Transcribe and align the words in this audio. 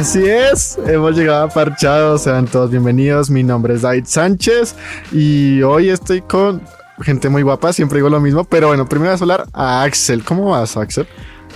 Así 0.00 0.26
es, 0.26 0.78
hemos 0.86 1.14
llegado 1.14 1.44
a 1.44 1.48
Parchados, 1.50 2.22
sean 2.22 2.46
todos 2.46 2.70
bienvenidos. 2.70 3.28
Mi 3.28 3.42
nombre 3.42 3.74
es 3.74 3.82
David 3.82 4.04
Sánchez 4.06 4.74
y 5.12 5.60
hoy 5.60 5.90
estoy 5.90 6.22
con 6.22 6.62
gente 7.02 7.28
muy 7.28 7.42
guapa, 7.42 7.70
siempre 7.74 7.98
digo 7.98 8.08
lo 8.08 8.18
mismo, 8.18 8.44
pero 8.44 8.68
bueno, 8.68 8.88
primero 8.88 9.10
vamos 9.10 9.20
a 9.20 9.24
hablar 9.24 9.46
a 9.52 9.82
Axel. 9.82 10.24
¿Cómo 10.24 10.52
vas, 10.52 10.74
Axel? 10.78 11.06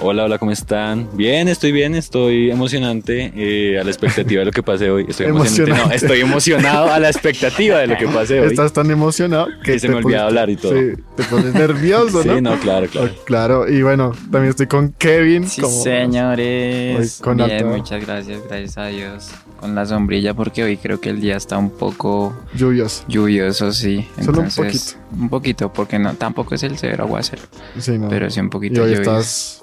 Hola, 0.00 0.24
hola, 0.24 0.38
¿cómo 0.38 0.50
están? 0.50 1.08
Bien, 1.14 1.48
estoy 1.48 1.70
bien, 1.70 1.94
estoy 1.94 2.50
emocionante 2.50 3.32
eh, 3.36 3.78
a 3.78 3.84
la 3.84 3.90
expectativa 3.90 4.40
de 4.40 4.46
lo 4.46 4.50
que 4.50 4.62
pase 4.62 4.90
hoy. 4.90 5.06
Estoy 5.08 5.26
emocionante, 5.26 5.86
no, 5.86 5.92
estoy 5.92 6.20
emocionado 6.20 6.92
a 6.92 6.98
la 6.98 7.08
expectativa 7.08 7.78
de 7.78 7.86
lo 7.86 7.96
que 7.96 8.06
pase 8.08 8.40
hoy. 8.40 8.46
Estás 8.50 8.72
tan 8.72 8.90
emocionado 8.90 9.46
que, 9.62 9.78
se 9.78 9.88
me 9.88 9.96
olvida 9.96 10.26
hablar 10.26 10.50
y 10.50 10.56
todo. 10.56 10.72
Sí, 10.72 11.00
te 11.16 11.22
pones 11.24 11.54
nervioso, 11.54 12.24
¿no? 12.24 12.34
Sí, 12.34 12.40
no, 12.40 12.58
claro, 12.58 12.88
claro. 12.88 13.10
Oh, 13.12 13.24
claro, 13.24 13.68
y 13.68 13.82
bueno, 13.82 14.12
también 14.30 14.50
estoy 14.50 14.66
con 14.66 14.92
Kevin. 14.92 15.48
Sí, 15.48 15.62
señores. 15.62 17.20
Con 17.22 17.36
bien, 17.36 17.68
muchas 17.68 18.04
gracias, 18.04 18.40
gracias 18.48 18.76
a 18.78 18.86
Dios. 18.86 19.30
Con 19.64 19.74
la 19.74 19.86
sombrilla 19.86 20.34
porque 20.34 20.62
hoy 20.62 20.76
creo 20.76 21.00
que 21.00 21.08
el 21.08 21.22
día 21.22 21.38
está 21.38 21.56
un 21.56 21.70
poco 21.70 22.36
lluvioso. 22.54 23.02
Lluvioso, 23.08 23.72
sí. 23.72 24.06
Solo 24.22 24.42
un 24.42 24.50
poquito. 24.50 24.92
Un 25.18 25.30
poquito, 25.30 25.72
porque 25.72 25.98
no, 25.98 26.12
tampoco 26.16 26.54
es 26.54 26.64
el 26.64 26.76
severo 26.76 27.04
aguacero. 27.04 27.40
Sí, 27.78 27.96
no. 27.96 28.10
Pero 28.10 28.28
sí 28.28 28.40
un 28.40 28.50
poquito 28.50 28.82
y 28.82 28.90
hoy 28.90 28.92
estás 28.92 29.62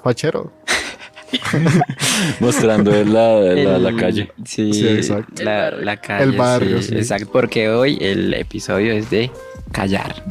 Mostrando 2.40 2.90
la, 3.04 3.78
la, 3.78 3.96
calle. 3.96 4.32
Sí, 4.44 4.88
exacto. 4.88 5.44
La, 5.44 5.96
calle. 5.98 6.24
El 6.24 6.32
barrio. 6.32 6.78
Exacto, 6.78 7.30
porque 7.30 7.70
hoy 7.70 7.96
el 8.00 8.34
episodio 8.34 8.94
es 8.94 9.08
de 9.08 9.30
callar. 9.70 10.24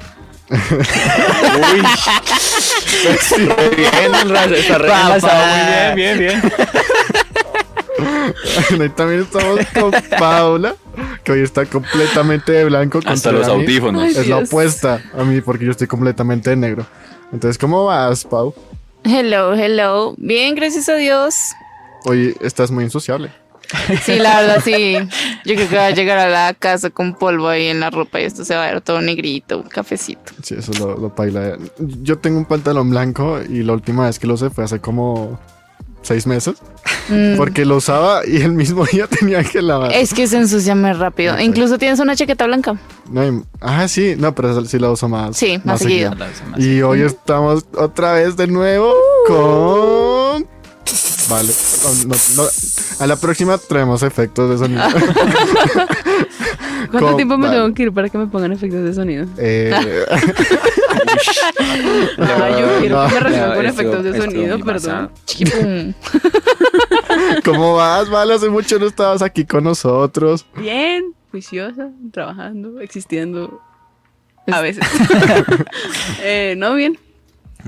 Uy. 0.49 0.57
bien, 3.77 4.11
muy 4.11 4.25
bien, 5.95 5.95
bien, 5.95 6.19
bien. 6.19 6.41
también 8.95 9.21
estamos 9.21 9.59
con 9.73 9.91
Paula, 10.19 10.75
que 11.23 11.31
hoy 11.31 11.41
está 11.41 11.65
completamente 11.65 12.51
de 12.51 12.65
blanco. 12.65 12.99
Hasta 13.05 13.31
los 13.31 13.47
audífonos. 13.47 14.15
es 14.15 14.27
la 14.27 14.37
opuesta 14.37 15.01
a 15.17 15.23
mí, 15.23 15.41
porque 15.41 15.65
yo 15.65 15.71
estoy 15.71 15.87
completamente 15.87 16.49
de 16.49 16.55
negro. 16.55 16.85
Entonces, 17.31 17.57
¿cómo 17.57 17.85
vas, 17.85 18.25
Pau? 18.25 18.53
Hello, 19.03 19.53
hello. 19.53 20.13
Bien, 20.17 20.55
gracias 20.55 20.89
a 20.89 20.95
Dios. 20.95 21.35
Hoy 22.05 22.35
estás 22.41 22.71
muy 22.71 22.83
insociable. 22.83 23.31
Sí, 24.03 24.17
la 24.17 24.41
verdad, 24.41 24.61
sí. 24.63 24.97
Yo 25.45 25.55
creo 25.55 25.69
que 25.69 25.75
va 25.75 25.85
a 25.87 25.91
llegar 25.91 26.17
a 26.17 26.27
la 26.27 26.53
casa 26.53 26.89
con 26.89 27.13
polvo 27.13 27.47
ahí 27.47 27.67
en 27.67 27.79
la 27.79 27.89
ropa 27.89 28.19
y 28.19 28.25
esto 28.25 28.43
se 28.43 28.55
va 28.55 28.67
a 28.67 28.71
ver 28.73 28.81
todo 28.81 29.01
negrito, 29.01 29.59
un 29.59 29.69
cafecito. 29.69 30.33
Sí, 30.43 30.55
eso 30.57 30.73
lo, 30.73 30.97
lo 30.97 31.09
baila. 31.09 31.57
Yo 31.79 32.17
tengo 32.17 32.37
un 32.37 32.45
pantalón 32.45 32.89
blanco 32.89 33.39
y 33.47 33.63
la 33.63 33.73
última 33.73 34.05
vez 34.05 34.19
que 34.19 34.27
lo 34.27 34.33
usé 34.33 34.49
fue 34.49 34.65
hace 34.65 34.79
como 34.79 35.39
seis 36.01 36.27
meses. 36.27 36.55
Mm. 37.09 37.37
Porque 37.37 37.65
lo 37.65 37.77
usaba 37.77 38.21
y 38.25 38.41
el 38.41 38.53
mismo 38.53 38.85
día 38.85 39.07
tenía 39.19 39.43
que 39.43 39.61
lavar. 39.61 39.91
Es 39.93 40.13
que 40.13 40.27
se 40.27 40.37
ensucia 40.37 40.75
muy 40.75 40.93
rápido. 40.93 41.39
Incluso 41.39 41.77
tienes 41.77 41.99
una 41.99 42.15
chaqueta 42.15 42.45
blanca. 42.45 42.79
No, 43.09 43.43
ah, 43.59 43.87
sí, 43.87 44.15
no, 44.17 44.33
pero 44.33 44.63
sí 44.65 44.79
la 44.79 44.91
uso 44.91 45.09
más. 45.09 45.37
Sí, 45.37 45.59
más, 45.63 45.79
seguido. 45.79 46.15
y 46.57 46.81
hoy 46.81 47.01
estamos 47.01 47.65
otra 47.75 48.13
vez 48.13 48.35
de 48.37 48.47
nuevo 48.47 48.93
con. 49.27 50.47
Vale. 51.29 51.53
a 52.99 53.07
la 53.07 53.15
próxima 53.15 53.57
traemos 53.57 54.03
efectos 54.03 54.49
de 54.49 54.57
sonido. 54.57 54.83
¿Cuánto 56.89 57.15
tiempo 57.15 57.37
me 57.37 57.49
tengo 57.49 57.73
que 57.73 57.83
ir 57.83 57.91
para 57.91 58.09
que 58.09 58.17
me 58.17 58.27
pongan 58.27 58.51
efectos 58.51 58.83
de 58.83 58.93
sonido? 58.93 59.25
Eh... 59.37 59.71
no, 62.17 62.59
yo 62.59 62.79
quiero 62.79 63.07
que 63.07 63.13
me 63.13 63.19
reciban 63.19 63.55
con 63.55 63.65
efectos 63.65 64.03
de 64.03 64.21
sonido, 64.21 64.59
perdón. 64.59 65.11
¿Cómo 67.45 67.75
vas, 67.75 68.09
Vale? 68.09 68.33
Hace 68.33 68.49
mucho 68.49 68.79
no 68.79 68.87
estabas 68.87 69.21
aquí 69.21 69.45
con 69.45 69.63
nosotros. 69.63 70.45
Bien, 70.55 71.13
juiciosa, 71.31 71.89
trabajando, 72.11 72.79
existiendo. 72.79 73.61
A 74.47 74.61
veces. 74.61 74.85
eh, 76.23 76.55
no, 76.57 76.73
bien. 76.75 76.97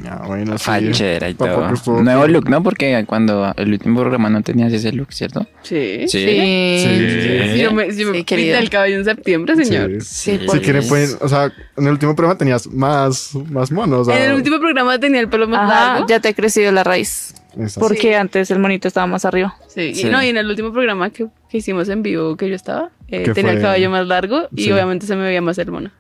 Ah, 0.06 0.24
bueno, 0.26 0.58
sí. 0.58 0.64
Fachera 0.66 1.30
y 1.30 1.34
todo. 1.34 2.02
Nuevo 2.02 2.28
look, 2.28 2.50
¿no? 2.50 2.64
Porque 2.64 3.04
cuando 3.08 3.54
el 3.58 3.72
último 3.72 4.00
programa 4.00 4.30
no 4.30 4.42
tenías 4.42 4.74
ese 4.74 4.92
look, 4.92 5.14
¿cierto? 5.14 5.46
Sí. 5.62 6.06
Sí. 6.08 6.26
Sí. 6.26 7.60
Yo 7.60 7.72
me, 7.72 7.96
yo 7.96 8.12
me 8.12 8.26
el 8.28 8.70
cabello 8.70 8.98
en 8.98 9.06
septiembre, 9.06 9.56
señor. 9.56 10.02
Sí. 10.02 10.40
Si 10.52 10.60
quieren, 10.60 10.88
pueden. 10.88 11.12
O 11.22 11.30
sea, 11.30 11.52
en 11.78 11.86
el 11.86 11.92
último 11.92 12.16
programa 12.16 12.38
tenías 12.38 12.68
más, 12.68 13.36
más 13.50 13.72
monos. 13.72 14.08
En 14.08 14.22
el 14.22 14.34
último 14.34 14.60
programa 14.60 15.00
tenía 15.00 15.22
el 15.22 15.30
pelo 15.30 15.48
más 15.48 15.68
largo. 15.68 16.06
Ya 16.08 16.20
te 16.20 16.30
ha 16.30 16.34
crecido 16.34 16.72
la 16.72 16.84
raíz. 16.84 17.36
Porque 17.80 18.16
antes 18.16 18.50
el 18.52 18.60
monito 18.60 18.88
estaba 18.88 19.06
más 19.06 19.26
arriba. 19.26 19.56
Sí, 19.68 19.94
Y, 19.96 20.06
no, 20.06 20.24
y 20.24 20.30
en 20.30 20.38
el 20.38 20.50
último 20.50 20.72
programa 20.72 21.12
que, 21.12 21.28
que 21.50 21.58
hicimos 21.58 21.88
en 21.90 22.02
vivo 22.02 22.36
que 22.36 22.50
yo 22.50 22.56
estaba, 22.56 22.90
eh, 23.10 23.32
tenía 23.34 23.52
el 23.52 23.62
cabello 23.62 23.92
más 23.92 24.08
largo 24.08 24.48
y 24.56 24.72
obviamente 24.72 25.06
se 25.06 25.16
me 25.16 25.24
veía 25.24 25.42
más 25.42 25.58
el 25.60 25.72
mono. 25.72 25.92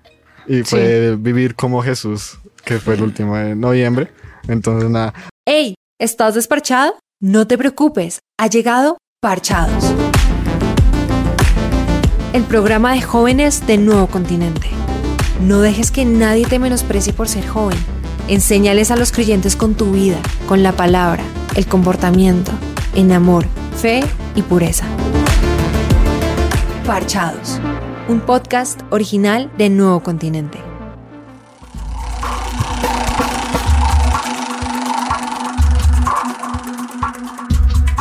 Y 0.47 0.63
fue 0.63 1.15
vivir 1.15 1.55
como 1.55 1.81
Jesús 1.81 2.39
que 2.65 2.79
fue 2.79 2.95
el 2.95 3.03
último 3.03 3.37
de 3.37 3.55
noviembre. 3.55 4.11
Entonces, 4.47 4.89
nada. 4.89 5.13
¡Ey! 5.45 5.75
¿Estás 5.99 6.35
desparchado? 6.35 6.95
No 7.21 7.47
te 7.47 7.57
preocupes, 7.57 8.19
ha 8.37 8.47
llegado 8.47 8.97
Parchados. 9.21 9.85
El 12.33 12.43
programa 12.43 12.93
de 12.93 13.01
jóvenes 13.01 13.65
de 13.67 13.77
Nuevo 13.77 14.07
Continente. 14.07 14.67
No 15.41 15.61
dejes 15.61 15.91
que 15.91 16.03
nadie 16.03 16.45
te 16.45 16.59
menosprecie 16.59 17.13
por 17.13 17.29
ser 17.29 17.47
joven. 17.47 17.77
Enséñales 18.27 18.91
a 18.91 18.95
los 18.95 19.11
creyentes 19.11 19.55
con 19.55 19.75
tu 19.75 19.91
vida, 19.91 20.17
con 20.47 20.63
la 20.63 20.71
palabra, 20.73 21.23
el 21.55 21.67
comportamiento, 21.67 22.51
en 22.95 23.11
amor, 23.11 23.45
fe 23.77 24.01
y 24.35 24.41
pureza. 24.41 24.85
Parchados, 26.85 27.59
un 28.07 28.19
podcast 28.19 28.81
original 28.89 29.51
de 29.57 29.69
Nuevo 29.69 30.01
Continente. 30.01 30.72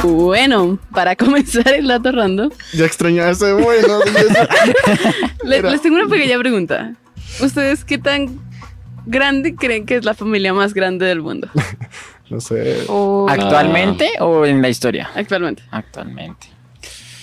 Bueno, 0.03 0.79
para 0.93 1.15
comenzar 1.17 1.69
el 1.73 1.87
dato 1.87 2.13
random. 2.13 2.51
Ya 2.73 2.87
extrañaba 2.87 3.31
ese 3.31 3.53
bueno. 3.53 4.01
les, 5.45 5.83
tengo 5.83 5.97
una 5.97 6.09
pequeña 6.09 6.39
pregunta. 6.39 6.95
¿Ustedes 7.41 7.85
qué 7.85 7.99
tan 7.99 8.41
grande 9.07 9.55
creen 9.55 9.87
que 9.87 9.97
es 9.97 10.05
la 10.05 10.15
familia 10.15 10.53
más 10.53 10.75
grande 10.75 11.07
del 11.07 11.23
mundo? 11.23 11.49
no 12.31 12.41
sé. 12.41 12.85
¿Actualmente 13.29 14.11
o 14.21 14.45
en 14.45 14.61
la 14.61 14.69
historia? 14.69 15.11
Actualmente. 15.15 15.63
Actualmente. 15.71 16.49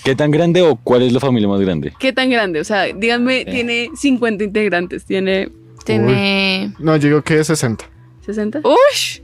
¿Qué 0.02 0.16
tan 0.16 0.30
grande 0.30 0.62
o 0.62 0.76
cuál 0.76 1.02
es 1.02 1.12
la 1.12 1.20
familia 1.20 1.48
más 1.48 1.60
grande? 1.60 1.92
¿Qué 1.98 2.14
tan 2.14 2.30
grande? 2.30 2.60
O 2.60 2.64
sea, 2.64 2.84
díganme, 2.86 3.44
tiene 3.44 3.90
50 3.94 4.44
integrantes, 4.44 5.04
tiene... 5.04 5.50
Tiene... 5.84 6.72
No, 6.78 6.96
yo 6.96 7.08
digo 7.08 7.22
que 7.22 7.40
es 7.40 7.46
60. 7.48 7.84
¿60? 8.26 8.62
¡Ush! 8.64 9.20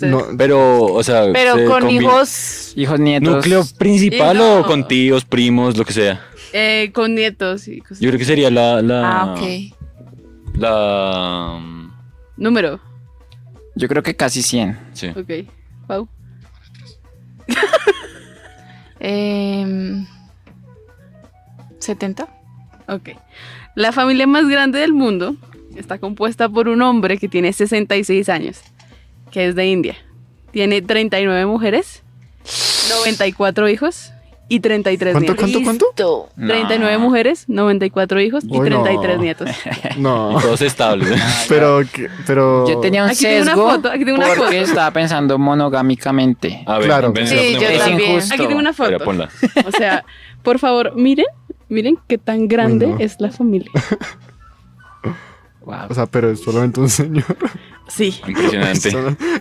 No, 0.00 0.24
pero, 0.36 0.84
o 0.84 1.02
sea, 1.02 1.32
pero 1.32 1.64
con 1.66 1.90
hijos, 1.90 2.72
hijos 2.76 2.98
nietos. 2.98 3.36
¿Núcleo 3.36 3.64
principal 3.78 4.40
o 4.40 4.64
con 4.64 4.86
tíos, 4.86 5.24
primos, 5.24 5.76
lo 5.76 5.84
que 5.84 5.92
sea? 5.92 6.20
Eh, 6.52 6.90
con 6.92 7.14
nietos. 7.14 7.66
Yo 7.66 7.82
creo 8.08 8.18
que 8.18 8.24
sería 8.24 8.50
la, 8.50 8.82
la. 8.82 9.10
Ah, 9.10 9.34
ok. 9.34 9.40
La. 10.54 11.60
Número. 12.36 12.80
Yo 13.74 13.88
creo 13.88 14.02
que 14.02 14.14
casi 14.14 14.42
100. 14.42 14.78
Sí. 14.92 15.08
Ok. 15.08 15.48
Pau. 15.86 16.08
eh, 19.00 20.04
70. 21.78 22.28
Ok. 22.88 23.10
La 23.74 23.92
familia 23.92 24.26
más 24.26 24.46
grande 24.48 24.78
del 24.80 24.92
mundo 24.92 25.36
está 25.74 25.98
compuesta 25.98 26.48
por 26.48 26.68
un 26.68 26.82
hombre 26.82 27.16
que 27.16 27.28
tiene 27.28 27.52
66 27.52 28.28
años 28.28 28.60
que 29.32 29.48
es 29.48 29.56
de 29.56 29.66
India. 29.66 29.96
Tiene 30.52 30.82
39 30.82 31.46
mujeres, 31.46 32.04
94 32.90 33.68
hijos 33.68 34.12
y 34.48 34.60
33 34.60 35.12
¿Cuánto, 35.12 35.32
nietos. 35.32 35.62
¿Cuánto, 35.64 35.86
cuánto? 35.94 36.28
39 36.36 36.98
mujeres, 36.98 37.44
94 37.48 38.20
hijos 38.20 38.44
y 38.44 38.60
33 38.60 39.18
nietos. 39.18 39.48
No. 39.96 40.38
Todos 40.42 40.60
estables. 40.60 41.18
pero, 41.48 41.80
pero... 42.26 42.68
Yo 42.68 42.80
tenía 42.80 43.04
un 43.04 43.08
aquí 43.08 43.20
sesgo 43.20 43.50
tengo 43.50 43.64
una 43.64 43.72
foto, 43.72 43.88
aquí 43.90 44.04
tengo 44.04 44.18
una 44.18 44.26
porque 44.28 44.42
foto. 44.42 44.70
estaba 44.70 44.90
pensando 44.90 45.38
monogámicamente. 45.38 46.62
A 46.66 46.78
ver, 46.78 46.86
claro. 46.86 47.12
Sí, 47.24 47.54
yo 47.54 47.68
es 47.68 47.78
también. 47.78 48.10
Injusto. 48.10 48.34
Aquí 48.34 48.46
tengo 48.46 48.60
una 48.60 48.74
foto. 48.74 48.98
O 49.66 49.70
sea, 49.70 50.04
por 50.42 50.58
favor, 50.58 50.94
miren, 50.96 51.26
miren 51.70 51.96
qué 52.06 52.18
tan 52.18 52.46
grande 52.46 52.94
es 52.98 53.16
la 53.20 53.30
familia. 53.30 53.70
Wow. 55.64 55.74
O 55.90 55.94
sea, 55.94 56.06
pero 56.06 56.30
es 56.30 56.40
solamente 56.40 56.80
un 56.80 56.88
señor. 56.88 57.24
Sí. 57.88 58.14
Impresionante. 58.26 58.90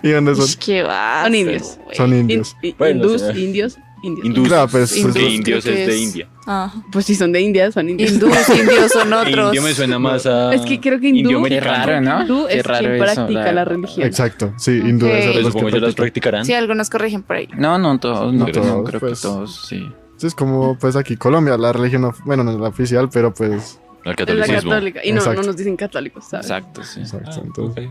¿Y 0.04 0.10
dónde 0.12 0.36
son? 0.36 0.48
Qué 0.64 0.84
va. 0.84 1.24
Son 1.24 1.36
indios. 1.36 1.80
Son 1.94 2.14
indios. 2.14 2.56
hindús, 2.62 3.22
indios, 3.36 3.78
Indios. 4.04 4.26
Hindús. 4.26 4.48
Claro, 4.48 4.68
pues, 4.68 4.98
Porque 5.00 5.20
pues, 5.20 5.32
indios 5.34 5.66
es 5.66 5.72
que 5.76 5.86
de 5.86 5.94
es- 5.96 6.02
India. 6.02 6.28
Ah. 6.48 6.74
Pues 6.92 7.06
si 7.06 7.14
son 7.14 7.32
de 7.32 7.40
India, 7.42 7.72
son 7.72 7.88
indios. 7.88 8.12
Hindús, 8.14 8.36
indios 8.50 8.92
son 8.92 9.14
otros. 9.14 9.48
Indio 9.50 9.62
me 9.62 9.74
suena 9.76 10.00
más 10.00 10.26
a. 10.26 10.54
Es 10.56 10.62
que 10.62 10.80
creo 10.80 11.00
que 11.00 11.08
hindú- 11.10 11.20
indio 11.20 11.38
americano. 11.38 11.86
raro, 11.86 12.02
¿no? 12.02 12.22
Hindú 12.24 12.48
es 12.50 12.66
raro 12.66 12.80
quien 12.90 12.96
eso, 12.96 13.04
practica 13.04 13.44
la- 13.44 13.52
la 13.54 13.66
religión. 13.66 14.08
Exacto, 14.08 14.54
sí, 14.58 14.72
hindú 14.72 15.06
Ok. 15.06 15.12
es 15.14 15.26
Pues 15.34 15.46
supongo 15.46 15.68
que 15.70 15.80
las 15.80 15.94
practicarán. 15.96 16.46
Sí, 16.46 16.54
algunos 16.54 16.90
corrigen 16.90 17.22
por 17.22 17.36
ahí. 17.36 17.48
No, 17.56 17.78
no 17.78 18.00
todos, 18.00 18.34
no, 18.34 18.48
no, 18.48 18.52
todos, 18.52 18.90
creo 18.90 19.00
pues. 19.00 19.20
que 19.20 19.28
todos, 19.28 19.66
sí. 19.70 19.88
Es 20.20 20.34
como 20.36 20.78
pues 20.80 20.96
aquí 20.96 21.16
Colombia, 21.16 21.56
la 21.58 21.72
religión, 21.72 22.12
bueno, 22.26 22.44
no 22.44 22.52
es 22.52 22.58
la 22.60 22.70
oficial, 22.70 23.08
pero 23.14 23.32
pues... 23.34 23.80
La 24.04 24.16
catolicismo. 24.16 24.72
católica. 24.72 25.00
Y 25.04 25.12
no, 25.12 25.22
no 25.34 25.44
nos 25.44 25.56
dicen 25.56 25.76
católicos, 25.78 26.26
¿sabes? 26.30 26.48
Exacto, 26.48 26.84
sí. 26.84 27.02
Exacto, 27.02 27.30
Ah, 27.36 27.42
entonces. 27.44 27.90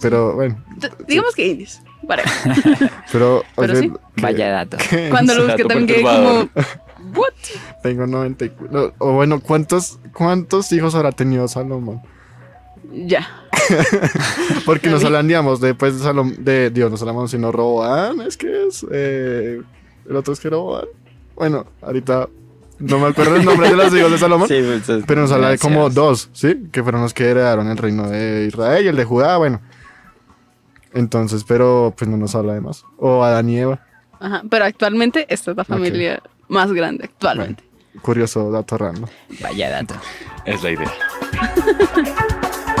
Pero 0.00 0.34
bueno, 0.34 0.62
T- 0.80 0.88
Digamos 1.06 1.34
que 1.34 1.46
indios. 1.46 1.80
Vale. 2.02 2.22
pero... 3.12 3.42
Pero 3.56 3.72
oye, 3.72 3.76
sí. 3.82 3.90
que- 3.90 4.22
Vaya 4.22 4.50
dato. 4.50 4.76
que 4.90 5.08
Cuando 5.10 5.34
lo 5.34 5.46
busqué 5.46 5.64
también 5.64 5.86
quedé 5.86 6.02
como. 6.02 6.48
¿What? 7.14 7.32
Tengo 7.82 8.06
90 8.06 8.44
y 8.44 8.48
cu- 8.50 8.68
no, 8.70 8.92
O 8.98 9.12
bueno, 9.12 9.40
¿cuántos, 9.40 9.98
¿cuántos 10.14 10.72
hijos 10.72 10.94
habrá 10.94 11.12
tenido 11.12 11.46
Salomón? 11.48 12.00
Ya. 12.92 13.26
Porque 14.64 14.88
nos 14.90 15.04
hablan, 15.04 15.26
digamos, 15.28 15.60
después 15.60 15.94
de 15.98 16.00
Salomón, 16.04 16.44
de 16.44 16.70
Dios, 16.70 16.90
no 16.90 16.96
Salomón, 16.96 17.28
sino 17.28 17.52
Roboán, 17.52 18.20
es 18.22 18.36
que 18.36 18.66
es... 18.66 18.84
eh, 18.90 19.60
el 20.08 20.16
otro 20.16 20.32
es 20.32 20.40
que 20.40 20.50
Roboán. 20.50 20.86
Bueno, 21.34 21.66
ahorita 21.80 22.28
no 22.82 22.98
me 22.98 23.06
acuerdo 23.08 23.36
el 23.36 23.44
nombre 23.44 23.68
de 23.70 23.76
los 23.76 23.94
hijos 23.94 24.10
de 24.10 24.18
Salomón. 24.18 24.48
Sí, 24.48 24.60
pues, 24.64 24.88
es- 24.88 25.04
Pero 25.06 25.22
nos 25.22 25.32
habla 25.32 25.50
de 25.50 25.58
como 25.58 25.88
dos, 25.90 26.28
¿sí? 26.32 26.68
Que 26.70 26.82
fueron 26.82 27.00
los 27.02 27.14
que 27.14 27.24
heredaron 27.30 27.68
el 27.68 27.76
reino 27.78 28.08
de 28.08 28.46
Israel 28.46 28.84
y 28.84 28.88
el 28.88 28.96
de 28.96 29.04
Judá, 29.04 29.36
bueno. 29.38 29.60
Entonces, 30.92 31.44
pero 31.44 31.94
pues 31.96 32.10
no 32.10 32.16
nos 32.16 32.34
habla 32.34 32.54
de 32.54 32.60
más. 32.60 32.84
O 32.98 33.24
Adán 33.24 33.48
y 33.48 33.58
Eva. 33.58 33.80
Ajá. 34.20 34.42
Pero 34.50 34.64
actualmente 34.66 35.26
esta 35.30 35.52
es 35.52 35.56
la 35.56 35.64
familia 35.64 36.22
más 36.48 36.70
grande, 36.72 37.04
actualmente. 37.04 37.64
Curioso 38.02 38.50
dato 38.50 38.76
random. 38.78 39.08
Vaya 39.40 39.70
dato. 39.70 39.94
Es 40.44 40.62
la 40.62 40.70
idea. 40.70 40.92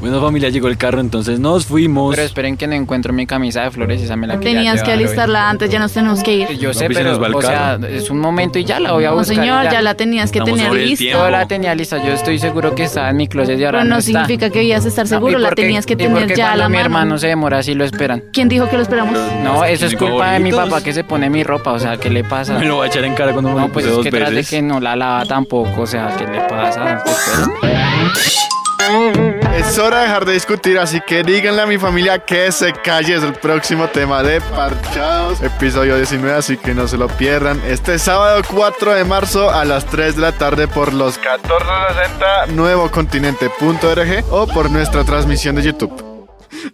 Bueno, 0.00 0.20
familia, 0.20 0.48
llegó 0.48 0.68
el 0.68 0.78
carro, 0.78 1.00
entonces 1.00 1.40
nos 1.40 1.66
fuimos. 1.66 2.14
Pero 2.14 2.24
esperen 2.24 2.56
que 2.56 2.68
no 2.68 2.74
encuentro 2.74 3.12
mi 3.12 3.26
camisa 3.26 3.62
de 3.62 3.72
flores, 3.72 4.00
esa 4.00 4.14
me 4.14 4.28
la 4.28 4.38
quería 4.38 4.54
Tenías 4.58 4.82
que 4.84 4.92
alistarla 4.92 5.50
antes, 5.50 5.68
ya 5.70 5.80
nos 5.80 5.92
tenemos 5.92 6.22
que 6.22 6.34
ir. 6.36 6.48
Yo 6.58 6.72
sé, 6.72 6.84
No, 6.84 6.86
pues 6.86 6.88
se 6.88 6.88
pero, 7.02 7.10
nos 7.10 7.20
va 7.22 7.26
el 7.26 7.34
o 7.34 7.40
sea, 7.42 7.50
carro. 7.50 7.86
es 7.88 8.08
un 8.08 8.20
momento 8.20 8.60
y 8.60 8.64
ya 8.64 8.78
la 8.78 8.92
voy 8.92 9.04
a 9.06 9.10
No, 9.10 9.16
buscar. 9.16 9.34
y 9.34 9.38
señor, 9.40 9.64
ya 9.72 9.82
la 9.82 9.94
tenías 9.94 10.30
que 10.30 10.38
Estamos 10.38 10.56
tener 10.56 10.70
sobre 10.70 10.82
el 10.84 10.88
lista. 10.90 11.02
tiempo. 11.02 11.24
Yo 11.24 11.30
la 11.30 11.48
tenía 11.48 11.74
lista, 11.74 11.98
yo 11.98 12.12
estoy 12.12 12.38
seguro 12.38 12.76
que 12.76 12.84
estaba 12.84 13.10
en 13.10 13.16
mi 13.16 13.26
closet 13.26 13.58
y 13.58 13.64
ahora 13.64 13.80
Pero 13.80 13.90
no 13.90 13.98
está. 13.98 14.12
significa 14.12 14.50
que 14.50 14.58
debías 14.60 14.84
estar 14.84 15.04
¿Y 15.04 15.08
seguro, 15.08 15.36
la 15.40 15.50
tenías 15.50 15.84
que 15.84 15.94
y 15.94 15.96
tener 15.96 16.32
ya 16.32 16.52
a 16.52 16.56
la 16.56 16.68
mi 16.68 16.74
mano. 16.76 16.84
hermano 16.84 17.18
se 17.18 17.26
demora 17.26 17.58
así 17.58 17.74
lo 17.74 17.84
esperan? 17.84 18.22
¿Quién 18.32 18.48
dijo 18.48 18.70
que 18.70 18.76
lo 18.76 18.82
esperamos? 18.82 19.18
No, 19.42 19.64
eso 19.64 19.86
es 19.86 19.96
culpa 19.96 20.30
de 20.32 20.38
mi 20.38 20.52
papá 20.52 20.80
que 20.80 20.92
se 20.92 21.02
pone 21.02 21.28
mi 21.28 21.42
ropa, 21.42 21.72
o 21.72 21.78
sea, 21.80 21.96
¿qué 21.96 22.08
le 22.08 22.22
pasa? 22.22 22.56
Me 22.56 22.66
lo 22.66 22.76
va 22.78 22.84
a 22.84 22.86
echar 22.86 23.04
en 23.04 23.14
cara 23.14 23.32
cuando 23.32 23.52
me 23.52 23.62
No, 23.62 23.68
pues 23.72 23.84
es 23.84 23.98
que 23.98 24.10
tras 24.12 24.30
de 24.30 24.44
que 24.44 24.62
no 24.62 24.78
la 24.78 24.94
lava 24.94 25.24
tampoco, 25.24 25.80
o 25.82 25.86
sea, 25.88 26.14
¿qué 26.16 26.24
le 26.24 26.40
pasa? 26.42 27.02
Es 29.58 29.76
hora 29.76 29.98
de 29.98 30.02
dejar 30.04 30.24
de 30.24 30.34
discutir, 30.34 30.78
así 30.78 31.00
que 31.00 31.24
díganle 31.24 31.62
a 31.62 31.66
mi 31.66 31.78
familia 31.78 32.20
que 32.20 32.52
se 32.52 32.72
calle. 32.72 33.16
Es 33.16 33.24
el 33.24 33.32
próximo 33.32 33.88
tema 33.88 34.22
de 34.22 34.40
Parchados, 34.40 35.42
episodio 35.42 35.96
19, 35.96 36.32
así 36.38 36.56
que 36.56 36.74
no 36.74 36.86
se 36.86 36.96
lo 36.96 37.08
pierdan. 37.08 37.60
Este 37.66 37.98
sábado 37.98 38.40
4 38.48 38.94
de 38.94 39.04
marzo 39.04 39.50
a 39.50 39.64
las 39.64 39.84
3 39.86 40.14
de 40.14 40.22
la 40.22 40.30
tarde 40.30 40.68
por 40.68 40.94
los 40.94 41.18
1460 41.18 42.46
nuevocontinente.org 42.54 44.24
o 44.30 44.46
por 44.46 44.70
nuestra 44.70 45.02
transmisión 45.02 45.56
de 45.56 45.62
YouTube. 45.64 46.07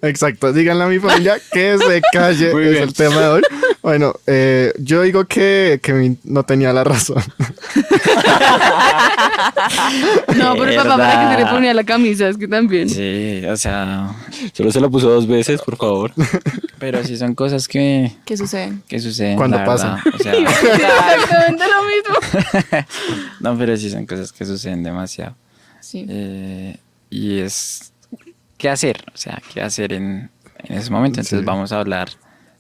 Exacto, 0.03 0.53
díganle 0.53 0.85
a 0.85 0.87
mi 0.89 0.99
familia 0.99 1.37
que 1.53 1.77
se 1.79 2.03
calle. 2.13 2.51
Muy 2.53 2.65
es 2.65 2.71
bien. 2.71 2.83
el 2.85 2.93
tema 2.95 3.21
de 3.21 3.29
hoy. 3.29 3.43
Bueno, 3.83 4.15
eh, 4.27 4.73
yo 4.79 5.03
digo 5.03 5.27
que 5.27 5.79
Kevin 5.83 6.19
no 6.25 6.43
tenía 6.45 6.73
la 6.73 6.85
razón. 6.85 7.23
No, 10.37 10.55
pero 10.55 10.67
el 10.71 10.77
papá 10.77 10.97
para 10.97 11.29
que 11.29 11.35
se 11.37 11.45
le 11.45 11.51
ponía 11.51 11.75
la 11.75 11.85
camisa, 11.85 12.29
es 12.29 12.37
que 12.37 12.49
también. 12.49 12.89
Sí, 12.89 13.43
o 13.47 13.57
sea, 13.57 14.15
Solo 14.53 14.71
se 14.71 14.81
lo 14.81 14.91
puso 14.91 15.09
dos 15.09 15.27
veces, 15.27 15.61
por 15.63 15.77
favor. 15.77 16.13
pero 16.79 17.03
sí 17.05 17.17
son 17.17 17.35
cosas 17.35 17.69
que, 17.69 18.13
¿Qué 18.25 18.37
sucede? 18.37 18.73
que 18.89 18.99
suceden. 19.01 19.37
Cuando 19.37 19.57
la 19.59 19.65
pasan. 19.65 20.01
verdad, 20.05 20.15
O 20.15 20.23
sea, 20.23 20.33
Exactamente 21.15 21.65
lo 21.69 21.83
mismo. 21.85 22.87
no, 23.41 23.59
pero 23.59 23.77
sí 23.77 23.91
son 23.91 24.07
cosas 24.07 24.33
que 24.33 24.45
suceden 24.45 24.83
demasiado. 24.83 25.35
Sí. 25.81 26.07
Eh, 26.09 26.77
y 27.11 27.39
es 27.41 27.93
qué 28.59 28.69
hacer, 28.69 29.05
o 29.13 29.17
sea, 29.17 29.41
qué 29.53 29.61
hacer 29.61 29.93
en, 29.93 30.31
en 30.65 30.79
ese 30.79 30.91
momento. 30.91 31.21
Entonces 31.21 31.41
Sí. 31.41 31.45
vamos 31.45 31.73
a 31.73 31.81
hablar 31.81 32.09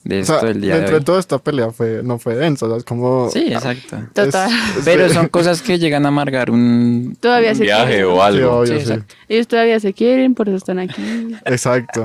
de 0.04 0.18
O 0.18 0.20
esto 0.20 0.40
sea, 0.40 0.50
el 0.50 0.60
día 0.60 0.74
de 0.74 0.80
dentro 0.80 0.96
hoy. 0.96 1.00
de 1.00 1.04
toda 1.06 1.18
esta 1.20 1.38
pelea 1.38 1.70
fue, 1.70 2.02
no 2.04 2.18
fue 2.18 2.34
densa, 2.36 2.66
o 2.66 2.68
sea, 2.68 2.76
es 2.76 2.84
como... 2.84 3.30
Sí, 3.30 3.46
exacto. 3.50 3.98
Total. 4.12 4.50
es- 4.52 4.84
Pero 4.84 5.08
son 5.08 5.28
cosas 5.28 5.62
que 5.62 5.78
llegan 5.78 6.04
a 6.04 6.08
amargar 6.08 6.50
un... 6.50 7.16
Todavía 7.20 7.52
Un 7.52 7.56
se 7.56 7.62
viaje 7.62 7.86
quieren. 7.86 8.06
o 8.06 8.14
Sí, 8.16 8.20
algo. 8.20 8.50
obvio, 8.58 8.66
Sí, 8.66 8.72
sí. 8.84 8.92
exacto. 8.92 9.14
Ellos 9.28 9.48
todavía 9.48 9.80
se 9.80 9.92
quieren, 9.94 10.34
por 10.34 10.48
eso 10.48 10.58
están 10.58 10.78
aquí. 10.78 11.02
Exacto. 11.46 12.02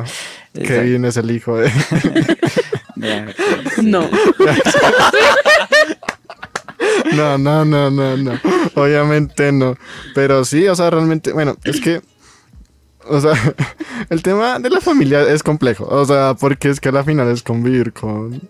Exacto. 0.53 0.62
Kevin 0.63 1.03
es 1.06 1.18
el 1.18 1.30
hijo 1.30 1.57
de... 1.57 1.69
de- 2.95 3.35
No. 3.83 4.09
No, 7.13 7.38
no, 7.38 7.65
no, 7.65 7.89
no, 7.92 8.18
no. 8.18 8.39
Obviamente 8.75 9.51
no. 9.51 9.75
Pero 10.15 10.45
sí, 10.45 10.68
o 10.68 10.75
sea, 10.75 10.89
realmente, 10.89 11.33
bueno, 11.33 11.56
es 11.63 11.81
que, 11.81 12.01
o 13.09 13.19
sea, 13.21 13.33
el 14.09 14.21
tema 14.23 14.59
de 14.59 14.69
la 14.69 14.81
familia 14.81 15.21
es 15.21 15.44
complejo. 15.44 15.85
O 15.85 16.06
sea, 16.06 16.33
porque 16.39 16.69
es 16.69 16.79
que 16.79 16.89
a 16.89 16.91
la 16.91 17.03
final 17.03 17.29
es 17.29 17.44
convivir 17.44 17.91
con 17.94 18.41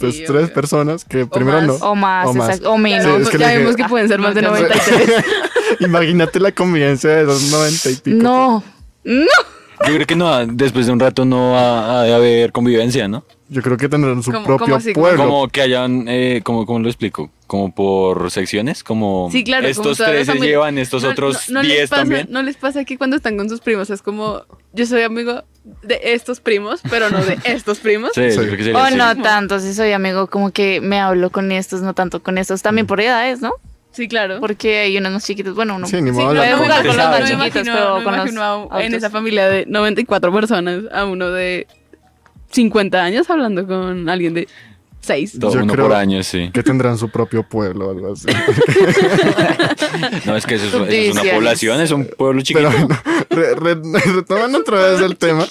pues, 0.00 0.14
Sí, 0.16 0.24
tres 0.26 0.44
obvio. 0.44 0.54
personas 0.54 1.04
que 1.04 1.26
primero 1.26 1.58
más. 1.58 1.66
no. 1.66 1.74
O 1.74 1.94
más, 1.94 2.26
O 2.28 2.34
más. 2.34 2.48
exacto, 2.48 2.72
o 2.72 2.78
menos. 2.78 3.04
Sí, 3.04 3.22
es 3.22 3.28
que 3.30 3.38
ya 3.38 3.54
vimos 3.56 3.76
que 3.76 3.84
pueden 3.84 4.08
ser 4.08 4.18
más 4.20 4.34
de 4.34 4.42
No, 4.42 4.54
ya 4.56 4.62
93. 4.62 5.24
Imagínate 5.80 6.40
la 6.40 6.52
convivencia 6.52 7.10
de 7.10 7.22
esos 7.22 7.50
noventa 7.50 7.90
y 7.90 7.94
pico. 7.96 8.22
No, 8.22 8.64
Yo 9.04 9.94
creo 9.94 10.06
que 10.06 10.16
no, 10.16 10.46
después 10.46 10.86
de 10.86 10.92
un 10.92 11.00
rato 11.00 11.24
no 11.24 11.52
va 11.52 12.00
a 12.02 12.14
haber 12.14 12.50
convivencia, 12.52 13.06
¿no? 13.08 13.24
Yo 13.50 13.62
creo 13.62 13.76
que 13.78 13.88
tendrán 13.88 14.22
su 14.22 14.30
¿Cómo- 14.30 14.44
propio 14.44 14.66
cómo 14.66 14.76
así? 14.76 14.92
pueblo. 14.92 15.24
Como 15.24 15.48
que 15.48 15.62
hayan, 15.62 16.04
eh, 16.06 16.42
como, 16.44 16.66
¿cómo 16.66 16.80
lo 16.80 16.88
explico? 16.88 17.30
Como 17.46 17.74
por 17.74 18.30
secciones, 18.30 18.84
como 18.84 19.30
Sí, 19.32 19.42
claro. 19.42 19.62
como 19.62 19.70
estos 19.90 20.06
tres 20.06 20.26
se 20.26 20.34
llevan, 20.38 20.76
estos 20.76 21.02
No- 21.02 21.08
otros 21.10 21.48
no- 21.48 21.54
no 21.54 21.62
les 21.62 21.72
diez 21.72 21.90
pasa- 21.90 22.02
también. 22.02 22.26
No 22.30 22.42
les 22.42 22.56
pasa 22.56 22.84
que 22.84 22.98
cuando 22.98 23.16
están 23.16 23.38
con 23.38 23.48
sus 23.48 23.60
primos 23.60 23.88
es 23.88 24.02
como, 24.02 24.42
yo 24.74 24.84
soy 24.84 25.00
amigo 25.00 25.44
de 25.82 25.98
estos 26.02 26.40
primos, 26.40 26.82
pero 26.90 27.08
no 27.08 27.24
de 27.24 27.38
estos 27.44 27.78
primos. 27.78 28.10
Sí, 28.14 28.20
yo 28.22 28.30
Sí. 28.32 28.36
creo 28.38 28.50
que 28.58 28.64
sería 28.64 28.78
o 28.78 28.82
así. 28.84 28.96
no 28.96 29.16
tanto, 29.22 29.60
si 29.60 29.72
soy 29.72 29.92
amigo, 29.92 30.26
como 30.26 30.50
que 30.50 30.82
me 30.82 31.00
hablo 31.00 31.30
con 31.30 31.50
estos, 31.50 31.80
no 31.80 31.94
tanto 31.94 32.22
con 32.22 32.36
estos, 32.36 32.60
también 32.60 32.86
por 32.86 33.00
edades, 33.00 33.40
¿no? 33.40 33.52
Sí, 33.92 34.06
claro. 34.06 34.38
Porque 34.40 34.80
hay 34.80 34.98
unos 34.98 35.12
más 35.12 35.24
chiquitos, 35.26 35.54
bueno, 35.54 35.76
uno. 35.76 35.86
Sí, 35.86 35.96
ni 36.02 36.10
Sí, 36.10 36.16
modo 36.16 36.34
no, 36.34 36.40
hablar 36.42 36.44
puede 36.58 36.62
jugar 36.68 36.78
con 36.86 36.96
los 36.96 36.96
más 37.06 37.46
chiquitos, 37.46 37.62
pero 37.74 38.04
con 38.04 38.16
los 38.16 38.84
en 38.84 38.94
esa 38.94 39.08
familia 39.08 39.48
de 39.48 39.64
94 39.66 40.30
personas 40.32 40.82
a 40.92 41.06
uno 41.06 41.30
de 41.30 41.66
50 42.50 43.02
años 43.02 43.28
hablando 43.30 43.66
con 43.66 44.08
alguien 44.08 44.34
de 44.34 44.48
6. 45.00 45.38
Todo 45.40 45.54
Yo 45.54 45.62
uno 45.62 45.72
creo- 45.72 45.86
por 45.86 45.96
año, 45.96 46.22
sí. 46.22 46.50
Que 46.52 46.62
tendrán 46.62 46.98
su 46.98 47.08
propio 47.08 47.42
pueblo 47.48 47.88
o 47.88 47.90
algo 47.90 48.12
así. 48.12 48.26
No, 50.26 50.36
es 50.36 50.46
que 50.46 50.56
eso, 50.56 50.66
es- 50.66 50.72
eso 50.74 51.18
es 51.20 51.24
una 51.24 51.32
población, 51.34 51.80
es 51.80 51.90
un 51.90 52.04
pueblo 52.06 52.42
chiquito. 52.42 52.68
Pero 52.68 52.86
bueno, 52.86 53.00
re- 53.30 53.54
re- 53.54 54.12
retomando 54.14 54.58
otra 54.58 54.78
vez 54.90 55.00
el 55.00 55.16
tema, 55.16 55.46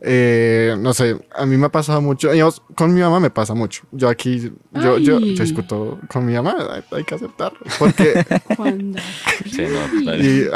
eh, 0.00 0.76
no 0.78 0.92
sé, 0.94 1.16
a 1.34 1.46
mí 1.46 1.56
me 1.56 1.66
ha 1.66 1.68
pasado 1.70 2.00
mucho, 2.00 2.30
digamos, 2.30 2.62
con 2.74 2.92
mi 2.94 3.00
mamá 3.00 3.20
me 3.20 3.30
pasa 3.30 3.54
mucho. 3.54 3.82
Yo 3.92 4.08
aquí, 4.08 4.52
yo, 4.72 4.98
yo, 4.98 5.18
discuto 5.20 5.98
con 6.08 6.26
mi 6.26 6.34
mamá, 6.34 6.56
hay, 6.70 6.82
hay 6.98 7.04
que 7.04 7.14
aceptarlo, 7.14 7.58
porque, 7.78 8.24
Cuando- 8.56 8.98
Sí, 9.50 9.62
no, 9.62 10.04
dale. 10.04 10.24
y, 10.24 10.46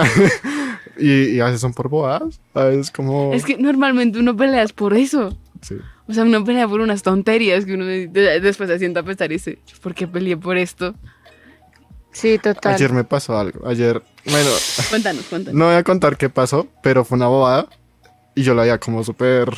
y, 1.07 1.37
y 1.37 1.41
a 1.41 1.47
veces 1.47 1.61
son 1.61 1.73
por 1.73 1.89
bobadas, 1.89 2.41
a 2.55 2.65
veces 2.65 2.91
como... 2.91 3.33
Es 3.33 3.45
que 3.45 3.57
normalmente 3.57 4.19
uno 4.19 4.37
pelea 4.37 4.63
es 4.63 4.73
por 4.73 4.95
eso. 4.95 5.37
Sí. 5.63 5.77
O 6.09 6.13
sea, 6.13 6.25
uno 6.25 6.45
pelea 6.45 6.69
por 6.69 6.81
unas 6.81 7.03
tonterías 7.03 7.65
que 7.65 7.75
uno 7.75 7.87
de- 7.87 8.09
de- 8.09 8.41
después 8.41 8.69
se 8.69 8.79
sienta 8.79 9.01
a 9.01 9.03
pensar 9.03 9.31
y 9.31 9.37
dice, 9.37 9.59
¿por 9.81 9.95
qué 9.95 10.07
peleé 10.07 10.37
por 10.37 10.59
esto? 10.59 10.95
Sí, 12.13 12.39
total. 12.39 12.75
Ayer 12.75 12.93
me 12.93 13.05
pasó 13.05 13.39
algo, 13.39 13.67
ayer, 13.67 14.03
bueno, 14.27 14.51
Cuéntanos, 14.91 15.25
cuéntanos. 15.25 15.59
no 15.59 15.67
voy 15.67 15.75
a 15.77 15.83
contar 15.83 16.19
qué 16.19 16.29
pasó, 16.29 16.69
pero 16.83 17.05
fue 17.07 17.17
una 17.17 17.29
bobada 17.29 17.67
y 18.35 18.43
yo 18.43 18.55
la 18.55 18.63
veía 18.63 18.79
como 18.79 19.03
súper 19.03 19.49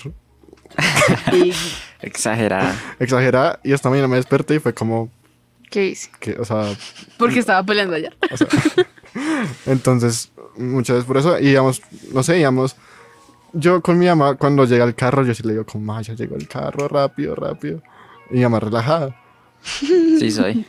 Exagerada. 2.00 2.74
exagerada 2.98 3.60
y 3.64 3.72
esta 3.72 3.88
mañana 3.90 4.08
me 4.08 4.16
desperté 4.16 4.56
y 4.56 4.58
fue 4.58 4.74
como, 4.74 5.10
¿Qué 5.70 5.86
hice? 5.88 6.10
que, 6.20 6.32
o 6.34 6.44
sea, 6.44 6.74
porque 7.18 7.38
estaba 7.40 7.62
peleando 7.64 7.96
ayer. 7.96 8.16
O 8.30 8.36
sea, 8.36 8.46
entonces, 9.66 10.30
muchas 10.56 10.96
veces 10.96 11.06
por 11.06 11.16
eso, 11.16 11.38
y 11.38 11.46
digamos, 11.46 11.82
no 12.12 12.22
sé, 12.22 12.34
digamos, 12.34 12.76
yo 13.54 13.80
con 13.80 13.98
mi 13.98 14.06
mamá, 14.06 14.34
cuando 14.34 14.64
llega 14.64 14.84
el 14.84 14.94
carro, 14.94 15.24
yo 15.24 15.34
sí 15.34 15.42
le 15.44 15.52
digo, 15.52 15.64
como, 15.64 15.84
"Ma, 15.84 16.02
ya 16.02 16.14
llegó 16.14 16.36
el 16.36 16.48
carro, 16.48 16.88
rápido, 16.88 17.34
rápido. 17.34 17.82
Y 18.30 18.34
mi 18.34 18.42
mamá 18.42 18.60
relajada. 18.60 19.16
Sí 20.18 20.30
soy. 20.30 20.66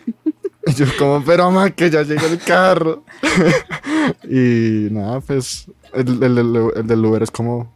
yo 0.78 0.86
como, 0.98 1.24
pero 1.24 1.46
mamá, 1.52 1.72
que 1.72 1.90
ya 1.90 2.04
llega 2.04 2.26
el 2.26 2.40
carro. 2.40 3.04
y 4.24 4.88
nada, 4.92 5.20
pues 5.22 5.68
el, 5.94 6.22
el, 6.24 6.88
del 6.88 7.06
Uber 7.06 7.24
es 7.24 7.32
como... 7.32 7.74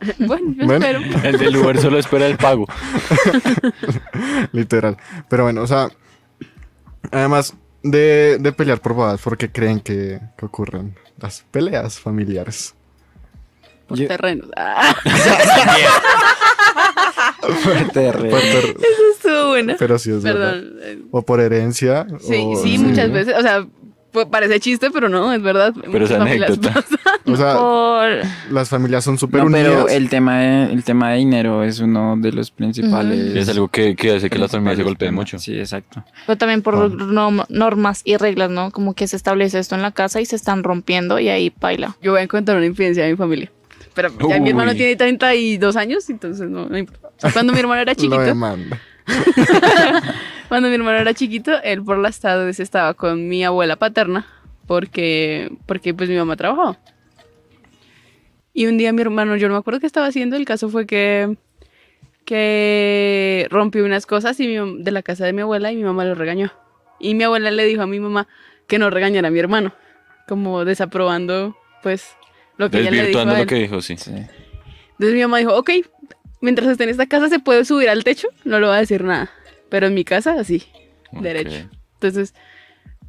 Bueno, 0.18 0.54
yo 0.56 0.72
espero. 0.74 1.00
El 1.24 1.38
del 1.38 1.56
Uber 1.56 1.78
solo 1.80 1.98
espera 1.98 2.26
el 2.26 2.36
pago. 2.36 2.66
Literal. 4.52 4.96
Pero 5.28 5.42
bueno, 5.42 5.62
o 5.62 5.66
sea, 5.66 5.88
además 7.10 7.54
de, 7.82 8.38
de 8.38 8.52
pelear 8.52 8.80
por 8.80 8.94
bodas, 8.94 9.20
¿por 9.20 9.36
qué 9.36 9.50
creen 9.50 9.80
que, 9.80 10.20
que 10.36 10.46
ocurren 10.46 10.94
las 11.18 11.44
peleas 11.50 11.98
familiares? 11.98 12.74
Por 13.88 13.98
terrenos. 13.98 14.48
Ah. 14.56 14.94
por 17.40 17.92
terrenos. 17.92 18.42
Eso 18.42 19.02
estuvo 19.14 19.48
bueno. 19.48 19.74
Pero 19.78 19.98
sí 19.98 20.10
es 20.10 20.22
Perdón. 20.22 21.06
O 21.10 21.22
por 21.22 21.40
herencia. 21.40 22.06
Sí, 22.20 22.44
sí, 22.62 22.78
muchas 22.78 23.10
veces. 23.10 23.34
O 23.36 23.42
sea, 23.42 23.66
parece 24.26 24.60
chiste, 24.60 24.90
pero 24.90 25.08
no, 25.08 25.32
es 25.32 25.42
verdad. 25.42 25.74
Pero 25.90 26.04
es 26.04 26.10
anécdota. 26.10 26.84
O 27.26 27.36
sea, 27.36 28.22
las 28.50 28.68
familias 28.68 29.04
son 29.04 29.18
súper 29.18 29.44
no, 29.44 29.50
Pero 29.50 29.88
el 29.88 30.08
tema, 30.08 30.40
de, 30.40 30.72
el 30.72 30.84
tema 30.84 31.10
de 31.10 31.18
dinero 31.18 31.62
es 31.62 31.80
uno 31.80 32.16
de 32.16 32.32
los 32.32 32.50
principales. 32.50 33.36
Es 33.36 33.48
algo 33.48 33.68
que, 33.68 33.96
que 33.96 34.16
hace 34.16 34.30
que 34.30 34.38
las 34.38 34.50
familias 34.50 34.78
se 34.78 34.82
golpeen 34.82 35.14
mucho. 35.14 35.38
Sí, 35.38 35.58
exacto. 35.58 36.04
Pero 36.26 36.38
también 36.38 36.62
por 36.62 36.74
ah. 36.74 37.46
normas 37.48 38.02
y 38.04 38.16
reglas, 38.16 38.50
¿no? 38.50 38.70
Como 38.70 38.94
que 38.94 39.06
se 39.06 39.16
establece 39.16 39.58
esto 39.58 39.74
en 39.74 39.82
la 39.82 39.92
casa 39.92 40.20
y 40.20 40.26
se 40.26 40.36
están 40.36 40.62
rompiendo 40.62 41.18
y 41.18 41.28
ahí 41.28 41.52
baila. 41.60 41.96
Yo 42.02 42.12
voy 42.12 42.20
a 42.20 42.24
encontrar 42.24 42.56
una 42.56 42.66
infidencia 42.66 43.04
de 43.04 43.10
mi 43.10 43.16
familia. 43.16 43.52
Pero 43.98 44.10
ya 44.28 44.38
mi 44.38 44.50
hermano 44.50 44.76
tiene 44.76 44.94
32 44.94 45.74
años, 45.74 46.08
entonces 46.08 46.48
no, 46.48 46.68
no 46.68 46.78
importa. 46.78 47.10
cuando 47.32 47.52
mi 47.52 47.58
hermano 47.58 47.82
era 47.82 47.94
chiquito. 47.96 48.16
cuando 50.48 50.68
mi 50.68 50.74
hermano 50.76 50.98
era 50.98 51.12
chiquito, 51.14 51.60
él 51.64 51.82
por 51.82 51.98
las 51.98 52.20
tardes 52.20 52.60
estaba 52.60 52.94
con 52.94 53.28
mi 53.28 53.42
abuela 53.42 53.74
paterna 53.74 54.24
porque, 54.68 55.50
porque 55.66 55.94
pues 55.94 56.08
mi 56.08 56.14
mamá 56.14 56.36
trabajaba. 56.36 56.78
Y 58.54 58.66
un 58.66 58.78
día 58.78 58.92
mi 58.92 59.00
hermano, 59.00 59.34
yo 59.34 59.48
no 59.48 59.54
me 59.54 59.58
acuerdo 59.58 59.80
qué 59.80 59.88
estaba 59.88 60.06
haciendo, 60.06 60.36
el 60.36 60.44
caso 60.44 60.68
fue 60.68 60.86
que, 60.86 61.36
que 62.24 63.48
rompió 63.50 63.84
unas 63.84 64.06
cosas 64.06 64.38
y 64.38 64.46
de 64.46 64.90
la 64.92 65.02
casa 65.02 65.26
de 65.26 65.32
mi 65.32 65.42
abuela 65.42 65.72
y 65.72 65.76
mi 65.76 65.82
mamá 65.82 66.04
lo 66.04 66.14
regañó. 66.14 66.52
Y 67.00 67.16
mi 67.16 67.24
abuela 67.24 67.50
le 67.50 67.64
dijo 67.64 67.82
a 67.82 67.88
mi 67.88 67.98
mamá 67.98 68.28
que 68.68 68.78
no 68.78 68.90
regañara 68.90 69.26
a 69.26 69.32
mi 69.32 69.40
hermano, 69.40 69.74
como 70.28 70.64
desaprobando 70.64 71.56
pues 71.82 72.16
lo 72.58 72.70
que 72.70 72.80
ella 72.80 72.90
le 72.90 73.06
dijo. 73.06 73.24
lo 73.24 73.46
que 73.46 73.54
dijo, 73.54 73.80
sí. 73.80 73.92
Entonces 73.94 75.14
mi 75.14 75.22
mamá 75.22 75.38
dijo, 75.38 75.56
ok, 75.56 75.70
mientras 76.40 76.68
esté 76.68 76.84
en 76.84 76.90
esta 76.90 77.06
casa 77.06 77.28
se 77.28 77.38
puede 77.38 77.64
subir 77.64 77.88
al 77.88 78.04
techo, 78.04 78.28
no 78.44 78.60
le 78.60 78.66
va 78.66 78.76
a 78.76 78.80
decir 78.80 79.04
nada. 79.04 79.30
Pero 79.70 79.86
en 79.86 79.94
mi 79.94 80.04
casa, 80.04 80.34
así, 80.38 80.64
derecho. 81.12 81.68
Entonces, 81.94 82.34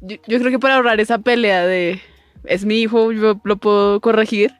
yo, 0.00 0.18
creo 0.24 0.50
que 0.50 0.58
para 0.58 0.76
ahorrar 0.76 1.00
esa 1.00 1.18
pelea 1.18 1.66
de 1.66 2.00
es 2.44 2.64
mi 2.64 2.80
hijo, 2.80 3.12
yo 3.12 3.40
lo 3.44 3.56
puedo 3.56 4.00
corregir, 4.00 4.52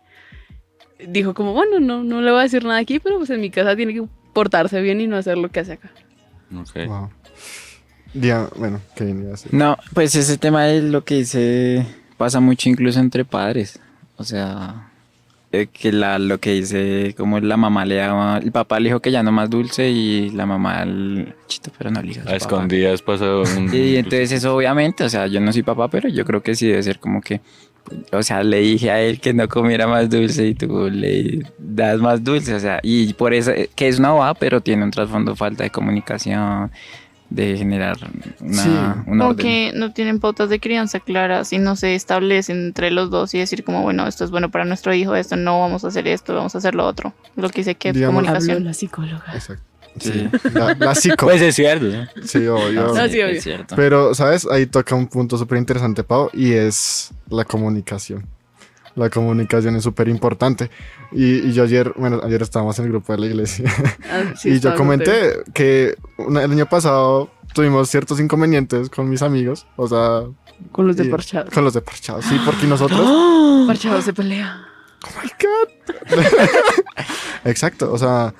dijo 1.06 1.34
como, 1.34 1.52
bueno, 1.54 1.80
no, 1.80 2.02
no 2.02 2.20
le 2.20 2.30
voy 2.30 2.40
a 2.40 2.42
decir 2.42 2.64
nada 2.64 2.78
aquí, 2.78 2.98
pero 2.98 3.18
pues 3.18 3.30
en 3.30 3.40
mi 3.40 3.50
casa 3.50 3.76
tiene 3.76 3.94
que 3.94 4.04
portarse 4.34 4.80
bien 4.80 5.00
y 5.00 5.06
no 5.06 5.16
hacer 5.16 5.38
lo 5.38 5.50
que 5.50 5.60
hace 5.60 5.72
acá. 5.72 5.90
Ok. 6.54 6.86
Wow. 6.86 7.10
bueno, 8.56 8.80
¿qué 8.96 9.04
venía 9.04 9.28
a 9.28 9.30
decir? 9.30 9.54
No, 9.54 9.78
pues 9.94 10.14
ese 10.16 10.36
tema 10.36 10.68
es 10.68 10.82
lo 10.82 11.04
que 11.04 11.16
dice, 11.16 11.86
pasa 12.16 12.40
mucho 12.40 12.68
incluso 12.68 12.98
entre 12.98 13.24
padres. 13.24 13.80
O 14.20 14.24
sea, 14.24 14.90
eh, 15.50 15.68
que 15.72 15.92
la, 15.92 16.18
lo 16.18 16.38
que 16.40 16.52
dice, 16.52 17.14
como 17.16 17.40
la 17.40 17.56
mamá 17.56 17.86
le 17.86 17.94
daba, 17.94 18.36
el 18.36 18.52
papá 18.52 18.78
le 18.78 18.90
dijo 18.90 19.00
que 19.00 19.10
ya 19.10 19.22
no 19.22 19.32
más 19.32 19.48
dulce 19.48 19.88
y 19.88 20.28
la 20.28 20.44
mamá, 20.44 20.82
el 20.82 21.32
chito, 21.46 21.72
pero 21.78 21.90
no 21.90 22.02
le 22.02 22.08
dijo. 22.08 22.28
A, 22.28 22.36
escondidas 22.36 23.00
pasó 23.00 23.44
un... 23.56 23.74
Y 23.74 23.96
entonces 23.96 24.30
eso 24.32 24.54
obviamente, 24.54 25.04
o 25.04 25.08
sea, 25.08 25.26
yo 25.26 25.40
no 25.40 25.54
soy 25.54 25.62
papá, 25.62 25.88
pero 25.88 26.10
yo 26.10 26.26
creo 26.26 26.42
que 26.42 26.54
sí 26.54 26.66
debe 26.66 26.82
ser 26.82 26.98
como 26.98 27.22
que, 27.22 27.40
o 28.12 28.22
sea, 28.22 28.42
le 28.42 28.58
dije 28.58 28.90
a 28.90 29.00
él 29.00 29.20
que 29.20 29.32
no 29.32 29.48
comiera 29.48 29.86
más 29.86 30.10
dulce 30.10 30.48
y 30.48 30.54
tú 30.54 30.90
le 30.90 31.40
das 31.58 31.98
más 31.98 32.22
dulce, 32.22 32.52
o 32.52 32.60
sea, 32.60 32.78
y 32.82 33.14
por 33.14 33.32
eso, 33.32 33.52
que 33.74 33.88
es 33.88 33.98
una 33.98 34.12
bobada, 34.12 34.34
pero 34.34 34.60
tiene 34.60 34.84
un 34.84 34.90
trasfondo 34.90 35.34
falta 35.34 35.64
de 35.64 35.70
comunicación, 35.70 36.70
de 37.30 37.56
generar 37.56 37.96
una, 38.40 39.04
sí. 39.04 39.36
que 39.36 39.72
no 39.74 39.92
tienen 39.92 40.18
pautas 40.18 40.50
de 40.50 40.58
crianza 40.58 40.98
claras 40.98 41.52
y 41.52 41.58
no 41.58 41.76
se 41.76 41.94
establecen 41.94 42.66
entre 42.66 42.90
los 42.90 43.10
dos 43.10 43.32
y 43.34 43.38
decir 43.38 43.62
como, 43.62 43.82
bueno, 43.82 44.06
esto 44.06 44.24
es 44.24 44.32
bueno 44.32 44.50
para 44.50 44.64
nuestro 44.64 44.92
hijo, 44.92 45.14
esto 45.14 45.36
no, 45.36 45.60
vamos 45.60 45.84
a 45.84 45.88
hacer 45.88 46.08
esto, 46.08 46.34
vamos 46.34 46.54
a 46.56 46.58
hacer 46.58 46.74
lo 46.74 46.86
otro. 46.86 47.14
Lo 47.36 47.48
que 47.48 47.60
dice 47.60 47.76
que 47.76 47.90
es 47.90 48.02
comunicación. 48.04 48.64
la 48.64 48.74
psicóloga. 48.74 49.24
Exacto. 49.32 49.64
Sí. 49.98 50.28
La, 50.54 50.74
la 50.78 50.94
psico. 50.94 51.26
Pues 51.26 51.42
es 51.42 51.56
cierto. 51.56 51.86
Sí, 52.24 52.46
obvio. 52.46 52.94
No, 52.94 53.08
sí, 53.08 53.20
obvio. 53.20 53.26
Es 53.26 53.42
cierto. 53.42 53.74
Pero, 53.76 54.14
¿sabes? 54.14 54.46
Ahí 54.50 54.66
toca 54.66 54.94
un 54.94 55.08
punto 55.08 55.36
súper 55.36 55.58
interesante, 55.58 56.04
Pau, 56.04 56.30
y 56.32 56.52
es 56.52 57.10
la 57.28 57.44
comunicación. 57.44 58.26
La 58.96 59.08
comunicación 59.08 59.76
es 59.76 59.84
súper 59.84 60.08
importante. 60.08 60.70
Y, 61.12 61.52
yo 61.52 61.64
ayer, 61.64 61.92
bueno, 61.96 62.20
ayer 62.22 62.42
estábamos 62.42 62.78
en 62.78 62.86
el 62.86 62.90
grupo 62.90 63.12
de 63.12 63.18
la 63.18 63.26
iglesia. 63.26 63.72
Ah, 64.10 64.34
y 64.44 64.58
yo 64.58 64.74
comenté 64.74 65.42
que 65.54 65.96
el 66.18 66.36
año 66.36 66.66
pasado 66.66 67.30
tuvimos 67.54 67.88
ciertos 67.88 68.20
inconvenientes 68.20 68.90
con 68.90 69.08
mis 69.08 69.22
amigos. 69.22 69.66
O 69.76 69.88
sea. 69.88 70.24
Con 70.72 70.86
los 70.86 70.96
de 70.96 71.06
Parchados. 71.06 71.52
Con 71.52 71.64
los 71.64 71.74
de 71.74 71.80
Parchados, 71.80 72.24
sí, 72.24 72.36
porque 72.44 72.66
nosotros. 72.66 73.00
Parchados 73.66 74.04
se 74.04 74.12
pelea. 74.12 74.66
Oh 75.04 75.22
my 75.22 75.30
God. 75.40 76.24
Exacto, 77.44 77.92
o 77.92 77.98
sea. 77.98 78.34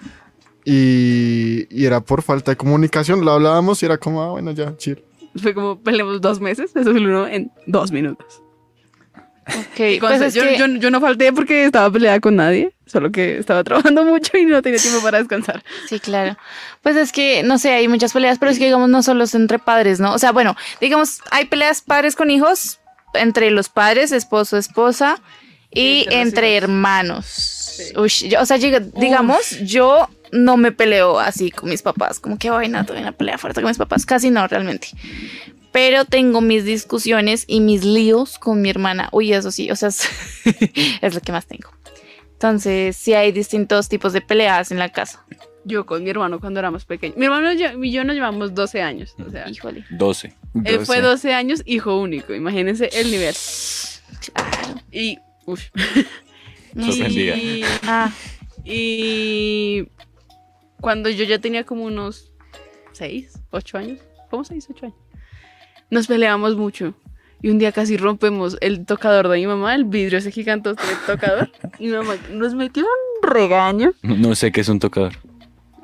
Y, 0.65 1.67
y, 1.71 1.87
era 1.87 2.01
por 2.01 2.23
falta 2.23 2.51
de 2.51 2.57
comunicación. 2.57 3.25
Lo 3.25 3.33
hablábamos 3.33 3.83
y 3.83 3.87
era 3.87 3.97
como, 3.99 4.23
ah, 4.23 4.31
bueno, 4.31 4.51
ya, 4.51 4.77
chill. 4.77 5.03
Fue 5.37 5.55
como 5.55 5.81
peleamos 5.81 6.21
dos 6.21 6.41
meses. 6.41 6.71
Eso 6.77 6.91
es 6.91 6.97
uno 6.97 7.27
en 7.27 7.51
dos 7.67 7.93
minutos. 7.93 8.43
Ok, 9.59 10.01
pues 10.01 10.35
yo, 10.35 10.45
yo, 10.67 10.91
no 10.91 11.01
falté 11.01 11.33
porque 11.33 11.65
estaba 11.65 11.91
peleada 11.91 12.21
con 12.21 12.37
nadie, 12.37 12.73
solo 12.87 13.11
que 13.11 13.39
estaba 13.39 13.65
trabajando 13.65 14.05
mucho 14.07 14.37
y 14.37 14.47
no 14.47 14.63
tenía 14.63 14.79
tiempo 14.79 15.01
para 15.03 15.19
descansar. 15.19 15.63
Sí, 15.89 16.01
claro. 16.01 16.37
Pues 16.83 16.97
es 16.97 17.13
que, 17.13 17.43
no 17.43 17.59
sé, 17.59 17.73
hay 17.73 17.89
muchas 17.89 18.13
peleas, 18.13 18.39
pero 18.39 18.51
es 18.51 18.59
que 18.59 18.67
digamos 18.67 18.89
no 18.89 19.03
solo 19.03 19.25
es 19.25 19.35
entre 19.35 19.59
padres, 19.59 20.01
¿no? 20.01 20.15
O 20.15 20.19
sea, 20.19 20.33
bueno, 20.33 20.57
digamos, 20.81 21.21
hay 21.31 21.47
peleas 21.47 21.83
padres 21.83 22.17
con 22.17 22.31
hijos, 22.31 22.81
entre 23.15 23.51
los 23.51 23.69
padres, 23.69 24.13
esposo, 24.13 24.57
esposa, 24.57 25.21
y 25.73 26.07
entre 26.11 26.57
hermanos. 26.57 27.93
o 27.97 28.09
sea, 28.09 28.59
digamos, 28.59 29.61
yo 29.63 30.09
no 30.33 30.57
me 30.57 30.73
peleo 30.73 31.19
así 31.19 31.51
con 31.51 31.69
mis 31.69 31.83
papás, 31.83 32.21
como 32.21 32.39
que 32.39 32.51
vaina, 32.51 32.85
tuve 32.87 33.01
una 33.01 33.13
pelea 33.13 33.39
fuerte 33.39 33.61
con 33.61 33.69
mis 33.69 33.79
papás, 33.79 34.07
casi 34.07 34.31
no 34.31 34.47
realmente 34.47 34.89
pero 35.73 36.05
tengo 36.05 36.41
mis 36.41 36.65
discusiones 36.65 37.45
y 37.47 37.61
mis 37.61 37.85
líos 37.85 38.39
con 38.39 38.61
mi 38.61 38.71
hermana. 38.71 39.09
Uy, 39.13 39.33
eso 39.33 39.51
sí, 39.51 39.71
o 39.71 39.77
sea, 39.77 39.89
es, 41.01 41.15
lo 41.15 41.21
que 41.21 41.33
más 41.33 41.47
tengo. 41.47 41.71
Entonces, 42.33 42.97
sí 42.97 43.15
hay 43.15 43.33
distintos 43.33 43.89
tipos 43.89 44.13
de 44.13 44.21
peleas 44.21 44.71
en 44.71 44.79
la 44.79 44.89
casa. 44.89 45.25
Yo 45.65 45.85
con 45.85 46.03
mi 46.03 46.11
hermano 46.11 46.41
cuando 46.41 46.59
éramos 46.59 46.87
pequeños. 46.87 47.19
Mi 47.19 47.27
hermano 47.27 47.53
y 47.53 47.93
yo 47.93 48.03
nos 48.03 48.15
llevamos 48.15 48.55
12 48.55 48.81
años. 48.81 49.15
O 49.25 49.31
sea, 49.31 49.49
Híjole. 49.49 49.85
12. 49.91 50.35
Él 50.65 50.87
fue 50.87 51.03
12 51.03 51.35
años, 51.35 51.63
hijo 51.67 52.01
único. 52.01 52.35
Imagínense 52.35 52.89
el 52.95 53.11
nivel. 53.11 53.35
Claro. 54.35 54.81
Y. 54.91 55.19
Uf. 55.45 55.65
Sorprendida. 56.75 57.37
Y, 57.37 57.63
ah. 57.83 58.11
y 58.65 59.87
cuando 60.81 61.11
yo 61.11 61.25
ya 61.25 61.39
tenía 61.39 61.65
como 61.65 61.85
unos 61.85 62.33
6, 62.93 63.39
8 63.51 63.79
años. 63.79 63.99
¿Cómo 64.31 64.45
6, 64.45 64.67
8 64.71 64.87
años? 64.87 65.10
Nos 65.91 66.07
peleamos 66.07 66.57
mucho. 66.57 66.95
Y 67.43 67.49
un 67.49 67.59
día 67.59 67.73
casi 67.73 67.97
rompemos 67.97 68.59
el 68.61 68.85
tocador 68.85 69.29
de 69.29 69.39
mi 69.39 69.47
mamá, 69.47 69.75
el 69.75 69.85
vidrio 69.85 70.19
ese 70.19 70.31
gigante 70.31 70.71
del 70.71 70.79
tocador. 71.07 71.51
y 71.79 71.87
mi 71.87 71.93
mamá 71.93 72.15
nos 72.33 72.55
metió 72.55 72.85
un 72.85 73.29
regaño. 73.29 73.93
No, 74.03 74.35
sé 74.35 74.53
qué 74.53 74.61
es 74.61 74.69
un 74.69 74.79
tocador. 74.79 75.15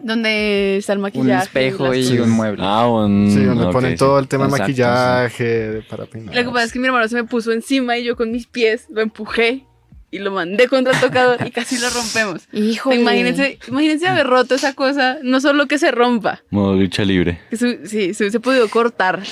Donde 0.02 0.76
está 0.76 0.92
el 0.92 0.98
maquillaje. 0.98 1.32
Un 1.32 1.42
espejo 1.42 1.94
y, 1.94 2.18
un 2.18 2.30
mueble. 2.30 2.62
Ah, 2.64 2.86
un... 2.86 3.30
Sí, 3.32 3.42
donde 3.42 3.72
ponen 3.72 3.96
todo 3.96 4.18
el 4.18 4.28
tema 4.28 4.44
de 4.44 4.50
maquillaje, 4.50 5.82
para 5.88 6.04
peinar. 6.04 6.34
Lo 6.34 6.44
que 6.44 6.50
pasa 6.50 6.64
es 6.64 6.72
que 6.72 6.78
mi 6.78 6.86
hermano 6.86 7.08
se 7.08 7.16
me 7.16 7.25
puso 7.25 7.52
encima 7.52 7.96
y 7.96 8.04
yo 8.04 8.16
con 8.16 8.30
mis 8.30 8.46
pies 8.46 8.86
lo 8.90 9.00
empujé 9.00 9.64
y 10.10 10.18
lo 10.18 10.30
mandé 10.30 10.68
contra 10.68 10.92
el 10.92 11.00
tocador 11.00 11.44
y 11.46 11.50
casi 11.50 11.78
lo 11.78 11.88
rompemos. 11.90 12.46
Hijo. 12.52 12.92
Imagínense, 12.92 13.58
imagínense 13.66 14.06
haber 14.06 14.26
roto 14.26 14.54
esa 14.54 14.75
cosa, 14.75 15.18
no 15.22 15.40
solo 15.40 15.66
que 15.66 15.78
se 15.78 15.90
rompa. 15.90 16.42
Modo 16.50 16.75
lucha 16.75 17.02
libre. 17.02 17.40
sí, 17.50 18.14
se 18.14 18.25
hubiese 18.25 18.40
podido 18.40 18.68
cortar. 18.68 19.22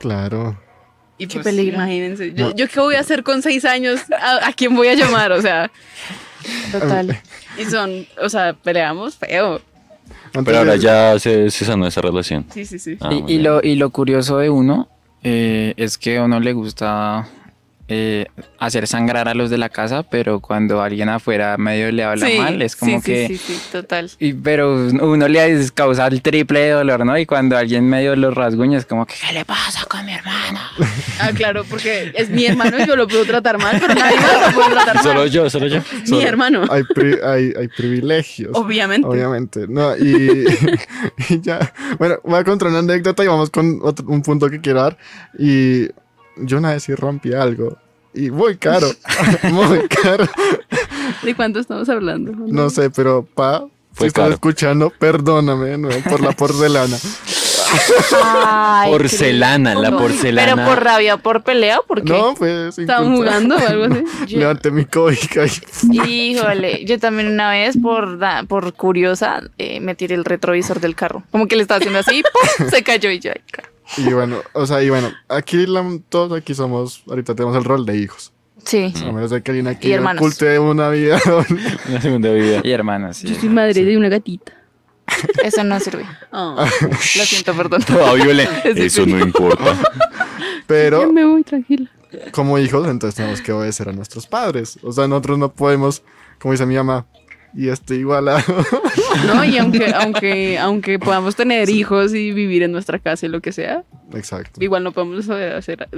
Claro. 0.00 0.58
Y 1.18 1.26
qué 1.26 1.34
pues, 1.34 1.44
peligro. 1.44 1.76
Imagínense. 1.76 2.32
Yo, 2.32 2.66
qué 2.66 2.80
voy 2.80 2.94
a 2.94 3.00
hacer 3.00 3.22
con 3.22 3.42
seis 3.42 3.66
años? 3.66 4.00
¿A, 4.10 4.52
quién 4.54 4.74
voy 4.74 4.88
a 4.88 4.94
llamar? 4.94 5.30
O 5.32 5.42
sea. 5.42 5.70
Total. 6.72 7.20
Y 7.58 7.66
son, 7.66 8.06
o 8.20 8.28
sea, 8.30 8.54
peleamos 8.54 9.16
feo. 9.16 9.60
Pero 10.32 10.58
ahora 10.58 10.76
ya 10.76 11.18
se, 11.18 11.50
se 11.50 11.64
sanó 11.66 11.86
esa 11.86 12.00
relación. 12.00 12.46
Sí, 12.52 12.64
sí, 12.64 12.78
sí. 12.78 12.96
Ah, 13.00 13.10
y, 13.12 13.38
lo, 13.38 13.60
y 13.62 13.74
lo 13.74 13.90
curioso 13.90 14.38
de 14.38 14.48
uno 14.48 14.88
eh, 15.22 15.74
es 15.76 15.98
que 15.98 16.16
a 16.16 16.24
uno 16.24 16.40
le 16.40 16.54
gusta 16.54 17.28
eh, 17.92 18.26
hacer 18.60 18.86
sangrar 18.86 19.26
a 19.28 19.34
los 19.34 19.50
de 19.50 19.58
la 19.58 19.68
casa, 19.68 20.04
pero 20.04 20.38
cuando 20.38 20.80
alguien 20.80 21.08
afuera 21.08 21.56
medio 21.58 21.90
le 21.90 22.04
habla 22.04 22.24
Sí, 22.26 22.38
mal, 22.38 22.62
es 22.62 22.76
como 22.76 22.98
sí, 23.00 23.04
que... 23.04 23.26
Sí, 23.26 23.36
sí, 23.36 23.54
sí. 23.56 23.60
Total. 23.72 24.08
Y, 24.20 24.32
pero 24.32 24.74
uno 24.86 25.26
le 25.26 25.66
causa 25.74 26.06
el 26.06 26.22
triple 26.22 26.60
de 26.60 26.70
dolor, 26.70 27.04
¿no? 27.04 27.18
Y 27.18 27.26
cuando 27.26 27.56
alguien 27.56 27.88
medio 27.88 28.14
los 28.14 28.32
rasguña 28.34 28.78
es 28.78 28.86
como 28.86 29.06
que, 29.06 29.14
¿qué 29.26 29.32
le 29.32 29.44
pasa 29.44 29.84
con 29.88 30.06
mi 30.06 30.12
hermano? 30.14 30.60
Ah, 31.20 31.30
claro, 31.34 31.64
porque 31.68 32.12
es 32.14 32.30
mi 32.30 32.46
hermano 32.46 32.78
y 32.78 32.86
yo 32.86 32.94
lo 32.94 33.08
puedo 33.08 33.24
tratar 33.24 33.58
mal, 33.58 33.76
pero 33.80 33.92
nadie 33.94 34.16
más 34.16 34.46
lo 34.48 34.54
puede 34.54 34.70
tratar 34.70 34.94
mal. 34.94 35.04
Solo 35.04 35.26
yo, 35.26 35.50
solo 35.50 35.66
yo. 35.66 35.80
Mi 36.02 36.06
Solo- 36.06 36.22
hermano. 36.22 36.62
Hay, 36.70 36.84
pri- 36.84 37.18
hay, 37.24 37.52
hay 37.58 37.66
privilegios. 37.68 38.52
Obviamente. 38.54 39.08
Obviamente. 39.08 39.66
No, 39.68 39.96
y, 39.96 40.44
y 41.28 41.40
ya. 41.40 41.72
Bueno, 41.98 42.16
voy 42.22 42.38
a 42.38 42.44
contar 42.44 42.68
una 42.68 42.78
anécdota 42.78 43.24
y 43.24 43.26
vamos 43.26 43.50
con 43.50 43.80
otro- 43.82 44.06
un 44.06 44.22
punto 44.22 44.48
que 44.48 44.60
quiero 44.60 44.80
dar. 44.82 44.96
Y 45.38 45.88
yo 46.36 46.58
una 46.58 46.72
vez 46.72 46.82
sí 46.84 46.94
rompí 46.94 47.32
algo. 47.32 47.76
Y 48.12 48.30
muy 48.30 48.56
caro. 48.56 48.88
muy 49.50 49.86
caro. 49.88 50.26
¿De 51.22 51.34
cuánto 51.34 51.60
estamos 51.60 51.88
hablando? 51.88 52.32
No 52.32 52.68
sé, 52.70 52.90
pero 52.90 53.24
pa, 53.34 53.60
Fue 53.92 54.04
si 54.04 54.06
estás 54.06 54.22
caro. 54.24 54.34
escuchando, 54.34 54.90
perdóname 54.90 55.78
¿no? 55.78 55.88
por 56.08 56.20
la 56.20 56.32
porcelana. 56.32 56.96
Ay, 58.24 58.90
Porcelana, 58.90 59.74
la 59.76 59.96
porcelana. 59.96 60.54
Pero 60.56 60.68
por 60.68 60.82
rabia, 60.84 61.16
por 61.18 61.42
pelea, 61.42 61.78
¿o 61.78 61.82
¿por 61.84 62.02
qué? 62.02 62.12
No, 62.12 62.34
pues. 62.34 62.78
¿Estaban 62.78 63.14
jugando 63.14 63.54
o 63.56 63.58
algo 63.58 63.84
así? 63.84 64.04
Yo- 64.26 64.38
Levanté 64.40 64.70
mi 64.72 64.84
código 64.86 65.44
y 65.44 66.32
Híjole, 66.32 66.84
yo 66.84 66.98
también 66.98 67.28
una 67.28 67.50
vez 67.50 67.76
por, 67.80 68.18
por 68.48 68.72
curiosa 68.74 69.42
eh, 69.58 69.78
me 69.80 69.94
tiré 69.94 70.14
el 70.16 70.24
retrovisor 70.24 70.80
del 70.80 70.94
carro. 70.96 71.22
Como 71.30 71.46
que 71.46 71.54
le 71.56 71.62
estaba 71.62 71.78
haciendo 71.78 72.00
así 72.00 72.22
¡pum! 72.58 72.68
se 72.68 72.82
cayó 72.82 73.10
y 73.10 73.20
yo. 73.20 73.30
ay, 73.32 73.40
Y 73.96 74.12
bueno, 74.12 74.36
o 74.52 74.66
sea, 74.66 74.82
y 74.82 74.90
bueno, 74.90 75.10
aquí 75.28 75.66
la- 75.66 75.98
todos 76.08 76.38
aquí 76.38 76.54
somos, 76.54 77.02
ahorita 77.08 77.34
tenemos 77.34 77.56
el 77.56 77.64
rol 77.64 77.84
de 77.86 77.96
hijos. 77.96 78.32
Sí. 78.64 78.92
A 79.04 79.12
menos 79.12 79.30
de 79.30 79.42
que 79.42 79.50
alguien 79.52 79.68
aquí 79.68 79.92
oculte 79.94 80.58
una 80.58 80.90
vida. 80.90 81.18
Una 81.88 82.00
segunda 82.00 82.30
vida. 82.32 82.60
Y 82.62 82.70
hermanos, 82.72 83.16
sí. 83.16 83.28
Yo 83.28 83.40
soy 83.40 83.48
madre 83.48 83.84
de 83.84 83.96
una 83.96 84.08
gatita. 84.10 84.52
Eso 85.42 85.64
no 85.64 85.80
sirve. 85.80 86.04
Oh, 86.30 86.56
Lo 86.82 87.24
siento, 87.24 87.54
perdón. 87.54 87.82
Toda 87.82 88.12
violenta. 88.14 88.60
Eso 88.76 89.06
no 89.06 89.18
importa. 89.18 89.78
Pero 90.66 91.00
ya 91.00 91.06
me 91.08 91.24
voy 91.24 91.42
tranquila. 91.42 91.90
como 92.32 92.58
hijos, 92.58 92.86
entonces 92.86 93.16
tenemos 93.16 93.40
que 93.40 93.50
obedecer 93.52 93.88
a 93.88 93.92
nuestros 93.92 94.26
padres. 94.26 94.78
O 94.82 94.92
sea, 94.92 95.08
nosotros 95.08 95.38
no 95.38 95.52
podemos, 95.52 96.02
como 96.38 96.52
dice 96.52 96.66
mi 96.66 96.76
mamá, 96.76 97.06
y 97.54 97.68
este 97.68 97.96
igual 97.96 98.28
a... 98.28 98.44
No, 99.26 99.44
y 99.44 99.58
aunque, 99.58 99.92
aunque, 99.92 100.58
aunque 100.58 100.98
podamos 100.98 101.34
tener 101.36 101.68
hijos 101.68 102.14
y 102.14 102.32
vivir 102.32 102.62
en 102.62 102.72
nuestra 102.72 102.98
casa 102.98 103.26
y 103.26 103.28
lo 103.28 103.40
que 103.40 103.52
sea, 103.52 103.84
Exacto. 104.14 104.62
igual 104.62 104.84
no 104.84 104.92
podemos 104.92 105.16
desobedecer, 105.18 105.88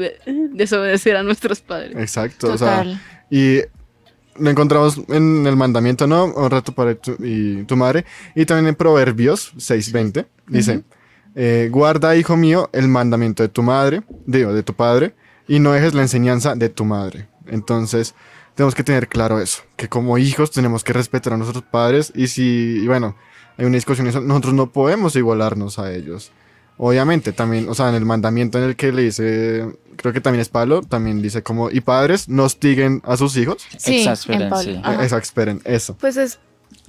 desobedecer 0.53 1.17
a 1.17 1.23
nuestros 1.23 1.61
padres. 1.61 1.97
Exacto. 1.97 2.53
O 2.53 2.59
sea, 2.59 2.79
Total. 2.79 3.01
y 3.31 3.61
lo 4.39 4.51
encontramos 4.51 5.01
en 5.09 5.47
el 5.47 5.57
mandamiento, 5.57 6.07
¿no? 6.07 6.25
Honra 6.25 6.59
a 6.59 6.63
tu 6.63 6.73
padre 6.73 6.95
tu- 6.97 7.17
y 7.23 7.65
tu 7.65 7.77
madre. 7.77 8.05
Y 8.35 8.47
también 8.47 8.69
en 8.69 8.75
Proverbios 8.75 9.53
6.20 9.57 10.27
dice, 10.49 10.83
eh, 11.35 11.69
guarda, 11.71 12.17
hijo 12.17 12.37
mío, 12.37 12.71
el 12.73 12.89
mandamiento 12.89 13.43
de 13.43 13.49
tu 13.51 13.63
madre, 13.63 14.03
digo, 14.27 14.53
de 14.55 14.63
tu 14.63 14.75
padre, 14.75 15.15
y 15.49 15.59
no 15.59 15.73
dejes 15.73 15.93
la 15.95 16.03
enseñanza 16.03 16.55
de 16.55 16.69
tu 16.71 16.85
madre. 16.87 17.27
Entonces, 17.47 18.15
tenemos 18.55 18.75
que 18.75 18.85
tener 18.85 19.09
claro 19.09 19.41
eso, 19.41 19.63
que 19.77 19.89
como 19.89 20.19
hijos 20.19 20.51
tenemos 20.51 20.85
que 20.85 20.93
respetar 20.93 21.33
a 21.33 21.37
nuestros 21.37 21.65
padres 21.65 22.13
y 22.15 22.29
si, 22.29 22.81
y 22.83 22.87
bueno, 22.87 23.17
hay 23.57 23.65
una 23.65 23.77
discusión, 23.77 24.07
eso, 24.07 24.21
nosotros 24.21 24.55
no 24.55 24.71
podemos 24.71 25.17
igualarnos 25.17 25.79
a 25.79 25.93
ellos. 25.93 26.33
Obviamente, 26.79 27.33
también, 27.33 27.69
o 27.69 27.75
sea, 27.75 27.91
en 27.91 27.95
el 27.95 28.05
mandamiento 28.05 28.59
en 28.59 28.65
el 28.65 28.77
que 28.77 28.93
le 28.93 29.03
dice, 29.03 29.69
creo 29.97 30.13
que 30.13 30.21
también 30.21 30.41
es 30.41 30.49
Pablo, 30.49 30.83
también 30.83 31.23
dice 31.23 31.43
como, 31.43 31.71
y 31.71 31.81
padres, 31.81 32.29
no 32.29 32.45
hostiguen 32.45 33.03
a 33.05 33.17
sus 33.17 33.37
hijos. 33.37 33.67
Sí, 33.77 33.99
Exasperen, 33.99 34.51
sí. 34.61 34.81
Ajá. 34.83 35.21
Eso. 35.65 35.97
Pues 36.01 36.17
es 36.17 36.41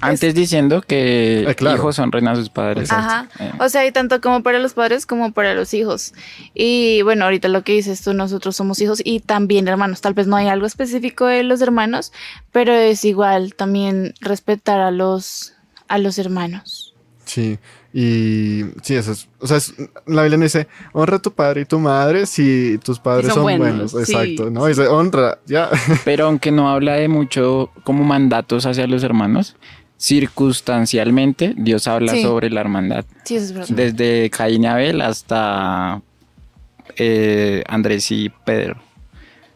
Antes 0.10 0.36
diciendo 0.36 0.81
que 0.81 1.45
Eh, 1.50 1.55
claro. 1.55 1.77
hijos 1.77 2.00
honren 2.00 2.27
a 2.27 2.36
sus 2.36 2.50
padres. 2.50 2.91
Ajá. 2.91 3.29
Eh, 3.39 3.51
O 3.60 3.69
sea, 3.69 3.81
hay 3.81 3.91
tanto 3.91 4.22
como 4.22 4.43
para 4.43 4.60
los 4.60 4.74
padres 4.74 5.05
como 5.05 5.31
para 5.33 5.53
los 5.53 5.74
hijos. 5.74 6.13
Y 6.53 7.01
bueno, 7.03 7.25
ahorita 7.25 7.48
lo 7.48 7.63
que 7.63 7.74
dices 7.74 8.01
tú, 8.01 8.13
nosotros 8.13 8.55
somos 8.55 8.79
hijos 8.81 9.01
y 9.03 9.19
también 9.19 9.67
hermanos. 9.67 10.01
Tal 10.01 10.13
vez 10.13 10.27
no 10.27 10.36
hay 10.36 10.48
algo 10.48 10.65
específico 10.65 11.25
de 11.25 11.43
los 11.43 11.62
hermanos, 11.62 12.12
pero 12.51 12.74
es 12.74 13.03
igual 13.05 13.55
también 13.55 14.13
respetar 14.22 14.79
a 14.79 14.91
los 14.91 15.53
a 15.88 15.98
los 15.98 16.17
hermanos. 16.17 16.95
Sí, 17.25 17.57
y 17.93 18.63
sí, 18.81 18.95
eso 18.95 19.12
es, 19.13 19.29
o 19.39 19.48
sea, 19.48 19.57
es- 19.57 19.74
la 20.07 20.24
Biblia 20.24 20.38
no 20.38 20.43
dice, 20.43 20.68
honra 20.92 21.18
a 21.18 21.22
tu 21.22 21.31
padre 21.31 21.61
y 21.61 21.66
tu 21.66 21.79
madre 21.79 22.25
si 22.25 22.79
tus 22.83 23.00
padres 23.00 23.27
son 23.27 23.35
son, 23.35 23.44
buenos, 23.44 23.92
buenos. 23.94 24.07
sí. 24.07 24.13
Exacto, 24.13 24.50
¿no? 24.50 24.66
Dice, 24.66 24.87
honra, 24.87 25.39
ya. 25.46 25.70
Pero 26.03 26.25
aunque 26.25 26.51
no 26.51 26.70
habla 26.70 26.94
de 26.96 27.07
mucho 27.07 27.70
como 27.83 28.03
mandatos 28.03 28.66
hacia 28.66 28.87
los 28.87 29.03
hermanos, 29.03 29.55
circunstancialmente 30.03 31.53
Dios 31.55 31.87
habla 31.87 32.11
Sí. 32.11 32.24
sobre 32.24 32.50
la 32.50 32.59
hermandad. 32.59 33.05
Sí, 33.24 33.37
eso 33.37 33.46
es 33.46 33.53
verdad. 33.53 33.70
Desde 33.70 34.29
Caín 34.29 34.63
y 34.66 34.68
Abel 34.68 35.00
hasta 35.00 36.01
eh, 36.98 37.63
Andrés 37.68 38.11
y 38.11 38.29
Pedro. 38.29 38.75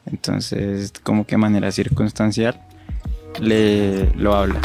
Entonces, 0.05 0.93
como 1.03 1.27
que 1.27 1.35
manera 1.35 1.69
circunstancial 1.71 2.61
le 3.41 4.09
lo 4.15 4.35
habla. 4.35 4.61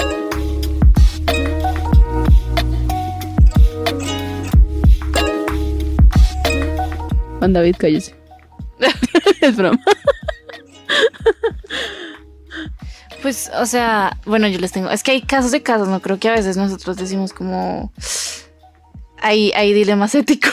Juan 7.39 7.53
David, 7.53 7.77
cállese. 7.79 8.15
es 9.41 9.57
broma. 9.57 9.79
Pues, 13.23 13.51
o 13.55 13.67
sea, 13.67 14.19
bueno, 14.27 14.49
yo 14.49 14.59
les 14.59 14.73
tengo. 14.73 14.91
Es 14.91 15.05
que 15.05 15.13
hay 15.13 15.23
casos 15.23 15.53
de 15.53 15.63
casos, 15.63 15.89
¿no? 15.89 16.03
Creo 16.03 16.19
que 16.19 16.29
a 16.29 16.33
veces 16.33 16.57
nosotros 16.57 16.97
decimos 16.97 17.33
como. 17.33 17.93
Hay, 19.21 19.53
hay 19.55 19.73
dilemas 19.73 20.15
éticos. 20.17 20.53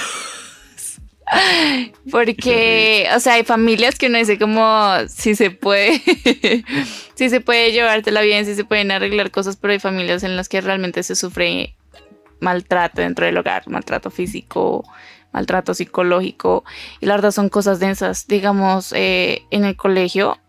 Porque, 2.12 3.10
o 3.16 3.20
sea, 3.20 3.34
hay 3.34 3.44
familias 3.44 3.96
que 3.96 4.08
uno 4.08 4.18
dice 4.18 4.38
como 4.38 4.94
si 5.08 5.36
se 5.36 5.52
puede, 5.52 6.02
si 7.16 7.30
se 7.30 7.42
puede 7.42 7.72
llevártela 7.72 8.22
bien, 8.22 8.46
si 8.46 8.56
se 8.56 8.64
pueden 8.64 8.92
arreglar 8.92 9.32
cosas, 9.32 9.56
pero 9.56 9.74
hay 9.74 9.80
familias 9.80 10.24
en 10.24 10.36
las 10.36 10.50
que 10.50 10.62
realmente 10.62 11.04
se 11.04 11.16
sufre 11.16 11.76
maltrato 12.40 13.02
dentro 13.02 13.26
del 13.26 13.38
hogar, 13.38 13.68
maltrato 13.68 14.10
físico, 14.10 14.84
maltrato 15.32 15.74
psicológico, 15.74 16.64
y 17.00 17.06
la 17.06 17.16
verdad 17.16 17.32
son 17.32 17.50
cosas 17.50 17.80
densas. 17.80 18.28
Digamos, 18.28 18.94
eh, 18.94 19.44
en 19.52 19.66
el 19.66 19.76
colegio 19.76 20.40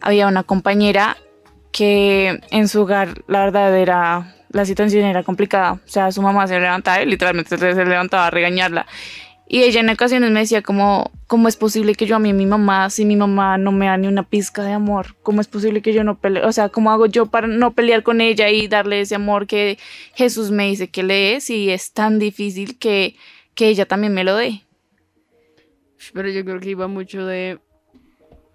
había 0.00 0.28
una 0.28 0.44
compañera 0.44 1.16
que 1.76 2.40
en 2.50 2.68
su 2.68 2.80
hogar, 2.80 3.22
la 3.26 3.44
verdad, 3.44 3.76
era, 3.76 4.34
la 4.48 4.64
situación 4.64 5.04
era 5.04 5.22
complicada. 5.22 5.74
O 5.74 5.88
sea, 5.88 6.10
su 6.10 6.22
mamá 6.22 6.46
se 6.46 6.58
levantaba 6.58 7.02
y 7.02 7.06
literalmente 7.06 7.58
se 7.58 7.84
levantaba 7.84 8.28
a 8.28 8.30
regañarla. 8.30 8.86
Y 9.46 9.62
ella 9.62 9.80
en 9.80 9.90
ocasiones 9.90 10.30
me 10.30 10.40
decía 10.40 10.62
como, 10.62 11.10
¿cómo 11.26 11.48
es 11.48 11.56
posible 11.56 11.94
que 11.94 12.06
yo 12.06 12.16
a 12.16 12.18
mi 12.18 12.32
mamá 12.32 12.88
si 12.88 13.04
mi 13.04 13.14
mamá 13.14 13.58
no 13.58 13.72
me 13.72 13.86
da 13.86 13.98
ni 13.98 14.08
una 14.08 14.22
pizca 14.22 14.62
de 14.62 14.72
amor? 14.72 15.16
¿Cómo 15.22 15.42
es 15.42 15.48
posible 15.48 15.82
que 15.82 15.92
yo 15.92 16.02
no 16.02 16.18
pelee? 16.18 16.46
O 16.46 16.52
sea, 16.52 16.70
¿cómo 16.70 16.90
hago 16.90 17.04
yo 17.04 17.26
para 17.26 17.46
no 17.46 17.74
pelear 17.74 18.02
con 18.02 18.22
ella 18.22 18.48
y 18.48 18.68
darle 18.68 19.02
ese 19.02 19.14
amor 19.14 19.46
que 19.46 19.78
Jesús 20.14 20.50
me 20.50 20.68
dice 20.68 20.88
que 20.88 21.02
le 21.02 21.36
es? 21.36 21.50
Y 21.50 21.68
es 21.68 21.92
tan 21.92 22.18
difícil 22.18 22.78
que, 22.78 23.16
que 23.54 23.68
ella 23.68 23.84
también 23.84 24.14
me 24.14 24.24
lo 24.24 24.34
dé. 24.34 24.62
Pero 26.14 26.30
yo 26.30 26.42
creo 26.42 26.58
que 26.58 26.70
iba 26.70 26.88
mucho 26.88 27.26
de, 27.26 27.58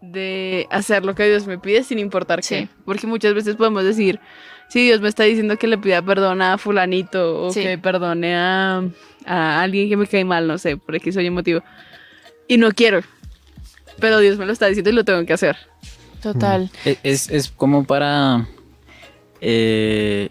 de 0.01 0.67
hacer 0.71 1.05
lo 1.05 1.13
que 1.15 1.27
Dios 1.27 1.45
me 1.47 1.57
pide 1.59 1.83
sin 1.83 1.99
importar 1.99 2.43
Sí. 2.43 2.55
qué. 2.55 2.69
Porque 2.85 3.07
muchas 3.07 3.33
veces 3.33 3.55
podemos 3.55 3.83
decir, 3.83 4.19
si 4.69 4.83
Dios 4.83 5.01
me 5.01 5.09
está 5.09 5.23
diciendo 5.23 5.57
que 5.57 5.67
le 5.67 5.77
pida 5.77 6.01
perdón 6.01 6.41
a 6.41 6.57
fulanito 6.57 7.43
o 7.43 7.51
Sí. 7.51 7.61
que 7.61 7.77
perdone 7.77 8.35
a, 8.35 8.83
a 9.25 9.61
alguien 9.61 9.89
que 9.89 9.97
me 9.97 10.07
cae 10.07 10.25
mal, 10.25 10.47
no 10.47 10.57
sé, 10.57 10.77
por 10.77 10.95
X 10.95 11.17
o 11.17 11.21
Y 11.21 11.29
motivo. 11.29 11.61
Y 12.47 12.57
no 12.57 12.71
quiero. 12.71 13.01
Pero 13.99 14.19
Dios 14.19 14.37
me 14.37 14.45
lo 14.45 14.53
está 14.53 14.67
diciendo 14.67 14.89
y 14.89 14.93
lo 14.93 15.03
tengo 15.05 15.23
que 15.25 15.33
hacer. 15.33 15.55
Total. 16.21 16.69
E- 16.85 16.97
Es, 17.03 17.29
es 17.29 17.49
como 17.49 17.83
para 17.85 18.47
eh, 19.41 20.29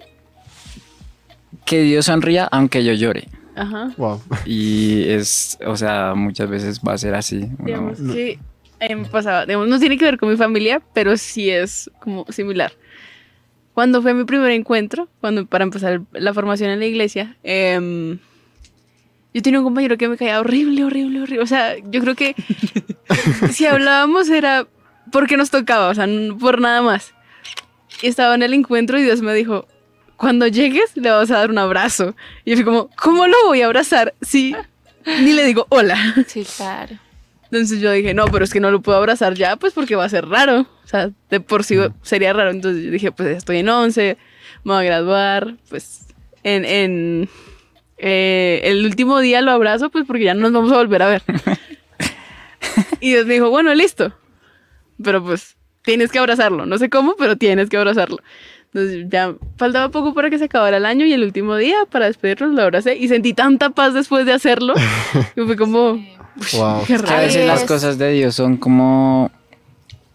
que 1.64 1.82
Dios 1.82 2.06
sonría 2.06 2.48
aunque 2.50 2.84
yo 2.84 2.92
llore. 2.92 3.28
Ajá. 3.56 3.92
Wow. 3.96 4.22
Y 4.46 5.08
es, 5.08 5.58
o 5.66 5.76
sea, 5.76 6.14
muchas 6.14 6.48
veces 6.48 6.80
va 6.86 6.94
a 6.94 6.98
ser 6.98 7.14
así. 7.14 7.36
uno- 7.58 7.64
Digamos 7.66 7.98
que 8.00 8.38
me 8.88 9.04
pasaba, 9.04 9.46
digamos, 9.46 9.68
no 9.68 9.78
tiene 9.78 9.98
que 9.98 10.04
ver 10.04 10.18
con 10.18 10.30
mi 10.30 10.36
familia, 10.36 10.80
pero 10.94 11.16
sí 11.16 11.50
es 11.50 11.90
como 12.00 12.24
similar. 12.30 12.72
Cuando 13.74 14.02
fue 14.02 14.14
mi 14.14 14.24
primer 14.24 14.50
encuentro, 14.50 15.08
cuando 15.20 15.46
para 15.46 15.64
empezar 15.64 16.02
la 16.12 16.34
formación 16.34 16.70
en 16.70 16.80
la 16.80 16.86
iglesia, 16.86 17.36
em, 17.42 18.18
yo 19.32 19.42
tenía 19.42 19.60
un 19.60 19.64
compañero 19.64 19.96
que 19.96 20.08
me 20.08 20.16
caía 20.16 20.40
horrible, 20.40 20.84
horrible, 20.84 21.22
horrible. 21.22 21.42
O 21.42 21.46
sea, 21.46 21.76
yo 21.78 22.00
creo 22.00 22.14
que 22.14 22.34
si 23.52 23.66
hablábamos 23.66 24.28
era 24.28 24.66
porque 25.12 25.36
nos 25.36 25.50
tocaba, 25.50 25.88
o 25.88 25.94
sea, 25.94 26.08
por 26.38 26.60
nada 26.60 26.82
más. 26.82 27.14
Y 28.02 28.08
estaba 28.08 28.34
en 28.34 28.42
el 28.42 28.54
encuentro 28.54 28.98
y 28.98 29.02
Dios 29.02 29.20
me 29.20 29.34
dijo, 29.34 29.66
cuando 30.16 30.46
llegues 30.46 30.96
le 30.96 31.10
vas 31.10 31.30
a 31.30 31.38
dar 31.38 31.50
un 31.50 31.58
abrazo. 31.58 32.14
Y 32.44 32.50
yo 32.50 32.56
fui 32.56 32.64
como, 32.64 32.90
¿cómo 32.96 33.26
lo 33.26 33.36
voy 33.46 33.62
a 33.62 33.66
abrazar 33.66 34.14
si 34.20 34.54
ni 35.06 35.32
le 35.32 35.44
digo 35.44 35.66
hola? 35.70 35.96
Sí, 36.26 36.44
claro. 36.56 36.96
Entonces 37.52 37.80
yo 37.80 37.90
dije, 37.90 38.14
no, 38.14 38.26
pero 38.26 38.44
es 38.44 38.52
que 38.52 38.60
no 38.60 38.70
lo 38.70 38.80
puedo 38.80 38.98
abrazar 38.98 39.34
ya, 39.34 39.56
pues 39.56 39.72
porque 39.72 39.96
va 39.96 40.04
a 40.04 40.08
ser 40.08 40.26
raro. 40.28 40.60
O 40.84 40.86
sea, 40.86 41.10
de 41.30 41.40
por 41.40 41.64
sí 41.64 41.76
sería 42.02 42.32
raro. 42.32 42.50
Entonces 42.50 42.84
yo 42.84 42.90
dije, 42.90 43.10
pues 43.10 43.36
estoy 43.36 43.58
en 43.58 43.68
11, 43.68 44.16
me 44.64 44.72
voy 44.72 44.82
a 44.82 44.86
graduar, 44.86 45.56
pues 45.68 46.06
en, 46.44 46.64
en 46.64 47.28
eh, 47.98 48.60
el 48.64 48.84
último 48.86 49.18
día 49.18 49.42
lo 49.42 49.50
abrazo, 49.50 49.90
pues 49.90 50.04
porque 50.06 50.24
ya 50.24 50.34
no 50.34 50.42
nos 50.42 50.52
vamos 50.52 50.72
a 50.72 50.76
volver 50.76 51.02
a 51.02 51.08
ver. 51.08 51.22
y 53.00 53.10
Dios 53.10 53.26
me 53.26 53.34
dijo, 53.34 53.50
bueno, 53.50 53.74
listo. 53.74 54.14
Pero 55.02 55.22
pues 55.24 55.56
tienes 55.82 56.12
que 56.12 56.18
abrazarlo. 56.18 56.66
No 56.66 56.78
sé 56.78 56.88
cómo, 56.88 57.16
pero 57.18 57.36
tienes 57.36 57.68
que 57.68 57.76
abrazarlo. 57.76 58.18
Entonces 58.72 59.06
ya 59.08 59.34
faltaba 59.56 59.88
poco 59.88 60.14
para 60.14 60.30
que 60.30 60.38
se 60.38 60.44
acabara 60.44 60.76
el 60.76 60.86
año 60.86 61.04
y 61.04 61.12
el 61.12 61.24
último 61.24 61.56
día 61.56 61.86
para 61.90 62.06
despedirnos 62.06 62.54
lo 62.54 62.62
abracé 62.62 62.96
y 62.96 63.08
sentí 63.08 63.34
tanta 63.34 63.70
paz 63.70 63.94
después 63.94 64.24
de 64.26 64.32
hacerlo. 64.32 64.74
que 65.34 65.44
fue 65.44 65.56
como... 65.56 66.00
Wow. 66.52 66.80
Qué 66.82 66.86
Que 66.86 66.94
a 66.94 66.98
raro. 66.98 67.22
veces 67.22 67.46
las 67.46 67.64
cosas 67.64 67.98
de 67.98 68.10
Dios 68.12 68.34
son 68.34 68.56
como, 68.56 69.30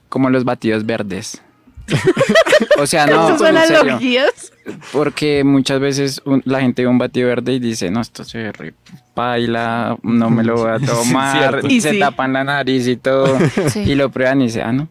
como 0.09 0.29
los 0.29 0.43
batidos 0.43 0.85
verdes. 0.85 1.41
o 2.79 2.87
sea, 2.87 3.05
no, 3.05 3.37
son 3.37 3.55
en 3.55 3.63
serio. 3.63 3.81
analogías. 3.81 4.51
Porque 4.91 5.43
muchas 5.43 5.79
veces 5.79 6.21
un- 6.25 6.41
la 6.45 6.61
gente 6.61 6.81
ve 6.81 6.87
un 6.87 6.97
batido 6.97 7.27
verde 7.27 7.53
y 7.53 7.59
dice, 7.59 7.91
no, 7.91 8.01
esto 8.01 8.23
se 8.23 8.51
re 8.51 8.73
paila, 9.13 9.97
no 10.01 10.29
me 10.29 10.43
lo 10.43 10.55
voy 10.55 10.71
a 10.71 10.79
tomar, 10.85 11.37
cierto. 11.51 11.67
Y 11.67 11.81
se 11.81 11.91
sí. 11.91 11.99
tapan 11.99 12.33
la 12.33 12.43
nariz 12.43 12.87
y 12.87 12.97
todo, 12.97 13.37
Sí. 13.69 13.81
y 13.81 13.95
lo 13.95 14.09
prueban 14.09 14.41
y 14.41 14.45
dicen, 14.45 14.63
ah, 14.65 14.71
no. 14.73 14.87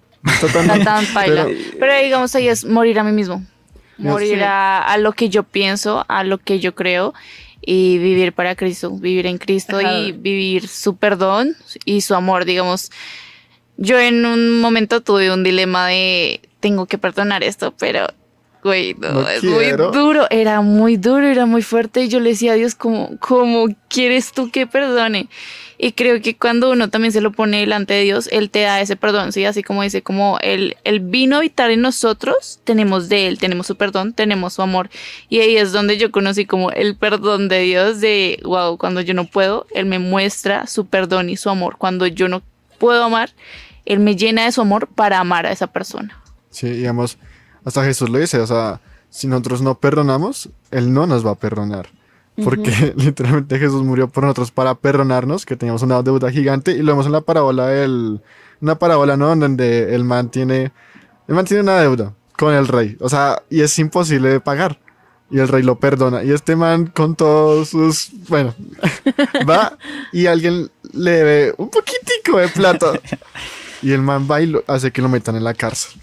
Tan 0.85 1.05
paila. 1.07 1.47
Pero, 1.79 1.93
digamos 2.03 2.35
ahí 2.35 2.49
es 2.49 2.65
morir 2.65 2.99
a 2.99 3.05
mí 3.05 3.13
mismo. 3.13 3.45
Morir 3.99 4.39
Sí. 4.39 4.43
a, 4.45 4.79
a 4.81 4.97
lo 4.99 5.13
que 5.13 5.29
yo 5.29 5.43
pienso, 5.43 6.05
a 6.09 6.25
lo 6.25 6.39
que 6.39 6.61
yo 6.61 6.75
creo 6.75 7.13
y 7.67 7.99
vivir 7.99 8.33
para 8.33 8.55
Cristo, 8.55 8.91
vivir 8.91 9.27
en 9.27 9.39
Cristo 9.39 9.79
Ajá. 9.79 9.99
y 9.99 10.13
vivir 10.13 10.69
su 10.69 10.97
perdón 10.97 11.57
y 11.85 12.01
su 12.03 12.15
amor, 12.15 12.45
digamos. 12.45 12.91
Yo 13.77 13.99
en 13.99 14.25
un 14.25 14.61
momento 14.61 15.01
tuve 15.03 15.33
un 15.33 15.43
dilema 15.43 15.89
de 15.89 16.41
tengo 16.61 16.87
que 16.87 16.99
perdonar 16.99 17.43
esto, 17.43 17.75
pero 17.79 18.07
güey, 18.63 18.95
no, 18.95 19.13
No 19.13 19.29
es 19.29 19.41
quiero. 19.41 19.91
muy 19.93 19.99
duro, 20.01 20.27
era 20.31 20.61
muy 20.63 20.97
duro, 20.97 21.27
era 21.27 21.45
muy 21.45 21.63
fuerte 21.63 22.05
y 22.05 22.09
yo 22.09 22.21
le 22.21 22.31
decía 22.31 22.53
a 22.53 22.55
Dios 22.55 22.75
como 22.75 23.19
cómo 23.19 23.67
quieres 23.89 24.33
tú 24.33 24.51
que 24.51 24.67
perdone? 24.67 25.29
Y 25.85 25.93
creo 25.93 26.19
que 26.23 26.35
cuando 26.35 26.71
uno 26.71 26.89
también 26.89 27.13
se 27.13 27.21
lo 27.21 27.31
pone 27.31 27.61
delante 27.61 27.93
de 27.93 28.05
Dios, 28.05 28.31
Él 28.33 28.49
te 28.49 28.63
da 28.63 28.81
ese 28.81 28.97
perdón, 28.97 29.33
¿sí? 29.33 29.45
Así 29.45 29.63
como 29.63 29.83
dice, 29.83 30.01
como 30.03 30.39
Él, 30.41 30.79
él 30.83 31.01
vino 31.01 31.37
a 31.37 31.41
habitar 31.41 31.71
en 31.71 31.83
nosotros, 31.83 32.59
tenemos 32.65 33.11
de 33.11 33.29
Él, 33.29 33.39
tenemos 33.39 33.67
su 33.67 33.77
perdón, 33.77 34.15
tenemos 34.15 34.55
su 34.55 34.63
amor. 34.63 34.89
Y 35.29 35.41
ahí 35.41 35.59
es 35.59 35.73
donde 35.73 35.99
yo 35.99 36.11
conocí 36.11 36.47
como 36.47 36.71
el 36.71 36.97
perdón 36.97 37.51
de 37.51 37.59
Dios, 37.59 38.01
de, 38.01 38.41
wow, 38.45 38.79
cuando 38.79 39.03
yo 39.03 39.13
no 39.13 39.27
puedo, 39.27 39.67
Él 39.75 39.85
me 39.85 39.99
muestra 39.99 40.67
su 40.67 40.87
perdón 40.87 41.29
y 41.29 41.37
su 41.37 41.51
amor. 41.51 41.77
Cuando 41.77 42.07
yo 42.07 42.29
no 42.29 42.41
puedo 42.79 43.05
amar, 43.05 43.35
Él 43.85 44.01
me 44.01 44.17
llena 44.17 44.47
de 44.47 44.53
su 44.53 44.63
amor 44.63 44.89
para 44.89 45.19
amar 45.19 45.45
a 45.45 45.53
esa 45.53 45.67
persona. 45.67 46.19
Sí, 46.49 46.67
digamos, 46.71 47.19
hasta 47.63 47.85
Jesús 47.85 48.09
lo 48.09 48.19
dice, 48.21 48.39
o 48.39 48.47
sea, 48.47 48.81
si 49.11 49.27
nosotros 49.27 49.61
no 49.61 49.75
perdonamos, 49.75 50.49
Él 50.71 50.95
no 50.95 51.07
nos 51.07 51.27
va 51.27 51.33
a 51.33 51.39
perdonar. 51.39 51.91
Porque 52.43 52.93
literalmente 52.97 53.59
Jesús 53.59 53.83
murió 53.83 54.09
por 54.09 54.25
nosotros 54.25 54.51
para 54.51 54.75
perdonarnos, 54.75 55.47
que 55.47 55.57
teníamos 55.57 55.83
una 55.83 56.03
deuda 56.03 56.31
gigante, 56.31 56.73
y 56.73 56.79
lo 56.83 56.93
vemos 56.93 57.07
en 57.07 57.13
la 57.13 57.21
parábola 57.21 57.69
del... 57.69 58.21
Una 58.61 58.77
parábola, 58.79 59.17
¿no? 59.17 59.35
Donde 59.37 59.95
el 59.95 60.05
man 60.05 60.31
tiene... 60.31 60.73
El 61.29 61.35
man 61.35 61.45
tiene 61.45 61.63
una 61.63 61.79
deuda 61.81 62.13
con 62.37 62.53
el 62.55 62.67
rey, 62.67 62.97
o 63.01 63.09
sea, 63.09 63.43
y 63.49 63.61
es 63.61 63.79
imposible 63.79 64.29
de 64.29 64.41
pagar. 64.41 64.81
Y 65.31 65.39
el 65.39 65.49
rey 65.49 65.63
lo 65.63 65.79
perdona. 65.79 66.23
Y 66.23 66.33
este 66.33 66.55
man 66.57 66.87
con 66.87 67.15
todos 67.15 67.69
sus... 67.71 68.11
Bueno, 68.29 68.55
va 69.49 69.77
y 70.13 70.27
alguien 70.27 70.71
le 70.93 71.11
debe 71.11 71.55
un 71.57 71.71
poquitico 71.71 72.39
de 72.39 72.49
plata. 72.49 72.93
Y 73.83 73.93
el 73.93 74.01
man 74.01 74.27
va 74.31 74.41
y 74.41 74.47
lo- 74.47 74.65
hace 74.67 74.91
que 74.93 75.03
lo 75.03 75.11
metan 75.11 75.37
en 75.37 75.45
la 75.45 75.53
cárcel. 75.53 76.01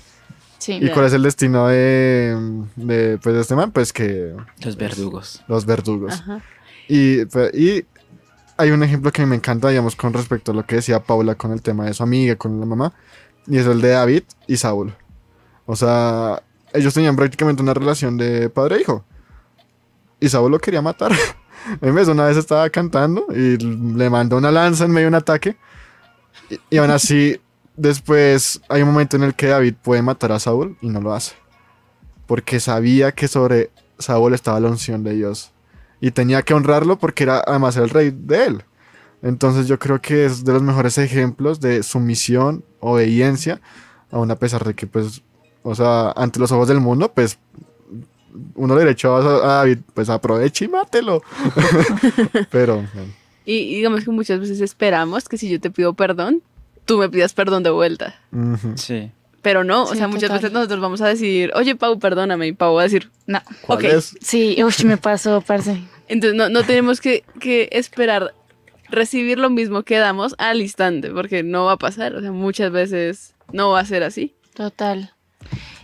Sí. 0.62 0.74
¿Y 0.80 0.90
cuál 0.92 1.08
es 1.08 1.14
el 1.14 1.24
destino 1.24 1.68
de, 1.70 2.38
de, 2.76 3.18
pues, 3.18 3.34
de 3.34 3.42
este 3.42 3.56
man? 3.56 3.72
Pues 3.72 3.92
que 3.92 4.36
Los 4.64 4.78
verdugos. 4.78 5.44
los 5.48 5.66
verdugos. 5.66 6.14
Ajá. 6.14 6.42
Y, 6.88 7.26
pues, 7.26 7.52
y 7.56 7.84
hay 8.58 8.70
un 8.70 8.84
ejemplo 8.84 9.12
que 9.12 9.26
me 9.26 9.36
encanta, 9.36 9.70
digamos, 9.70 9.96
con 9.96 10.14
respecto 10.14 10.52
a 10.52 10.56
lo 10.56 10.64
que 10.64 10.76
decía 10.76 11.02
Paula 11.04 11.34
con 11.34 11.52
el 11.52 11.64
tema 11.64 11.86
de 11.86 11.96
su 11.96 12.04
amiga, 12.04 12.36
con 12.36 12.60
la 12.60 12.68
mamá, 12.68 12.94
y 13.48 13.58
es 13.58 13.66
el 13.66 13.82
de 13.82 13.90
David 13.90 14.24
y 14.46 14.56
Saúl. 14.58 14.94
O 15.66 15.76
sea, 15.76 16.44
ellos 16.74 16.94
tenían 16.94 17.16
prácticamente 17.16 17.64
una 17.64 17.74
relación 17.74 18.18
de 18.18 18.48
padre 18.50 18.76
e 18.76 18.82
hijo. 18.82 19.04
Y 20.20 20.30
Saúl 20.30 20.52
lo 20.52 20.60
quería 20.60 20.82
matar. 20.82 21.12
En 21.80 21.94
vez, 21.94 22.08
una 22.08 22.26
vez 22.26 22.38
estaba 22.38 22.68
cantando 22.72 23.28
y 23.30 23.56
le 23.58 24.10
mandó 24.10 24.38
una 24.38 24.50
lanza 24.50 24.86
en 24.86 24.92
medio 24.92 25.06
de 25.06 25.10
un 25.10 25.16
ataque. 25.16 25.58
Y, 26.50 26.60
y 26.72 26.78
aún 26.78 26.90
así, 26.90 27.40
después 27.76 28.62
hay 28.70 28.82
un 28.82 28.90
momento 28.90 29.16
en 29.16 29.24
el 29.24 29.36
que 29.36 29.48
David 29.48 29.76
puede 29.82 30.02
matar 30.02 30.32
a 30.32 30.40
Saúl 30.40 30.78
y 30.82 30.90
no 30.90 31.02
lo 31.02 31.14
hace. 31.14 31.34
Porque 32.28 32.60
sabía 32.60 33.12
que 33.12 33.28
sobre 33.28 33.72
Saúl 34.00 34.34
estaba 34.34 34.60
la 34.60 34.70
unción 34.70 35.04
de 35.04 35.14
Dios. 35.14 35.52
Y 36.00 36.12
tenía 36.12 36.42
que 36.42 36.54
honrarlo 36.54 36.98
porque 36.98 37.24
era 37.24 37.44
además 37.46 37.78
el 37.78 37.90
rey 37.90 38.12
de 38.16 38.46
él. 38.46 38.64
Entonces 39.22 39.68
yo 39.68 39.78
creo 39.78 40.02
que 40.02 40.26
es 40.26 40.44
de 40.44 40.54
los 40.54 40.64
mejores 40.64 40.98
ejemplos 40.98 41.60
de 41.60 41.84
sumisión, 41.84 42.64
obediencia, 42.80 43.62
aun 44.10 44.32
a 44.32 44.36
pesar 44.36 44.64
de 44.66 44.74
que 44.74 44.88
pues, 44.88 45.22
o 45.62 45.76
sea, 45.76 46.12
ante 46.16 46.40
los 46.40 46.52
ojos 46.52 46.68
del 46.68 46.80
mundo, 46.80 47.12
pues 47.14 47.38
uno 48.56 48.76
le 48.76 48.90
echó 48.90 49.16
a 49.16 49.22
David, 49.58 49.80
pues 49.94 50.10
aproveche 50.10 50.66
y 50.66 50.68
mátelo. 50.70 51.22
Pero 52.52 52.84
y 53.46 53.76
digamos 53.76 54.04
que 54.04 54.12
muchas 54.12 54.40
veces 54.40 54.62
esperamos 54.62 55.28
que 55.28 55.38
si 55.38 55.50
yo 55.50 55.60
te 55.60 55.72
pido 55.72 55.94
perdón, 55.94 56.42
tú 56.86 56.98
me 56.98 57.10
pidas 57.10 57.34
perdón 57.34 57.64
de 57.64 57.70
vuelta. 57.70 58.20
Sí. 58.76 59.12
Pero 59.42 59.64
no, 59.64 59.84
o 59.84 59.88
Sí, 59.88 59.98
sea, 59.98 60.08
muchas 60.08 60.24
total. 60.24 60.38
veces 60.38 60.52
nosotros 60.54 60.80
vamos 60.82 61.02
a 61.02 61.08
decir, 61.08 61.52
oye, 61.56 61.76
Pau, 61.76 61.98
perdóname, 61.98 62.48
y 62.48 62.52
Pau 62.54 62.76
va 62.76 62.82
a 62.82 62.84
decir, 62.84 63.10
No. 63.26 63.42
¿cuál 63.62 63.80
Ok. 63.80 63.84
es? 63.86 64.16
Sí, 64.22 64.62
uy, 64.64 64.74
me 64.86 64.98
pasó, 64.98 65.42
parce. 65.42 65.82
entonces 66.08 66.38
no, 66.38 66.50
no 66.50 66.64
tenemos 66.64 67.02
que, 67.02 67.24
que 67.40 67.68
esperar 67.72 68.36
recibir 68.90 69.40
lo 69.40 69.50
mismo 69.50 69.82
que 69.84 69.98
damos 69.98 70.36
al 70.38 70.62
instante, 70.62 71.10
porque 71.10 71.42
no 71.44 71.66
va 71.66 71.72
a 71.74 71.78
pasar, 71.78 72.14
o 72.16 72.22
sea, 72.22 72.32
muchas 72.32 72.72
veces 72.72 73.34
no 73.52 73.72
va 73.72 73.80
a 73.80 73.86
ser 73.86 74.04
así. 74.04 74.36
Total. 74.54 75.12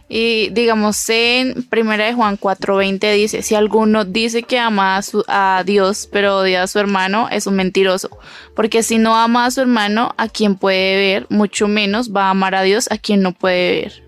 Y 0.10 0.50
digamos, 0.52 1.10
en 1.10 1.63
Primera 1.70 2.06
de 2.06 2.13
Juan 2.13 2.38
4:20 2.39 3.13
dice, 3.13 3.41
si 3.41 3.56
alguno 3.56 4.06
dice 4.06 4.43
que 4.43 4.58
ama 4.58 4.96
a, 4.98 5.02
su- 5.02 5.26
a 5.28 5.63
Dios, 5.65 6.08
pero 6.12 6.38
odia 6.38 6.63
a 6.63 6.67
su 6.67 6.80
hermano, 6.80 7.28
es 7.30 7.46
un 7.46 7.56
mentiroso. 7.56 8.10
Porque 8.56 8.84
si 8.84 9.00
no 9.00 9.17
ama 9.17 9.46
a 9.46 9.52
su 9.52 9.60
hermano, 9.62 10.13
a 10.17 10.30
quien 10.30 10.56
puede 10.56 10.96
ver, 10.96 11.28
mucho 11.30 11.67
menos 11.67 12.15
va 12.15 12.28
a 12.28 12.30
amar 12.30 12.56
a 12.56 12.62
Dios, 12.62 12.88
a 12.89 12.98
quien 12.98 13.22
no 13.22 13.34
puede 13.34 13.82
ver. 13.82 14.04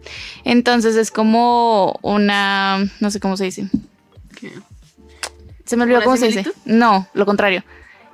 Entonces 0.46 0.96
es 0.96 1.12
como 1.12 2.00
una, 2.02 2.80
no 3.02 3.12
sé 3.12 3.20
cómo 3.20 3.36
se 3.36 3.44
dice. 3.46 3.68
Se 5.66 5.76
me 5.78 5.84
olvidó 5.84 5.98
¿Una 5.98 6.06
cómo 6.06 6.18
se 6.18 6.28
dice. 6.28 6.46
No, 6.66 7.08
lo 7.14 7.26
contrario. 7.26 7.64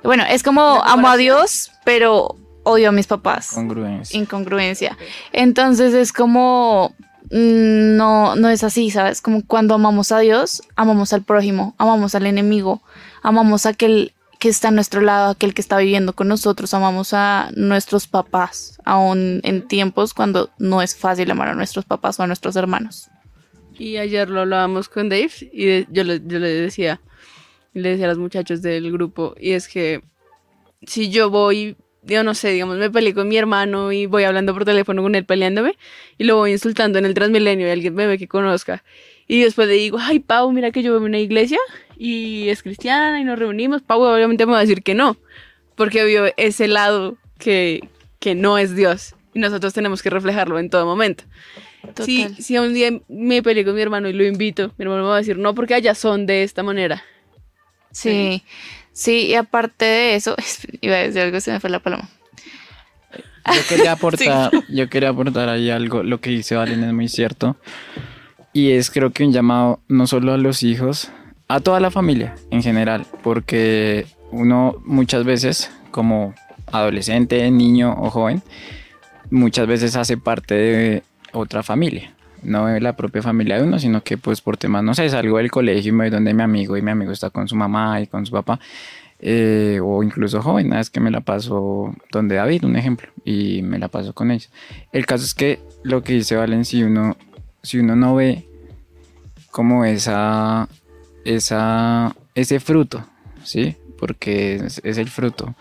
Bueno, 0.02 0.24
es 0.28 0.42
como 0.42 0.74
¿Una 0.80 0.92
amo 0.92 1.08
a? 1.08 1.16
Dios, 1.16 1.72
pero 1.84 2.36
odio 2.64 2.88
a 2.88 2.92
mis 2.92 3.06
papás 3.06 3.50
Congruencia. 3.54 4.18
incongruencia. 4.18 4.98
Entonces 5.32 5.94
es 5.94 6.12
como 6.12 6.94
no 7.30 8.36
no 8.36 8.48
es 8.48 8.64
así, 8.64 8.90
¿sabes? 8.90 9.20
Como 9.20 9.44
cuando 9.44 9.74
amamos 9.74 10.12
a 10.12 10.20
Dios, 10.20 10.62
amamos 10.76 11.12
al 11.12 11.22
prójimo, 11.22 11.74
amamos 11.78 12.14
al 12.14 12.26
enemigo, 12.26 12.82
amamos 13.22 13.66
a 13.66 13.70
aquel 13.70 14.12
que 14.38 14.48
está 14.48 14.68
a 14.68 14.70
nuestro 14.70 15.00
lado, 15.00 15.30
aquel 15.30 15.54
que 15.54 15.62
está 15.62 15.78
viviendo 15.78 16.12
con 16.12 16.28
nosotros, 16.28 16.74
amamos 16.74 17.14
a 17.14 17.50
nuestros 17.56 18.06
papás, 18.06 18.78
aún 18.84 19.40
en 19.44 19.66
tiempos 19.66 20.14
cuando 20.14 20.50
no 20.58 20.82
es 20.82 20.94
fácil 20.94 21.30
amar 21.30 21.48
a 21.48 21.54
nuestros 21.54 21.84
papás 21.84 22.20
o 22.20 22.22
a 22.22 22.26
nuestros 22.26 22.56
hermanos. 22.56 23.08
Y 23.78 23.96
ayer 23.96 24.28
lo 24.30 24.40
hablábamos 24.40 24.88
con 24.88 25.08
Dave 25.08 25.32
y 25.52 25.92
yo, 25.92 26.04
le, 26.04 26.20
yo 26.24 26.38
le 26.38 26.48
decía, 26.48 27.00
le 27.72 27.90
decía 27.90 28.06
a 28.06 28.08
los 28.10 28.18
muchachos 28.18 28.62
del 28.62 28.90
grupo, 28.92 29.34
y 29.38 29.52
es 29.52 29.68
que 29.68 30.02
si 30.86 31.10
yo 31.10 31.30
voy, 31.30 31.76
yo 32.06 32.24
no 32.24 32.34
sé, 32.34 32.50
digamos, 32.50 32.78
me 32.78 32.90
peleé 32.90 33.14
con 33.14 33.28
mi 33.28 33.36
hermano 33.36 33.92
y 33.92 34.06
voy 34.06 34.24
hablando 34.24 34.54
por 34.54 34.64
teléfono 34.64 35.02
con 35.02 35.14
él 35.14 35.24
peleándome 35.24 35.76
y 36.18 36.24
lo 36.24 36.36
voy 36.36 36.52
insultando 36.52 36.98
en 36.98 37.04
el 37.04 37.14
Transmilenio 37.14 37.66
y 37.66 37.70
alguien 37.70 37.94
me 37.94 38.06
ve 38.06 38.18
que 38.18 38.28
conozca. 38.28 38.84
Y 39.26 39.40
después 39.42 39.68
le 39.68 39.74
digo, 39.74 39.98
ay, 40.00 40.20
Pau, 40.20 40.52
mira 40.52 40.70
que 40.70 40.82
yo 40.82 40.92
voy 40.92 41.02
a 41.02 41.06
una 41.06 41.18
iglesia 41.18 41.58
y 41.98 42.48
es 42.48 42.62
cristiana 42.62 43.20
y 43.20 43.24
nos 43.24 43.38
reunimos. 43.38 43.82
Pau 43.82 44.00
obviamente 44.02 44.46
me 44.46 44.52
va 44.52 44.58
a 44.58 44.62
decir 44.62 44.82
que 44.82 44.94
no, 44.94 45.16
porque 45.74 46.04
vio 46.04 46.32
ese 46.36 46.68
lado 46.68 47.16
que, 47.38 47.88
que 48.20 48.34
no 48.34 48.56
es 48.56 48.76
Dios. 48.76 49.14
Y 49.34 49.40
nosotros 49.40 49.74
tenemos 49.74 50.02
que 50.02 50.10
reflejarlo 50.10 50.58
en 50.58 50.70
todo 50.70 50.86
momento. 50.86 51.24
Si, 52.04 52.28
si 52.40 52.56
un 52.58 52.72
día 52.72 52.90
me 53.08 53.42
peleé 53.42 53.64
con 53.64 53.74
mi 53.74 53.82
hermano 53.82 54.08
y 54.08 54.12
lo 54.12 54.24
invito, 54.24 54.72
mi 54.78 54.84
hermano 54.84 55.02
me 55.02 55.08
va 55.08 55.16
a 55.16 55.18
decir, 55.18 55.38
no, 55.38 55.54
porque 55.54 55.74
allá 55.74 55.94
son 55.94 56.26
de 56.26 56.42
esta 56.42 56.62
manera. 56.62 57.04
Sí. 57.90 58.10
Sí, 58.10 58.42
y 59.04 59.34
aparte 59.34 59.84
de 59.84 60.14
eso, 60.14 60.34
iba 60.80 60.96
a 60.96 60.98
decir 60.98 61.20
algo, 61.20 61.40
se 61.40 61.52
me 61.52 61.60
fue 61.60 61.70
la 61.70 61.80
paloma. 61.80 62.08
Yo 63.46 63.60
quería 63.68 63.92
aportar, 63.92 64.50
yo 64.68 64.88
quería 64.88 65.10
aportar 65.10 65.48
ahí 65.48 65.70
algo, 65.70 66.02
lo 66.02 66.20
que 66.20 66.30
dice 66.30 66.56
Valen 66.56 66.82
es 66.82 66.92
muy 66.92 67.08
cierto. 67.08 67.56
Y 68.52 68.70
es 68.72 68.90
creo 68.90 69.12
que 69.12 69.22
un 69.24 69.32
llamado 69.32 69.80
no 69.86 70.06
solo 70.06 70.32
a 70.32 70.38
los 70.38 70.62
hijos, 70.62 71.10
a 71.46 71.60
toda 71.60 71.78
la 71.78 71.90
familia 71.90 72.34
en 72.50 72.62
general, 72.62 73.06
porque 73.22 74.06
uno 74.30 74.76
muchas 74.84 75.24
veces 75.24 75.70
como 75.90 76.34
adolescente, 76.72 77.50
niño 77.50 77.94
o 77.98 78.10
joven, 78.10 78.42
muchas 79.30 79.66
veces 79.66 79.94
hace 79.96 80.16
parte 80.16 80.54
de 80.54 81.02
otra 81.32 81.62
familia. 81.62 82.15
No 82.42 82.66
de 82.66 82.80
la 82.80 82.96
propia 82.96 83.22
familia 83.22 83.56
de 83.56 83.64
uno, 83.64 83.78
sino 83.78 84.02
que 84.02 84.18
pues 84.18 84.40
por 84.40 84.56
temas, 84.56 84.84
no 84.84 84.94
sé, 84.94 85.08
salgo 85.08 85.38
del 85.38 85.50
colegio 85.50 85.90
y 85.90 85.92
me 85.92 86.04
voy 86.04 86.10
donde 86.10 86.32
mi 86.34 86.42
amigo 86.42 86.76
y 86.76 86.82
mi 86.82 86.90
amigo 86.90 87.12
está 87.12 87.30
con 87.30 87.48
su 87.48 87.56
mamá 87.56 88.00
y 88.00 88.06
con 88.06 88.24
su 88.26 88.32
papá. 88.32 88.60
eh, 89.18 89.80
o 89.82 90.02
incluso 90.02 90.42
joven, 90.42 90.72
es 90.74 90.90
que 90.90 91.00
me 91.00 91.10
la 91.10 91.20
paso 91.20 91.94
donde 92.12 92.34
David, 92.36 92.64
un 92.64 92.76
ejemplo, 92.76 93.08
y 93.24 93.62
me 93.62 93.78
la 93.78 93.88
paso 93.88 94.12
con 94.12 94.30
ellos. 94.30 94.50
El 94.92 95.06
caso 95.06 95.24
es 95.24 95.34
que 95.34 95.60
lo 95.82 96.02
que 96.02 96.14
dice 96.14 96.36
Valen, 96.36 96.64
si 96.64 96.82
uno, 96.82 97.16
si 97.62 97.78
uno 97.78 97.96
no 97.96 98.14
ve 98.14 98.46
como 99.50 99.84
esa, 99.84 100.68
esa, 101.24 102.14
ese 102.34 102.60
fruto, 102.60 103.04
¿sí? 103.42 103.76
Porque 103.98 104.56
es, 104.56 104.80
es 104.84 104.98
el 104.98 105.08
fruto. 105.08 105.54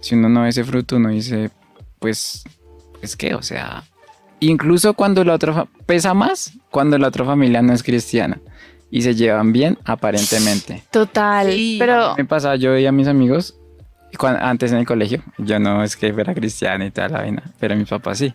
Si 0.00 0.14
uno 0.14 0.28
no 0.28 0.42
ve 0.42 0.50
ese 0.50 0.64
fruto, 0.64 0.96
uno 0.96 1.08
dice, 1.08 1.50
pues, 1.98 2.44
es 3.00 3.16
que, 3.16 3.34
o 3.34 3.42
sea, 3.42 3.84
incluso 4.46 4.94
cuando 4.94 5.24
la 5.24 5.34
otra, 5.34 5.66
pesa 5.86 6.14
más 6.14 6.52
cuando 6.70 6.98
la 6.98 7.08
otra 7.08 7.24
familia 7.24 7.62
no 7.62 7.72
es 7.72 7.82
cristiana 7.82 8.40
y 8.90 9.02
se 9.02 9.14
llevan 9.14 9.52
bien 9.52 9.78
aparentemente. 9.84 10.82
Total. 10.90 11.50
Sí. 11.52 11.76
Pero 11.78 12.14
Me 12.16 12.24
pasaba, 12.24 12.56
yo 12.56 12.72
veía 12.72 12.90
a 12.90 12.92
mis 12.92 13.06
amigos 13.08 13.56
cuan- 14.18 14.36
antes 14.40 14.72
en 14.72 14.78
el 14.78 14.86
colegio. 14.86 15.22
Yo 15.38 15.58
no 15.58 15.82
es 15.82 15.96
que 15.96 16.12
fuera 16.12 16.34
cristiano 16.34 16.84
y 16.84 16.90
tal 16.90 17.12
la 17.12 17.18
vaina, 17.20 17.42
pero 17.58 17.74
mis 17.76 17.88
papás 17.88 18.18
sí. 18.18 18.32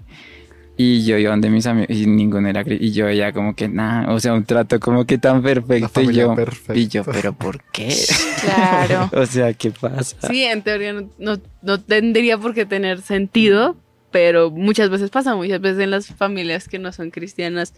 Y 0.80 1.04
yo 1.06 1.18
iba 1.18 1.32
donde 1.32 1.50
mis 1.50 1.66
amigos 1.66 1.90
y 1.90 2.06
ninguno 2.06 2.48
era 2.50 2.64
y 2.68 2.92
yo 2.92 3.06
veía 3.06 3.34
como 3.34 3.56
que 3.56 3.68
nada, 3.68 4.14
o 4.14 4.20
sea, 4.20 4.34
un 4.36 4.46
trato 4.46 4.80
como 4.80 5.06
que 5.06 5.18
tan 5.18 5.42
perfecto 5.42 6.02
y 6.02 6.14
yo 6.14 6.36
perfecta. 6.36 6.76
y 6.76 6.88
yo, 6.88 7.04
pero 7.04 7.34
¿por 7.34 7.64
qué? 7.72 7.96
claro. 8.46 9.10
o 9.20 9.26
sea, 9.26 9.54
¿qué 9.54 9.72
pasa? 9.72 10.16
Sí, 10.28 10.44
en 10.44 10.62
teoría 10.62 10.94
no, 10.94 11.10
no, 11.18 11.38
no 11.64 11.80
tendría 11.82 12.38
por 12.38 12.54
qué 12.54 12.68
tener 12.68 13.02
sentido, 13.02 13.76
pero 14.12 14.50
muchas 14.52 14.90
veces 14.90 15.10
pasa, 15.10 15.36
muchas 15.36 15.62
veces 15.62 15.80
en 15.80 15.92
las 15.92 16.08
familias 16.08 16.68
que 16.68 16.80
no 16.80 16.92
son 16.92 17.12
cristianas 17.12 17.74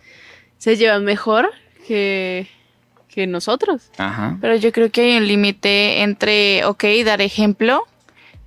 se 0.58 0.76
llevan 0.78 1.06
mejor 1.06 1.50
que, 1.88 2.48
que 3.08 3.28
nosotros. 3.28 3.90
Ajá. 3.98 4.38
Pero 4.42 4.56
yo 4.56 4.72
creo 4.72 4.92
que 4.92 5.02
hay 5.02 5.18
un 5.18 5.28
límite 5.28 6.02
entre, 6.02 6.66
ok, 6.66 6.84
dar 7.06 7.22
ejemplo, 7.22 7.86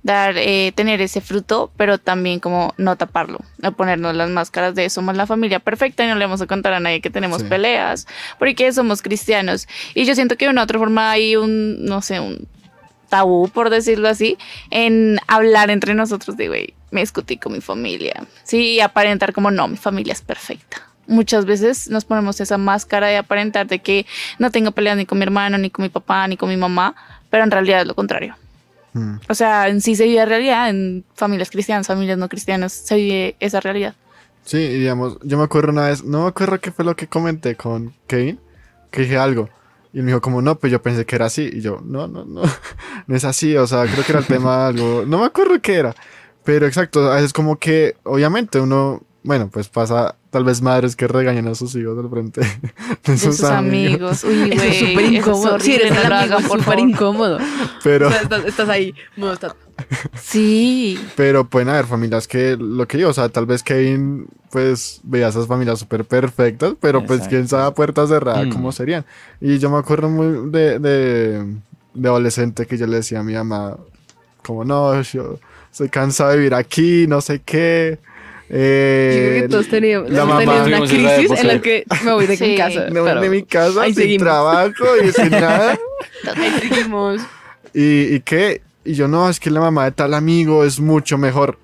dar, 0.03 0.35
eh, 0.37 0.71
tener 0.75 1.01
ese 1.01 1.21
fruto, 1.21 1.71
pero 1.77 1.97
también 1.97 2.39
como 2.39 2.73
no 2.77 2.95
taparlo, 2.97 3.39
no 3.57 3.71
ponernos 3.75 4.13
las 4.15 4.29
máscaras 4.29 4.75
de 4.75 4.89
somos 4.89 5.15
la 5.15 5.25
familia 5.25 5.59
perfecta 5.59 6.03
y 6.03 6.07
no 6.07 6.15
le 6.15 6.25
vamos 6.25 6.41
a 6.41 6.47
contar 6.47 6.73
a 6.73 6.79
nadie 6.79 7.01
que 7.01 7.09
tenemos 7.09 7.41
Sí. 7.41 7.47
peleas, 7.47 8.05
porque 8.37 8.71
somos 8.73 9.01
cristianos. 9.01 9.67
Y 9.95 10.05
yo 10.05 10.13
siento 10.13 10.35
que 10.37 10.45
de 10.45 10.51
una 10.51 10.61
u 10.61 10.63
otra 10.65 10.77
forma 10.77 11.09
hay 11.11 11.35
un, 11.35 11.85
no 11.85 12.01
sé, 12.01 12.19
un 12.19 12.47
tabú, 13.13 13.47
por 13.47 13.69
decirlo 13.69 14.09
así, 14.09 14.39
en 14.71 15.19
hablar 15.27 15.69
entre 15.69 15.93
nosotros 15.93 16.35
de, 16.35 16.47
güey, 16.47 16.73
me 16.89 17.01
discutí 17.01 17.37
con 17.37 17.53
mi 17.53 17.61
familia. 17.61 18.25
Sí, 18.43 18.71
y 18.71 18.79
aparentar 18.79 19.33
como, 19.33 19.51
no, 19.51 19.67
mi 19.67 19.77
familia 19.77 20.13
es 20.13 20.23
perfecta. 20.23 20.81
Muchas 21.05 21.45
veces 21.45 21.91
nos 21.91 22.05
ponemos 22.05 22.41
esa 22.41 22.57
máscara 22.57 23.05
de 23.05 23.17
aparentar 23.17 23.67
de 23.67 23.77
que 23.77 24.07
no 24.39 24.49
tengo 24.49 24.71
peleas 24.71 24.97
ni 24.97 25.05
con 25.05 25.19
mi 25.19 25.25
hermano, 25.25 25.59
ni 25.59 25.69
con 25.69 25.83
mi 25.83 25.89
papá, 25.89 26.27
ni 26.27 26.37
con 26.37 26.49
mi 26.49 26.57
mamá, 26.57 26.95
pero 27.29 27.43
en 27.43 27.51
realidad 27.51 27.81
es 27.81 27.87
lo 27.87 27.93
contrario. 27.93 28.35
Mm. 28.93 29.17
O 29.29 29.35
sea, 29.35 29.67
en 29.67 29.79
sí 29.79 29.95
se 29.95 30.05
vive 30.05 30.25
realidad, 30.25 30.71
en 30.71 31.05
familias 31.13 31.51
cristianas, 31.51 31.85
familias 31.85 32.17
no 32.17 32.29
cristianas, 32.29 32.73
se 32.73 32.95
vive 32.95 33.35
esa 33.39 33.59
realidad. 33.59 33.93
Sí, 34.43 34.57
digamos, 34.57 35.19
yo 35.21 35.37
me 35.37 35.43
acuerdo 35.43 35.71
una 35.71 35.89
vez, 35.89 36.03
no 36.03 36.23
me 36.23 36.29
acuerdo 36.29 36.59
qué 36.59 36.71
fue 36.71 36.83
lo 36.83 36.95
que 36.95 37.05
comenté 37.05 37.55
con 37.55 37.93
Kevin, 38.07 38.39
que 38.89 39.01
dije 39.01 39.17
algo. 39.17 39.49
Y 39.93 39.99
él 39.99 40.03
me 40.03 40.11
dijo 40.11 40.21
como, 40.21 40.41
no, 40.41 40.57
pues 40.57 40.71
yo 40.71 40.81
pensé 40.81 41.05
que 41.05 41.15
era 41.15 41.27
así. 41.27 41.49
Y 41.53 41.61
yo, 41.61 41.79
no, 41.85 42.07
no, 42.07 42.25
no, 42.25 42.41
no 43.07 43.15
es 43.15 43.23
así. 43.23 43.55
O 43.55 43.67
sea, 43.67 43.85
creo 43.85 44.03
que 44.03 44.11
era 44.11 44.19
el 44.19 44.25
tema 44.25 44.67
algo, 44.67 45.03
no 45.05 45.19
me 45.19 45.25
acuerdo 45.25 45.61
qué 45.61 45.75
era. 45.75 45.95
Pero 46.43 46.65
exacto, 46.65 47.09
a 47.11 47.15
veces 47.15 47.31
como 47.31 47.57
que, 47.57 47.95
obviamente, 48.03 48.59
uno, 48.59 49.01
bueno, 49.23 49.49
pues 49.49 49.69
pasa 49.69 50.15
tal 50.29 50.43
vez 50.43 50.61
madres 50.61 50.95
que 50.95 51.07
regañan 51.07 51.47
a 51.47 51.55
sus 51.55 51.75
hijos 51.75 51.97
al 51.97 52.09
frente 52.09 52.41
de 53.05 53.11
De 53.11 53.17
sus, 53.17 53.37
sus 53.37 53.45
amigos. 53.45 54.23
Uy, 54.23 54.51
Eso 54.51 54.53
es 54.53 54.57
güey, 54.57 54.79
súper 54.79 55.05
eso 55.05 55.13
es 55.13 55.13
incómodo. 55.13 55.59
Sí, 55.59 55.75
eres 55.75 55.91
el 55.91 56.11
amigo, 56.11 56.37
por 56.47 56.59
súper 56.59 56.79
incómodo. 56.79 57.37
Pero, 57.83 58.07
O 58.07 58.11
sea, 58.11 58.21
estás, 58.23 58.45
estás 58.45 58.69
ahí, 58.69 58.93
modo 59.15 59.33
estatua. 59.33 59.62
Sí. 60.21 60.99
pero 61.15 61.45
pueden 61.45 61.69
haber 61.69 61.85
familias 61.85 62.27
que, 62.27 62.55
lo 62.59 62.87
que 62.87 62.97
yo, 62.99 63.09
o 63.09 63.13
sea, 63.13 63.29
tal 63.29 63.45
vez 63.45 63.63
Kevin, 63.63 64.27
pues, 64.51 64.99
veía 65.03 65.27
esas 65.27 65.47
familias 65.47 65.79
súper 65.79 66.05
perfectas, 66.05 66.73
pero 66.79 67.05
pues 67.05 67.27
quién 67.27 67.47
sabe 67.47 67.63
a 67.65 67.71
puerta 67.71 68.05
cerrada 68.07 68.43
Mm. 68.45 68.49
cómo 68.51 68.71
serían. 68.71 69.05
Y 69.41 69.57
yo 69.59 69.69
me 69.69 69.77
acuerdo 69.77 70.09
muy 70.09 70.49
de, 70.51 70.79
de, 70.79 71.45
de 71.93 72.07
adolescente 72.09 72.65
que 72.65 72.77
yo 72.77 72.87
le 72.87 72.97
decía 72.97 73.19
a 73.19 73.23
mi 73.23 73.33
mamá, 73.33 73.77
como, 74.43 74.63
no, 74.65 75.01
yo 75.01 75.39
estoy 75.71 75.89
cansado 75.89 76.31
de 76.31 76.37
vivir 76.37 76.53
aquí, 76.53 77.05
no 77.07 77.21
sé 77.21 77.41
qué. 77.43 77.97
Yo 78.49 78.55
Eh, 78.59 79.29
creo 79.31 79.41
que 79.43 79.49
todos 79.49 79.67
teníamos, 79.69 80.09
la 80.11 80.25
mamá- 80.25 80.39
tenido 80.63 80.65
una 80.77 80.87
crisis 80.87 81.39
en 81.39 81.47
la 81.47 81.61
que 81.61 81.85
me 82.03 82.11
voy 82.11 82.27
de 82.27 82.37
Sí. 82.37 82.43
mi 82.49 82.57
casa. 82.57 82.85
me 82.91 82.99
voy 82.99 83.21
de 83.21 83.29
mi 83.29 83.43
casa 83.43 83.85
sin 83.85 83.95
seguimos. 83.95 84.23
trabajo 84.23 84.85
y 85.03 85.11
sin 85.11 85.29
nada. 85.31 85.79
Ahí 86.35 86.51
seguimos. 86.59 87.21
¿Y, 87.73 88.15
¿Y 88.15 88.19
qué? 88.19 88.61
Y 88.85 88.93
yo, 88.93 89.07
no, 89.07 89.29
es 89.29 89.39
que 89.39 89.49
la 89.49 89.59
mamá 89.61 89.85
de 89.85 89.91
tal 89.91 90.13
amigo 90.13 90.63
es 90.65 90.79
mucho 90.79 91.17
mejor. 91.17 91.57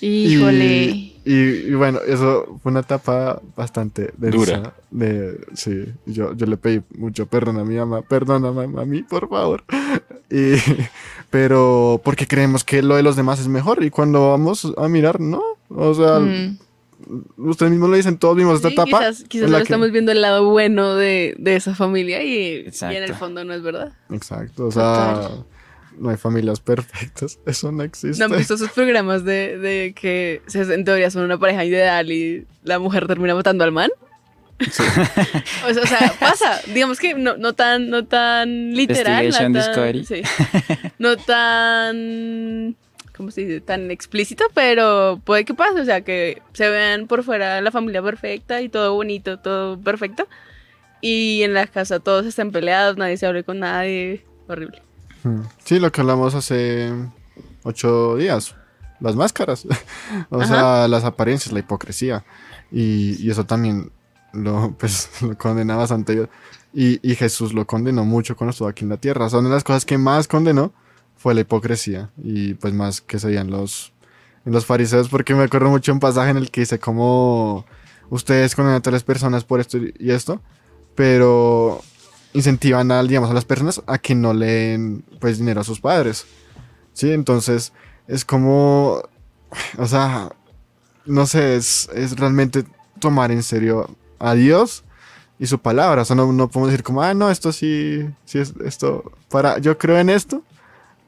Y- 0.00 0.34
Híjole. 0.34 1.10
Y, 1.26 1.32
y 1.32 1.74
bueno, 1.74 2.00
eso 2.06 2.58
fue 2.62 2.70
una 2.70 2.80
etapa 2.80 3.40
bastante 3.56 4.12
densa. 4.18 4.36
Dura. 4.36 4.74
De, 4.90 5.40
sí, 5.54 5.86
yo, 6.04 6.34
yo 6.34 6.44
le 6.44 6.58
pedí 6.58 6.82
mucho 6.98 7.24
perdón 7.24 7.58
a 7.58 7.64
mi 7.64 7.76
mamá, 7.76 8.02
perdóname 8.02 8.64
a 8.80 8.84
mí, 8.84 9.02
por 9.02 9.28
favor. 9.30 9.64
Y, 10.30 10.56
pero 11.30 11.98
porque 12.04 12.26
creemos 12.26 12.62
que 12.62 12.82
lo 12.82 12.96
de 12.96 13.02
los 13.02 13.16
demás 13.16 13.40
es 13.40 13.48
mejor 13.48 13.82
y 13.84 13.88
cuando 13.90 14.30
vamos 14.32 14.70
a 14.76 14.88
mirar, 14.88 15.18
no. 15.20 15.42
O 15.70 15.94
sea, 15.94 16.20
Mm. 16.20 16.58
Ustedes 17.36 17.70
mismos 17.72 17.90
lo 17.90 17.96
dicen, 17.96 18.18
todos 18.18 18.36
vimos 18.36 18.56
esta 18.56 18.68
Sí, 18.68 18.74
etapa. 18.74 18.98
quizás 18.98 19.24
quizás 19.28 19.50
que- 19.50 19.56
estamos 19.62 19.90
viendo 19.90 20.12
el 20.12 20.20
lado 20.22 20.48
bueno 20.50 20.94
de, 20.94 21.34
de 21.38 21.56
esa 21.56 21.74
familia 21.74 22.22
y, 22.22 22.66
y 22.68 22.94
en 22.96 23.02
el 23.02 23.14
fondo 23.14 23.44
no 23.44 23.52
es 23.54 23.62
verdad. 23.62 23.92
Exacto, 24.10 24.66
o 24.66 24.70
sea, 24.72 25.14
Total. 25.22 25.44
no 25.98 26.10
hay 26.10 26.16
familias 26.16 26.60
perfectas, 26.60 27.38
eso 27.46 27.72
no 27.72 27.82
existe. 27.82 28.18
¿No 28.18 28.32
han 28.32 28.38
visto 28.38 28.54
esos 28.54 28.70
programas 28.70 29.24
de, 29.24 29.58
de 29.58 29.94
que 29.94 30.42
en 30.54 30.84
teoría 30.84 31.10
son 31.10 31.24
una 31.24 31.38
pareja 31.38 31.64
ideal 31.64 32.10
y 32.10 32.46
la 32.62 32.78
mujer 32.78 33.06
termina 33.06 33.34
matando 33.34 33.64
al 33.64 33.72
man? 33.72 33.90
o, 34.60 34.70
sea, 35.74 35.82
o 35.82 35.86
sea, 35.86 36.14
pasa. 36.20 36.60
Digamos 36.72 37.00
que 37.00 37.14
no, 37.14 37.36
no 37.36 37.54
tan, 37.54 37.90
no 37.90 38.06
tan 38.06 38.72
literal. 38.72 39.24
Investigation 39.24 39.52
no 39.52 39.58
tan, 39.60 39.68
Discovery. 39.68 40.04
sí. 40.04 40.22
No 41.00 41.16
tan. 41.16 42.76
¿Cómo 43.16 43.30
se 43.30 43.42
dice? 43.42 43.60
Tan 43.60 43.90
explícito, 43.90 44.44
pero 44.54 45.20
puede 45.24 45.44
que 45.44 45.54
pase. 45.54 45.80
O 45.80 45.84
sea, 45.84 46.00
que 46.00 46.42
se 46.52 46.68
vean 46.68 47.06
por 47.06 47.22
fuera 47.22 47.60
la 47.60 47.70
familia 47.70 48.02
perfecta 48.02 48.60
y 48.60 48.68
todo 48.68 48.94
bonito, 48.94 49.38
todo 49.38 49.78
perfecto. 49.78 50.26
Y 51.00 51.42
en 51.42 51.54
la 51.54 51.66
casa 51.66 52.00
todos 52.00 52.26
están 52.26 52.50
peleados, 52.50 52.96
nadie 52.96 53.16
se 53.16 53.26
abre 53.26 53.44
con 53.44 53.60
nadie. 53.60 54.24
Horrible. 54.48 54.82
Mm. 55.22 55.42
Sí, 55.64 55.78
lo 55.78 55.92
que 55.92 56.00
hablamos 56.00 56.34
hace 56.34 56.92
ocho 57.62 58.16
días, 58.16 58.54
las 59.00 59.14
máscaras, 59.14 59.66
o 60.30 60.44
sea, 60.44 60.88
las 60.88 61.04
apariencias, 61.04 61.52
la 61.52 61.60
hipocresía, 61.60 62.24
y, 62.72 63.16
y 63.24 63.30
eso 63.30 63.44
también 63.44 63.92
lo, 64.32 64.72
pues, 64.78 65.22
lo 65.22 65.38
condena 65.38 65.76
bastante. 65.76 66.28
Y, 66.72 66.98
y 67.08 67.14
Jesús 67.14 67.54
lo 67.54 67.64
condenó 67.64 68.04
mucho 68.04 68.36
cuando 68.36 68.50
estuvo 68.50 68.66
aquí 68.66 68.82
en 68.82 68.90
la 68.90 68.96
tierra. 68.96 69.28
Una 69.28 69.48
de 69.48 69.54
las 69.54 69.64
cosas 69.64 69.84
que 69.84 69.98
más 69.98 70.26
condenó 70.26 70.72
fue 71.24 71.32
la 71.32 71.40
hipocresía, 71.40 72.10
y 72.22 72.52
pues 72.52 72.74
más 72.74 73.00
que 73.00 73.18
se 73.18 73.28
veían 73.28 73.50
los, 73.50 73.94
los 74.44 74.66
fariseos, 74.66 75.08
porque 75.08 75.34
me 75.34 75.44
acuerdo 75.44 75.70
mucho 75.70 75.90
un 75.90 75.98
pasaje 75.98 76.28
en 76.28 76.36
el 76.36 76.50
que 76.50 76.60
dice 76.60 76.78
como 76.78 77.64
ustedes 78.10 78.54
condenan 78.54 78.76
a 78.76 78.82
tales 78.82 79.04
personas 79.04 79.42
por 79.42 79.58
esto 79.58 79.78
y 79.78 80.10
esto, 80.10 80.42
pero 80.94 81.80
incentivan 82.34 82.92
a, 82.92 83.02
digamos, 83.02 83.30
a 83.30 83.32
las 83.32 83.46
personas 83.46 83.80
a 83.86 83.96
que 83.96 84.14
no 84.14 84.34
leen 84.34 85.02
pues 85.18 85.38
dinero 85.38 85.62
a 85.62 85.64
sus 85.64 85.80
padres. 85.80 86.26
Sí, 86.92 87.10
entonces 87.10 87.72
es 88.06 88.26
como, 88.26 89.00
o 89.78 89.86
sea, 89.86 90.30
no 91.06 91.24
sé, 91.24 91.56
es, 91.56 91.88
es 91.94 92.18
realmente 92.18 92.66
tomar 92.98 93.32
en 93.32 93.42
serio 93.42 93.96
a 94.18 94.34
Dios 94.34 94.84
y 95.38 95.46
su 95.46 95.58
palabra. 95.58 96.02
O 96.02 96.04
sea, 96.04 96.16
no, 96.16 96.30
no 96.34 96.50
podemos 96.50 96.68
decir 96.68 96.84
como, 96.84 97.00
ah, 97.00 97.14
no, 97.14 97.30
esto 97.30 97.50
sí, 97.50 98.06
sí 98.26 98.40
es 98.40 98.52
esto, 98.62 99.10
para, 99.30 99.56
yo 99.56 99.78
creo 99.78 99.96
en 99.96 100.10
esto, 100.10 100.42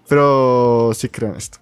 pero 0.08 0.92
sí 0.94 1.08
creo 1.08 1.30
en 1.30 1.36
esto. 1.36 1.58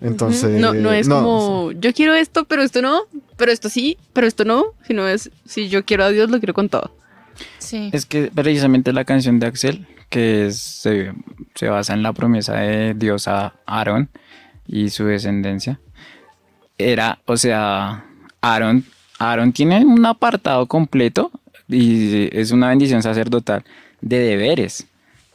Entonces, 0.00 0.60
no, 0.60 0.74
no 0.74 0.92
es 0.92 1.08
como 1.08 1.72
yo 1.72 1.92
quiero 1.94 2.14
esto, 2.14 2.44
pero 2.44 2.62
esto 2.62 2.82
no, 2.82 3.02
pero 3.36 3.50
esto 3.50 3.68
sí, 3.70 3.96
pero 4.12 4.26
esto 4.26 4.44
no, 4.44 4.66
sino 4.86 5.08
es 5.08 5.30
si 5.46 5.68
yo 5.68 5.84
quiero 5.84 6.04
a 6.04 6.10
Dios, 6.10 6.30
lo 6.30 6.38
quiero 6.38 6.52
con 6.54 6.68
todo. 6.68 6.94
Sí. 7.58 7.90
Es 7.92 8.04
que 8.06 8.30
precisamente 8.34 8.92
la 8.92 9.04
canción 9.04 9.38
de 9.40 9.46
Axel, 9.46 9.86
que 10.10 10.46
es- 10.46 10.58
se, 10.60 11.12
se 11.54 11.68
basa 11.68 11.94
en 11.94 12.02
la 12.02 12.12
promesa 12.12 12.54
de 12.56 12.94
Dios 12.94 13.26
a 13.28 13.54
Aarón 13.66 14.08
y 14.66 14.90
su 14.90 15.04
descendencia, 15.06 15.80
era, 16.78 17.18
o 17.24 17.36
sea, 17.38 18.04
Aarón, 18.42 18.84
Aarón 19.18 19.52
tiene 19.52 19.84
un 19.84 20.04
apartado 20.04 20.66
completo 20.66 21.30
y 21.68 22.28
es 22.38 22.50
una 22.50 22.68
bendición 22.68 23.02
sacerdotal 23.02 23.64
de 24.02 24.18
deberes. 24.18 24.86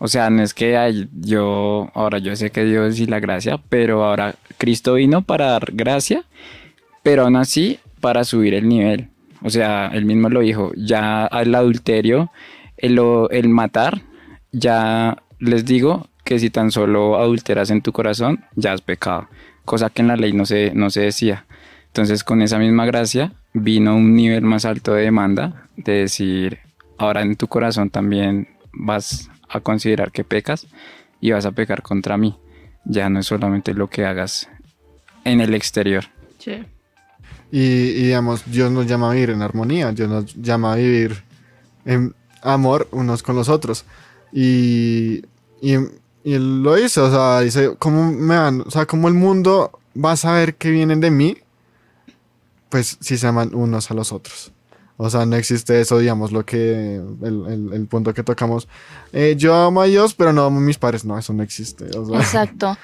O 0.04 0.08
sea, 0.08 0.32
no 0.32 0.42
es 0.42 0.56
que 0.56 0.78
ay, 0.78 1.08
yo, 1.14 1.92
ahora 1.94 2.18
yo 2.18 2.36
sé 2.36 2.50
que 2.50 2.66
Dios 2.66 3.00
y 3.00 3.06
la 3.06 3.20
gracia, 3.20 3.60
pero 3.70 4.04
ahora 4.04 4.34
Cristo 4.58 4.96
vino 4.96 5.22
para 5.22 5.52
dar 5.52 5.68
gracia, 5.74 6.24
pero 7.04 7.22
aún 7.22 7.36
así 7.36 7.78
para 8.00 8.24
subir 8.24 8.56
el 8.56 8.68
nivel. 8.68 9.10
O 9.44 9.52
sea, 9.52 9.92
él 9.94 10.06
mismo 10.06 10.28
lo 10.30 10.40
dijo, 10.40 10.72
ya 10.76 11.28
el 11.28 11.54
adulterio, 11.54 12.32
el, 12.78 13.00
el 13.30 13.50
matar, 13.50 14.02
ya 14.52 15.22
les 15.38 15.66
digo 15.66 16.08
que 16.24 16.40
si 16.40 16.50
tan 16.50 16.72
solo 16.72 17.20
adulteras 17.20 17.70
en 17.70 17.84
tu 17.84 17.92
corazón, 17.92 18.44
ya 18.56 18.74
es 18.74 18.82
pecado, 18.82 19.28
cosa 19.66 19.92
que 19.92 20.02
en 20.02 20.08
la 20.08 20.16
ley 20.16 20.34
no 20.34 20.48
se, 20.48 20.72
no 20.74 20.90
se 20.90 21.02
decía. 21.02 21.46
Entonces, 21.90 22.24
con 22.24 22.42
esa 22.42 22.58
misma 22.58 22.88
gracia, 22.88 23.34
vino 23.54 23.96
un 23.96 24.16
nivel 24.16 24.42
más 24.42 24.66
alto 24.66 24.96
de 24.96 25.04
demanda, 25.04 25.70
de 25.78 25.92
decir, 25.92 26.58
ahora 26.98 27.22
en 27.22 27.36
tu 27.36 27.46
corazón 27.46 27.92
también 27.92 28.48
vas 28.74 29.30
a 29.52 29.60
considerar 29.60 30.12
que 30.12 30.24
pecas 30.24 30.68
y 31.20 31.32
vas 31.32 31.46
a 31.46 31.52
pecar 31.52 31.82
contra 31.82 32.18
mí. 32.18 32.38
Ya 32.86 33.10
no 33.10 33.20
es 33.20 33.28
solamente 33.28 33.74
lo 33.74 33.90
que 33.90 34.06
hagas 34.06 34.50
en 35.24 35.42
el 35.42 35.54
exterior. 35.54 36.06
Sí. 36.40 36.64
Y, 37.52 37.92
digamos, 38.06 38.44
Dios 38.46 38.72
nos 38.72 38.88
llama 38.88 39.12
a 39.12 39.14
vivir 39.14 39.32
en 39.32 39.42
armonía, 39.42 39.92
Dios 39.92 40.10
nos 40.10 40.34
llama 40.36 40.74
a 40.74 40.76
vivir 40.78 41.22
en 41.86 42.16
amor 42.42 42.88
unos 42.92 43.22
con 43.24 43.36
los 43.36 43.50
otros. 43.50 43.86
Y, 44.32 45.24
y, 45.62 45.74
él 46.24 46.64
lo 46.64 46.78
hizo, 46.78 47.06
o 47.06 47.12
sea, 47.12 47.42
dice, 47.42 47.76
¿cómo 47.78 48.12
me 48.12 48.38
van? 48.38 48.62
O 48.62 48.72
sea, 48.72 48.86
¿cómo 48.86 49.08
el 49.08 49.16
mundo 49.16 49.80
va 49.94 50.14
a 50.14 50.18
saber 50.18 50.56
que 50.56 50.72
vienen 50.72 51.02
de 51.02 51.12
mí? 51.12 51.38
Pues 52.70 52.98
si 53.02 53.18
se 53.18 53.28
aman 53.28 53.54
unos 53.54 53.92
a 53.92 53.96
los 53.96 54.12
otros. 54.12 54.52
O 55.04 55.10
sea, 55.10 55.26
no 55.26 55.36
existe 55.36 55.82
eso, 55.82 55.98
digamos, 55.98 56.32
lo 56.32 56.46
que. 56.46 57.02
El, 57.24 57.88
punto 57.90 58.14
que 58.14 58.22
tocamos. 58.22 58.68
Eh, 59.12 59.34
yo 59.36 59.56
amo 59.56 59.82
a 59.82 59.86
Dios, 59.86 60.14
pero 60.14 60.32
no 60.32 60.44
amo 60.44 60.60
a 60.60 60.62
mis 60.62 60.78
padres. 60.78 61.04
No, 61.06 61.18
eso 61.18 61.34
no 61.34 61.42
existe. 61.42 61.86
Exacto. 61.86 62.78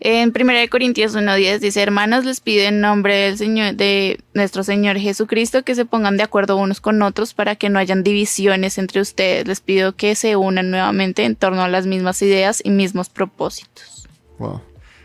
En 0.00 0.32
1 0.34 0.52
Corintios 0.70 1.14
1.10 1.14 1.58
dice, 1.58 1.82
hermanos, 1.82 2.24
les 2.24 2.40
pido 2.40 2.64
en 2.64 2.80
nombre 2.80 3.16
del 3.16 3.36
Señor, 3.36 3.74
de 3.74 4.18
nuestro 4.32 4.64
Señor 4.64 4.96
Jesucristo 4.96 5.62
que 5.62 5.74
se 5.74 5.84
pongan 5.84 6.16
de 6.16 6.22
acuerdo 6.22 6.56
unos 6.56 6.80
con 6.80 7.02
otros 7.02 7.34
para 7.34 7.54
que 7.54 7.68
no 7.68 7.78
hayan 7.78 8.02
divisiones 8.02 8.78
entre 8.78 9.02
ustedes. 9.02 9.46
Les 9.46 9.60
pido 9.60 9.94
que 9.94 10.14
se 10.14 10.36
unan 10.36 10.70
nuevamente 10.70 11.26
en 11.26 11.36
torno 11.36 11.60
a 11.60 11.68
las 11.68 11.84
mismas 11.84 12.22
ideas 12.22 12.62
y 12.64 12.70
mismos 12.70 13.10
propósitos. 13.10 14.08
Wow. 14.38 14.62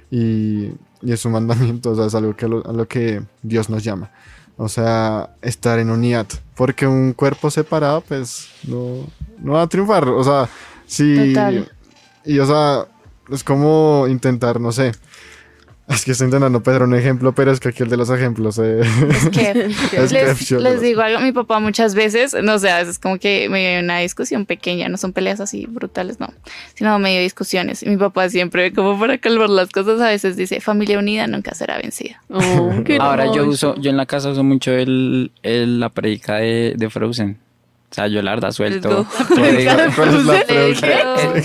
Y, 0.10 0.70
es 1.06 1.26
un 1.26 1.34
mandamiento, 1.34 1.92
o 1.92 1.96
sea, 1.98 2.06
es 2.06 2.16
algo 2.16 2.38
que 2.38 2.46
a 2.46 2.48
lo 2.48 2.88
que 2.88 3.22
Dios 3.42 3.70
nos 3.70 3.84
llama. 3.84 4.12
O 4.58 4.70
sea, 4.70 5.32
estar 5.42 5.80
en 5.80 5.90
unidad. 5.90 6.28
Porque 6.56 6.86
un 6.86 7.14
cuerpo 7.14 7.50
separado, 7.50 8.02
pues, 8.02 8.50
no, 8.68 9.08
no 9.40 9.54
va 9.54 9.64
a 9.64 9.68
triunfar. 9.68 10.08
O 10.10 10.24
sea, 10.24 10.50
sí. 10.86 11.34
Y, 12.26 12.40
o 12.40 12.46
sea, 12.46 12.88
es 13.32 13.44
como 13.44 14.06
intentar, 14.08 14.60
no 14.60 14.72
sé, 14.72 14.94
es 15.94 16.06
que 16.06 16.12
estoy 16.12 16.26
intentando 16.26 16.62
pedir 16.64 16.82
un 16.82 16.94
ejemplo, 16.94 17.34
pero 17.34 17.52
es 17.52 17.60
que 17.60 17.70
aquí 17.70 17.84
el 17.84 17.90
de 17.90 17.98
los 17.98 18.10
ejemplos 18.10 18.60
eh. 18.60 18.82
es 18.82 19.30
que 19.30 19.54
les, 20.60 20.82
digo 20.82 21.02
algo, 21.02 21.20
mi 21.22 21.32
papá 21.32 21.60
muchas 21.60 21.96
veces, 21.96 22.36
no 22.42 22.60
sé, 22.60 22.70
es 22.82 23.00
como 23.00 23.18
que 23.18 23.48
me 23.50 23.72
dio 23.72 23.80
una 23.80 24.00
discusión 24.00 24.46
pequeña, 24.46 24.90
no 24.90 24.98
son 24.98 25.14
peleas 25.14 25.40
así 25.40 25.66
brutales, 25.66 26.20
no, 26.20 26.28
sino 26.76 26.98
medio 27.00 27.22
discusiones. 27.22 27.84
Y 27.84 27.90
mi 27.90 27.98
papá 27.98 28.30
siempre, 28.30 28.74
como 28.74 29.00
para 29.00 29.18
calmar 29.18 29.50
las 29.50 29.70
cosas, 29.70 30.02
a 30.02 30.08
veces 30.08 30.36
dice, 30.36 30.60
familia 30.62 31.00
unida 31.00 31.28
nunca 31.28 31.54
será 31.54 31.78
vencida. 31.78 32.22
Oh, 32.30 32.72
Ahora 33.00 33.32
yo 33.34 33.46
uso, 33.46 33.76
yo 33.80 33.90
en 33.90 33.98
la 33.98 34.06
casa 34.06 34.30
uso 34.30 34.44
mucho 34.44 34.72
el, 34.72 35.32
la 35.44 35.90
predica 35.90 36.38
de, 36.38 36.74
de 36.76 36.90
Frozen. 36.90 37.43
O 37.94 37.96
sea, 37.96 38.08
yo 38.08 38.24
la 38.24 38.32
verdad 38.32 38.52
suelto. 38.52 39.06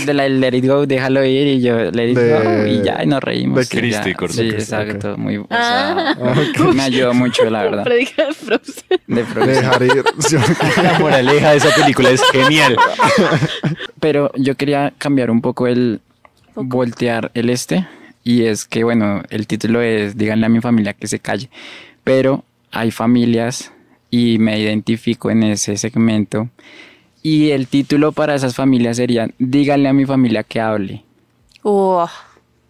De 0.06 0.14
la 0.14 0.26
Let 0.30 0.56
It 0.56 0.66
Go, 0.66 0.86
déjalo 0.86 1.22
ir 1.22 1.46
y 1.46 1.60
yo 1.60 1.90
Let 1.90 2.12
It 2.12 2.16
Go 2.16 2.66
y 2.66 2.82
ya, 2.82 3.04
y 3.04 3.06
nos 3.06 3.22
reímos. 3.22 3.68
De 3.68 3.78
Cristi, 3.78 4.14
Sí, 4.30 4.48
exacto. 4.48 5.18
Muy, 5.18 5.36
o 5.36 5.46
sea, 5.50 6.12
ah. 6.12 6.34
Me 6.72 6.84
ayudó 6.84 7.12
mucho, 7.12 7.50
la 7.50 7.64
verdad. 7.64 7.84
Predicar 7.84 8.32
Frozen. 8.32 8.98
De 9.06 9.24
Frozen. 9.24 9.52
Dejar 9.52 9.82
ir. 9.82 10.04
la 10.82 10.98
moraleja 10.98 11.50
de 11.50 11.58
esa 11.58 11.74
película 11.74 12.08
es 12.08 12.22
genial. 12.30 12.78
Pero 14.00 14.32
yo 14.34 14.54
quería 14.54 14.94
cambiar 14.96 15.30
un 15.30 15.42
poco 15.42 15.66
el 15.66 16.00
voltear 16.54 17.30
el 17.34 17.50
este. 17.50 17.86
Y 18.24 18.44
es 18.44 18.64
que, 18.64 18.84
bueno, 18.84 19.22
el 19.28 19.46
título 19.46 19.82
es 19.82 20.16
Díganle 20.16 20.46
a 20.46 20.48
mi 20.48 20.62
familia 20.62 20.94
que 20.94 21.08
se 21.08 21.18
calle. 21.18 21.50
Pero 22.04 22.42
hay 22.72 22.90
familias 22.90 23.70
y 24.10 24.38
me 24.38 24.58
identifico 24.58 25.30
en 25.30 25.42
ese 25.42 25.76
segmento. 25.76 26.48
Y 27.22 27.50
el 27.50 27.66
título 27.66 28.12
para 28.12 28.34
esas 28.34 28.54
familias 28.54 28.96
sería 28.96 29.28
Díganle 29.38 29.88
a 29.88 29.92
mi 29.92 30.06
familia 30.06 30.44
que 30.44 30.60
hable. 30.60 31.04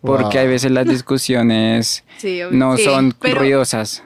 Porque 0.01 0.39
hay 0.39 0.49
veces 0.49 0.71
las 0.71 0.87
discusiones 0.87 2.05
no 2.51 2.77
son 2.77 3.15
ruidosas. 3.21 4.03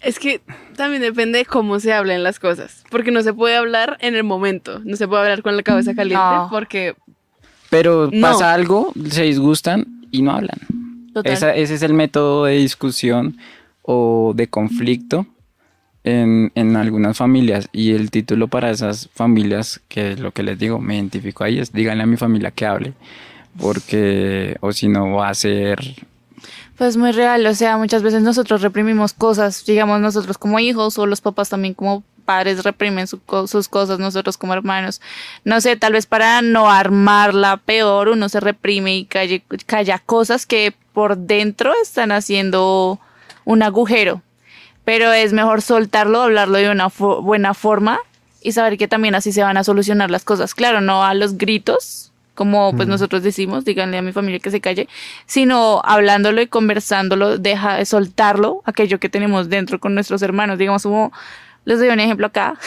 Es 0.00 0.18
que 0.18 0.42
también 0.76 1.00
depende 1.00 1.38
de 1.38 1.44
cómo 1.46 1.80
se 1.80 1.92
hablen 1.92 2.22
las 2.22 2.38
cosas. 2.38 2.84
Porque 2.90 3.10
no 3.10 3.22
se 3.22 3.32
puede 3.32 3.56
hablar 3.56 3.96
en 4.00 4.14
el 4.14 4.24
momento. 4.24 4.80
No 4.84 4.96
se 4.96 5.08
puede 5.08 5.22
hablar 5.22 5.42
con 5.42 5.56
la 5.56 5.62
cabeza 5.62 5.94
caliente 5.94 6.24
porque. 6.50 6.94
Pero 7.70 8.10
pasa 8.20 8.52
algo, 8.52 8.92
se 9.08 9.22
disgustan 9.22 10.06
y 10.10 10.22
no 10.22 10.32
hablan. 10.32 10.58
ese 11.24 11.74
es 11.74 11.82
el 11.82 11.94
método 11.94 12.44
de 12.44 12.58
discusión 12.58 13.38
o 13.82 14.32
de 14.34 14.48
conflicto 14.48 15.26
en, 16.04 16.52
en, 16.54 16.76
algunas 16.76 17.16
familias 17.16 17.68
y 17.72 17.92
el 17.92 18.10
título 18.10 18.48
para 18.48 18.70
esas 18.70 19.08
familias, 19.14 19.80
que 19.88 20.16
lo 20.16 20.32
que 20.32 20.42
les 20.42 20.58
digo, 20.58 20.78
me 20.78 20.96
identifico 20.96 21.44
ahí, 21.44 21.58
es 21.58 21.72
díganle 21.72 22.04
a 22.04 22.06
mi 22.06 22.16
familia 22.16 22.50
que 22.50 22.66
hable, 22.66 22.92
porque 23.58 24.56
o 24.60 24.72
si 24.72 24.88
no 24.88 25.12
va 25.12 25.30
a 25.30 25.34
ser... 25.34 25.78
Pues 26.76 26.96
muy 26.96 27.12
real, 27.12 27.46
o 27.46 27.54
sea, 27.54 27.78
muchas 27.78 28.02
veces 28.02 28.22
nosotros 28.22 28.60
reprimimos 28.60 29.12
cosas, 29.12 29.64
digamos 29.64 30.00
nosotros 30.00 30.38
como 30.38 30.58
hijos 30.58 30.98
o 30.98 31.06
los 31.06 31.20
papás 31.20 31.48
también 31.48 31.72
como 31.72 32.02
padres 32.24 32.64
reprimen 32.64 33.06
sus 33.06 33.20
cosas, 33.68 33.98
nosotros 33.98 34.36
como 34.36 34.54
hermanos. 34.54 35.00
No 35.44 35.60
sé, 35.60 35.76
tal 35.76 35.92
vez 35.92 36.06
para 36.06 36.42
no 36.42 36.70
armarla 36.70 37.58
peor, 37.58 38.08
uno 38.08 38.28
se 38.28 38.40
reprime 38.40 38.96
y 38.96 39.04
calla 39.66 39.98
cosas 40.00 40.46
que 40.46 40.74
por 40.92 41.16
dentro 41.16 41.72
están 41.80 42.12
haciendo 42.12 42.98
un 43.44 43.62
agujero 43.62 44.22
pero 44.84 45.12
es 45.12 45.32
mejor 45.32 45.62
soltarlo, 45.62 46.22
hablarlo 46.22 46.58
de 46.58 46.70
una 46.70 46.88
buena 46.88 47.54
forma 47.54 47.98
y 48.42 48.52
saber 48.52 48.76
que 48.76 48.88
también 48.88 49.14
así 49.14 49.32
se 49.32 49.42
van 49.42 49.56
a 49.56 49.64
solucionar 49.64 50.10
las 50.10 50.24
cosas. 50.24 50.54
Claro, 50.54 50.80
no 50.80 51.04
a 51.04 51.14
los 51.14 51.38
gritos, 51.38 52.12
como 52.34 52.74
pues 52.74 52.88
nosotros 52.88 53.22
decimos, 53.22 53.64
díganle 53.64 53.98
a 53.98 54.02
mi 54.02 54.12
familia 54.12 54.40
que 54.40 54.50
se 54.50 54.60
calle, 54.60 54.88
sino 55.26 55.80
hablándolo 55.84 56.42
y 56.42 56.46
conversándolo, 56.46 57.38
deja 57.38 57.76
de 57.76 57.86
soltarlo, 57.86 58.62
aquello 58.64 58.98
que 58.98 59.08
tenemos 59.08 59.48
dentro 59.48 59.80
con 59.80 59.94
nuestros 59.94 60.20
hermanos, 60.22 60.58
digamos 60.58 60.82
como 60.82 61.12
les 61.64 61.78
doy 61.78 61.88
un 61.88 62.00
ejemplo 62.00 62.26
acá. 62.26 62.54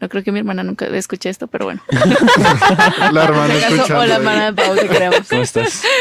No 0.00 0.08
creo 0.08 0.24
que 0.24 0.32
mi 0.32 0.38
hermana 0.38 0.62
nunca 0.62 0.86
escuche 0.86 1.28
esto, 1.28 1.46
pero 1.46 1.66
bueno. 1.66 1.82
la 3.12 3.24
hermana 3.24 3.54
escuchando. 3.54 4.06
la 4.06 4.16
hermana 4.16 4.50
de 4.50 4.52
Pau, 4.54 4.74
te 4.74 4.88
queremos. 4.88 5.28
¿Cómo 5.28 5.42
estás? 5.42 5.82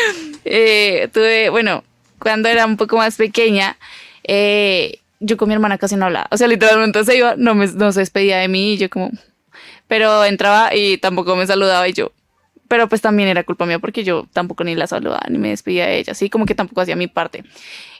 Eh, 0.45 1.10
tuve, 1.13 1.50
bueno, 1.50 1.84
cuando 2.17 2.48
era 2.48 2.65
un 2.65 2.78
poco 2.78 2.95
más 2.95 3.17
pequeña, 3.17 3.78
eh, 4.24 5.00
yo 5.19 5.38
con 5.38 5.47
mi 5.47 5.53
hermana 5.53 5.77
casi 5.77 5.95
no 5.95 6.05
hablaba. 6.05 6.27
O 6.32 6.38
sea, 6.38 6.47
literalmente 6.47 7.03
se 7.03 7.17
iba, 7.17 7.36
no, 7.38 7.55
me, 7.55 7.67
no 7.67 7.91
se 7.91 7.99
despedía 8.01 8.38
de 8.38 8.47
mí 8.47 8.73
y 8.73 8.77
yo 8.77 8.89
como... 8.89 9.12
Pero 9.88 10.23
entraba 10.23 10.75
y 10.75 10.97
tampoco 10.97 11.36
me 11.36 11.47
saludaba 11.47 11.88
y 11.88 11.93
yo... 11.93 12.12
Pero 12.67 12.88
pues 12.88 13.01
también 13.01 13.27
era 13.27 13.43
culpa 13.43 13.65
mía 13.65 13.79
porque 13.79 14.03
yo 14.03 14.27
tampoco 14.32 14.63
ni 14.63 14.75
la 14.75 14.86
saludaba 14.86 15.25
ni 15.27 15.39
me 15.39 15.49
despedía 15.49 15.88
de 15.88 15.97
ella. 15.97 16.12
Así 16.12 16.29
como 16.29 16.45
que 16.45 16.53
tampoco 16.53 16.82
hacía 16.82 16.95
mi 16.95 17.08
parte. 17.08 17.43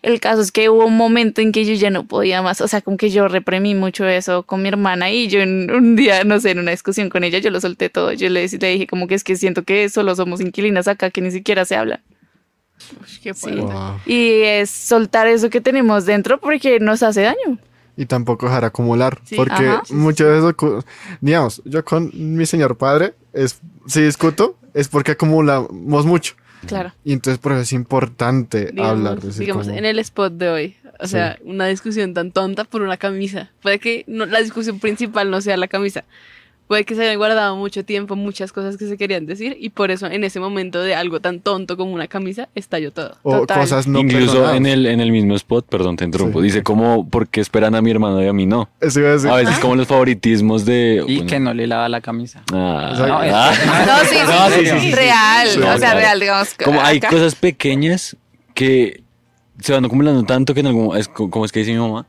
El 0.04 0.20
caso 0.20 0.42
es 0.42 0.52
que 0.52 0.70
hubo 0.70 0.86
un 0.86 0.96
momento 0.96 1.42
en 1.42 1.52
que 1.52 1.66
yo 1.66 1.74
ya 1.74 1.90
no 1.90 2.06
podía 2.06 2.44
más. 2.44 2.62
O 2.62 2.68
sea, 2.68 2.82
como 2.82 2.96
que 2.96 3.10
yo 3.10 3.28
reprimí 3.28 3.74
mucho 3.74 4.08
eso 4.08 4.44
con 4.44 4.62
mi 4.62 4.70
hermana 4.70 5.10
y 5.10 5.28
yo 5.28 5.42
en 5.42 5.72
un 5.72 5.96
día, 5.96 6.24
no 6.24 6.40
sé, 6.40 6.52
en 6.52 6.60
una 6.60 6.70
discusión 6.70 7.10
con 7.10 7.24
ella, 7.24 7.40
yo 7.40 7.50
lo 7.50 7.60
solté 7.60 7.90
todo. 7.90 8.14
Yo 8.14 8.30
le, 8.30 8.48
le 8.48 8.70
dije 8.70 8.86
como 8.86 9.08
que 9.08 9.16
es 9.16 9.24
que 9.24 9.36
siento 9.38 9.64
que 9.64 9.90
solo 9.90 10.16
somos 10.16 10.40
inquilinas 10.40 10.88
acá 10.88 11.10
que 11.10 11.22
ni 11.22 11.32
siquiera 11.32 11.66
se 11.66 11.76
hablan. 11.76 12.02
Y 14.06 14.42
es 14.42 14.70
soltar 14.70 15.28
eso 15.28 15.50
que 15.50 15.62
tenemos 15.62 16.06
dentro 16.06 16.40
porque 16.40 16.80
nos 16.80 17.04
hace 17.04 17.22
daño. 17.22 17.60
Y 17.98 18.06
tampoco 18.06 18.46
dejar 18.46 18.66
acumular. 18.66 19.20
Porque 19.36 19.78
muchas 19.90 20.28
veces, 20.28 20.86
digamos, 21.20 21.62
yo 21.66 21.84
con 21.84 22.12
mi 22.14 22.46
señor 22.46 22.78
padre, 22.78 23.14
es, 23.34 23.60
si 23.88 24.02
discuto, 24.02 24.58
es 24.74 24.88
porque 24.88 25.12
acumulamos 25.12 26.06
mucho. 26.06 26.36
Claro. 26.66 26.94
Y 27.04 27.14
entonces 27.14 27.40
por 27.40 27.54
eso 27.54 27.62
es 27.62 27.74
importante 27.74 28.74
hablar. 28.78 29.20
digamos, 29.22 29.68
en 29.68 29.86
el 29.86 30.00
spot 30.00 30.34
de 30.34 30.50
hoy. 30.50 30.76
O 31.02 31.08
sea, 31.08 31.38
una 31.46 31.68
discusión 31.68 32.14
tan 32.14 32.32
tonta 32.32 32.66
por 32.66 32.82
una 32.82 32.98
camisa. 32.98 33.52
Puede 33.62 33.80
que 33.80 34.04
la 34.08 34.42
discusión 34.42 34.80
principal 34.80 35.32
no 35.32 35.40
sea 35.40 35.56
la 35.56 35.68
camisa, 35.68 36.04
puede 36.70 36.86
que 36.86 36.94
se 36.94 37.02
hayan 37.02 37.18
guardado 37.18 37.56
mucho 37.56 37.84
tiempo 37.84 38.16
muchas 38.16 38.54
cosas 38.54 38.78
que 38.78 38.86
se 38.88 38.96
querían 38.96 39.26
decir 39.26 39.58
y 39.60 39.72
por 39.72 39.90
eso 39.90 40.06
en 40.06 40.24
ese 40.24 40.40
momento 40.40 40.82
de 40.84 40.94
algo 40.94 41.20
tan 41.20 41.40
tonto 41.40 41.76
como 41.76 41.92
una 41.94 42.08
camisa 42.08 42.48
estalló 42.54 42.92
todo. 42.92 43.18
O 43.24 43.40
Total. 43.40 43.60
cosas 43.62 43.88
no 43.88 44.00
Incluso 44.00 44.54
en 44.54 44.68
el, 44.68 44.86
en 44.86 45.00
el 45.00 45.12
mismo 45.12 45.34
spot, 45.36 45.66
perdón, 45.68 45.96
te 45.98 46.06
interrumpo, 46.06 46.40
Sí. 46.42 46.46
dice 46.46 46.62
como, 46.62 47.10
¿por 47.10 47.28
qué 47.28 47.42
esperan 47.42 47.74
a 47.74 47.82
mi 47.82 47.90
hermano 47.90 48.24
y 48.24 48.28
a 48.28 48.34
mí 48.34 48.46
no? 48.46 48.70
Eso 48.80 49.00
iba 49.00 49.10
a 49.10 49.14
decir. 49.14 49.30
A 49.32 49.36
veces 49.38 49.58
como 49.58 49.76
los 49.76 49.88
favoritismos 49.88 50.64
de... 50.64 51.04
Y 51.08 51.16
bueno, 51.16 51.28
que 51.30 51.40
no 51.40 51.54
le 51.56 51.66
lava 51.66 51.90
la 51.90 52.02
camisa. 52.02 52.44
ah. 52.54 52.94
No, 52.96 53.24
es- 53.24 53.34
ah. 53.34 53.52
No, 53.88 53.98
sí, 54.08 54.16
sí, 54.16 54.22
No, 54.28 54.50
sí, 54.50 54.54
sí, 54.60 54.66
sí, 54.66 54.72
sí, 54.80 54.90
sí. 54.90 54.96
real. 54.96 55.48
Sí, 55.50 55.60
o 55.60 55.64
sea, 55.64 55.76
claro. 55.78 56.00
real, 56.00 56.20
digamos. 56.20 56.54
Como 56.64 56.80
hay 56.82 56.98
acá. 56.98 57.10
cosas 57.10 57.34
pequeñas 57.34 58.16
que 58.54 59.02
se 59.60 59.74
van 59.74 59.84
acumulando 59.86 60.24
tanto 60.24 60.54
que 60.54 60.60
en 60.60 60.68
algún 60.68 60.96
es 60.96 61.08
co- 61.08 61.32
como 61.32 61.46
es 61.46 61.52
que 61.52 61.60
dice 61.62 61.72
mi 61.72 61.80
mamá, 61.80 62.06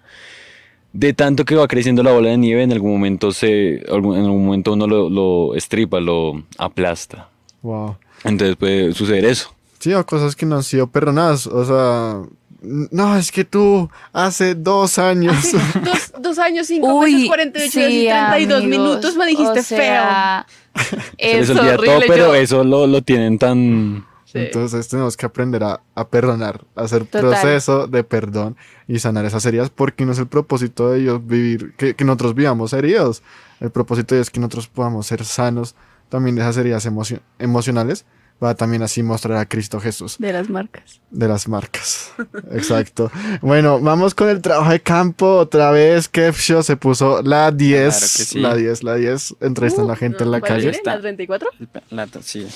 de 0.92 1.12
tanto 1.12 1.44
que 1.44 1.54
va 1.54 1.68
creciendo 1.68 2.02
la 2.02 2.12
bola 2.12 2.30
de 2.30 2.36
nieve, 2.38 2.62
en 2.62 2.72
algún 2.72 2.92
momento 2.92 3.32
se, 3.32 3.76
en 3.76 3.84
algún 3.94 4.44
momento 4.44 4.72
uno 4.72 4.86
lo, 4.86 5.08
lo 5.10 5.54
estripa, 5.54 6.00
lo 6.00 6.42
aplasta. 6.58 7.28
Wow. 7.62 7.96
Entonces 8.24 8.56
puede 8.56 8.92
suceder 8.92 9.24
eso. 9.24 9.54
Sí, 9.78 9.92
o 9.94 10.04
cosas 10.04 10.34
que 10.36 10.44
no 10.46 10.56
han 10.56 10.62
sido 10.62 10.86
perdonadas. 10.88 11.46
O 11.46 11.64
sea, 11.64 12.20
no, 12.62 13.16
es 13.16 13.32
que 13.32 13.44
tú 13.44 13.88
hace 14.12 14.54
dos 14.54 14.98
años. 14.98 15.34
Dos, 15.84 16.12
dos 16.20 16.38
años, 16.38 16.66
cinco 16.66 16.92
Uy, 16.98 17.12
meses, 17.14 17.28
48 17.28 17.70
sí, 17.72 17.80
y 17.80 18.06
32 18.08 18.62
amigos, 18.62 18.64
minutos 18.64 19.16
me 19.16 19.26
dijiste 19.26 19.60
o 19.60 19.62
sea, 19.62 20.46
Se 20.76 20.96
les 21.38 21.48
Es 21.48 21.56
olvida 21.56 21.74
horrible. 21.74 21.86
todo, 21.86 22.00
pero 22.08 22.26
yo- 22.28 22.34
eso 22.34 22.62
lo, 22.64 22.86
lo 22.86 23.00
tienen 23.02 23.38
tan... 23.38 24.04
Sí. 24.32 24.38
Entonces 24.38 24.86
tenemos 24.88 25.16
que 25.16 25.26
aprender 25.26 25.64
a, 25.64 25.80
a 25.94 26.08
perdonar, 26.08 26.64
a 26.76 26.82
hacer 26.82 27.04
Total. 27.04 27.20
proceso 27.30 27.86
de 27.88 28.04
perdón 28.04 28.56
y 28.86 28.98
sanar 29.00 29.24
esas 29.24 29.44
heridas, 29.46 29.70
porque 29.70 30.06
no 30.06 30.12
es 30.12 30.18
el 30.18 30.28
propósito 30.28 30.90
de 30.90 31.00
ellos 31.00 31.26
vivir, 31.26 31.74
que, 31.76 31.94
que 31.94 32.04
nosotros 32.04 32.34
vivamos 32.34 32.72
heridos. 32.72 33.22
El 33.58 33.70
propósito 33.70 34.14
de 34.14 34.18
Dios 34.18 34.28
es 34.28 34.30
que 34.30 34.38
nosotros 34.40 34.68
podamos 34.68 35.06
ser 35.06 35.24
sanos 35.24 35.74
también 36.08 36.36
de 36.36 36.42
esas 36.42 36.56
heridas 36.58 36.86
emocio- 36.86 37.20
emocionales, 37.38 38.04
para 38.38 38.54
también 38.54 38.82
así 38.82 39.02
mostrar 39.02 39.36
a 39.36 39.44
Cristo 39.46 39.80
Jesús 39.80 40.16
De 40.18 40.32
las 40.32 40.48
marcas. 40.48 41.00
de 41.10 41.28
las 41.28 41.46
marcas. 41.46 42.12
Exacto. 42.52 43.10
Bueno, 43.42 43.80
vamos 43.80 44.14
con 44.14 44.28
el 44.30 44.40
trabajo 44.40 44.70
de 44.70 44.80
campo 44.80 45.36
otra 45.36 45.70
vez. 45.72 46.08
Kev 46.08 46.34
Show 46.36 46.62
se 46.62 46.76
puso 46.76 47.20
la 47.22 47.50
10, 47.50 47.82
Claro 47.82 48.00
que 48.00 48.24
sí. 48.24 48.38
la 48.40 48.54
10, 48.54 48.82
la 48.84 48.94
10, 48.94 49.36
entrevistando 49.40 49.90
a 49.90 49.94
la 49.94 49.96
gente 49.98 50.24
en 50.24 50.30
la 50.30 50.40
¿cuál 50.40 50.52
calle. 50.52 50.80
¿La 50.84 51.00
34? 51.00 51.48
La, 51.90 52.08
sí. 52.22 52.46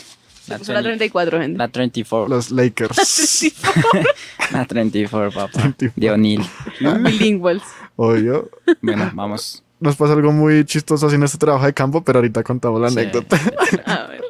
La, 0.48 0.58
puso 0.58 0.72
la 0.72 0.80
20 0.82 0.98
34, 0.98 1.40
gente. 1.40 1.58
la 1.58 1.68
34. 1.68 2.28
Los 2.28 2.50
Lakers. 2.50 3.44
La 4.52 4.64
34, 4.66 5.30
papá. 5.34 5.74
De 5.96 6.10
O'Neill. 6.10 6.42
Bilingües. 7.02 7.62
Obvio. 7.96 8.50
Bueno, 8.82 9.10
vamos. 9.14 9.62
Nos 9.80 9.96
pasa 9.96 10.14
algo 10.14 10.32
muy 10.32 10.64
chistoso 10.64 11.06
haciendo 11.06 11.26
este 11.26 11.38
trabajo 11.38 11.66
de 11.66 11.74
campo, 11.74 12.02
pero 12.02 12.18
ahorita 12.18 12.42
contamos 12.42 12.80
la 12.80 12.90
Sí. 12.90 12.98
anécdota. 12.98 13.36
A 13.86 14.06
ver. 14.06 14.22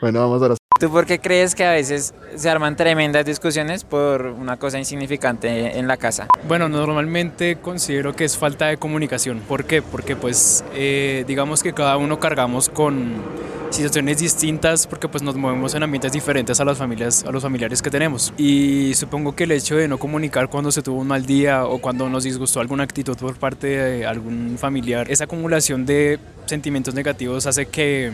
bueno, 0.00 0.20
vamos 0.20 0.42
a 0.42 0.48
las 0.48 0.57
¿Tú 0.78 0.90
por 0.90 1.06
qué 1.06 1.18
crees 1.18 1.56
que 1.56 1.64
a 1.64 1.72
veces 1.72 2.14
se 2.36 2.48
arman 2.48 2.76
tremendas 2.76 3.26
discusiones 3.26 3.82
por 3.82 4.26
una 4.26 4.58
cosa 4.58 4.78
insignificante 4.78 5.76
en 5.76 5.88
la 5.88 5.96
casa? 5.96 6.28
Bueno, 6.46 6.68
normalmente 6.68 7.56
considero 7.56 8.14
que 8.14 8.24
es 8.24 8.38
falta 8.38 8.66
de 8.66 8.76
comunicación. 8.76 9.40
¿Por 9.40 9.64
qué? 9.64 9.82
Porque 9.82 10.14
pues 10.14 10.64
eh, 10.74 11.24
digamos 11.26 11.64
que 11.64 11.72
cada 11.72 11.96
uno 11.96 12.20
cargamos 12.20 12.68
con 12.68 13.16
situaciones 13.70 14.18
distintas 14.18 14.86
porque 14.86 15.08
pues 15.08 15.22
nos 15.22 15.34
movemos 15.34 15.74
en 15.74 15.82
ambientes 15.82 16.12
diferentes 16.12 16.60
a 16.60 16.64
las 16.64 16.78
familias, 16.78 17.24
a 17.24 17.32
los 17.32 17.42
familiares 17.42 17.82
que 17.82 17.90
tenemos. 17.90 18.32
Y 18.36 18.94
supongo 18.94 19.34
que 19.34 19.44
el 19.44 19.52
hecho 19.52 19.74
de 19.74 19.88
no 19.88 19.98
comunicar 19.98 20.48
cuando 20.48 20.70
se 20.70 20.82
tuvo 20.82 21.00
un 21.00 21.08
mal 21.08 21.26
día 21.26 21.64
o 21.64 21.78
cuando 21.78 22.08
nos 22.08 22.22
disgustó 22.22 22.60
alguna 22.60 22.84
actitud 22.84 23.16
por 23.16 23.36
parte 23.36 23.66
de 23.66 24.06
algún 24.06 24.56
familiar, 24.58 25.10
esa 25.10 25.24
acumulación 25.24 25.86
de 25.86 26.20
sentimientos 26.46 26.94
negativos 26.94 27.46
hace 27.46 27.66
que 27.66 28.12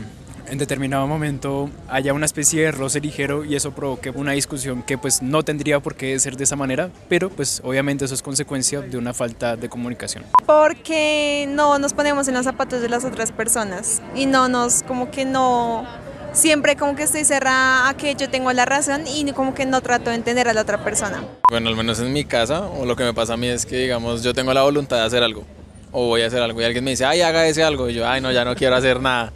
en 0.48 0.58
determinado 0.58 1.06
momento 1.06 1.70
haya 1.88 2.12
una 2.12 2.26
especie 2.26 2.62
de 2.62 2.72
roce 2.72 3.00
ligero 3.00 3.44
y 3.44 3.54
eso 3.56 3.72
provoque 3.72 4.10
una 4.10 4.32
discusión 4.32 4.82
que 4.82 4.98
pues 4.98 5.22
no 5.22 5.42
tendría 5.42 5.80
por 5.80 5.94
qué 5.94 6.18
ser 6.18 6.36
de 6.36 6.44
esa 6.44 6.56
manera, 6.56 6.90
pero 7.08 7.30
pues 7.30 7.60
obviamente 7.64 8.04
eso 8.04 8.14
es 8.14 8.22
consecuencia 8.22 8.80
de 8.80 8.96
una 8.96 9.14
falta 9.14 9.56
de 9.56 9.68
comunicación. 9.68 10.24
porque 10.46 11.46
no 11.48 11.78
nos 11.78 11.92
ponemos 11.94 12.28
en 12.28 12.34
los 12.34 12.44
zapatos 12.44 12.80
de 12.82 12.88
las 12.88 13.04
otras 13.04 13.32
personas 13.32 14.02
y 14.14 14.26
no 14.26 14.48
nos, 14.48 14.82
como 14.82 15.10
que 15.10 15.24
no, 15.24 15.86
siempre 16.32 16.76
como 16.76 16.94
que 16.96 17.04
estoy 17.04 17.24
cerrada 17.24 17.88
a 17.88 17.96
que 17.96 18.14
yo 18.14 18.28
tengo 18.28 18.52
la 18.52 18.64
razón 18.64 19.04
y 19.06 19.30
como 19.32 19.54
que 19.54 19.66
no 19.66 19.80
trato 19.80 20.10
de 20.10 20.16
entender 20.16 20.48
a 20.48 20.52
la 20.52 20.62
otra 20.62 20.84
persona. 20.84 21.22
Bueno, 21.50 21.68
al 21.68 21.76
menos 21.76 22.00
en 22.00 22.12
mi 22.12 22.24
casa, 22.24 22.60
o 22.66 22.84
lo 22.84 22.96
que 22.96 23.04
me 23.04 23.14
pasa 23.14 23.34
a 23.34 23.36
mí 23.36 23.48
es 23.48 23.64
que, 23.64 23.76
digamos, 23.76 24.22
yo 24.22 24.34
tengo 24.34 24.52
la 24.52 24.62
voluntad 24.62 24.98
de 24.98 25.04
hacer 25.04 25.22
algo, 25.22 25.44
o 25.92 26.08
voy 26.08 26.22
a 26.22 26.26
hacer 26.26 26.42
algo, 26.42 26.60
y 26.60 26.64
alguien 26.64 26.84
me 26.84 26.90
dice, 26.90 27.04
ay, 27.04 27.22
haga 27.22 27.46
ese 27.46 27.62
algo, 27.62 27.88
y 27.88 27.94
yo, 27.94 28.06
ay, 28.08 28.20
no, 28.20 28.32
ya 28.32 28.44
no 28.44 28.54
quiero 28.54 28.74
hacer 28.76 29.00
nada, 29.00 29.32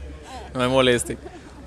no 0.55 0.61
me 0.61 0.69
moleste. 0.69 1.19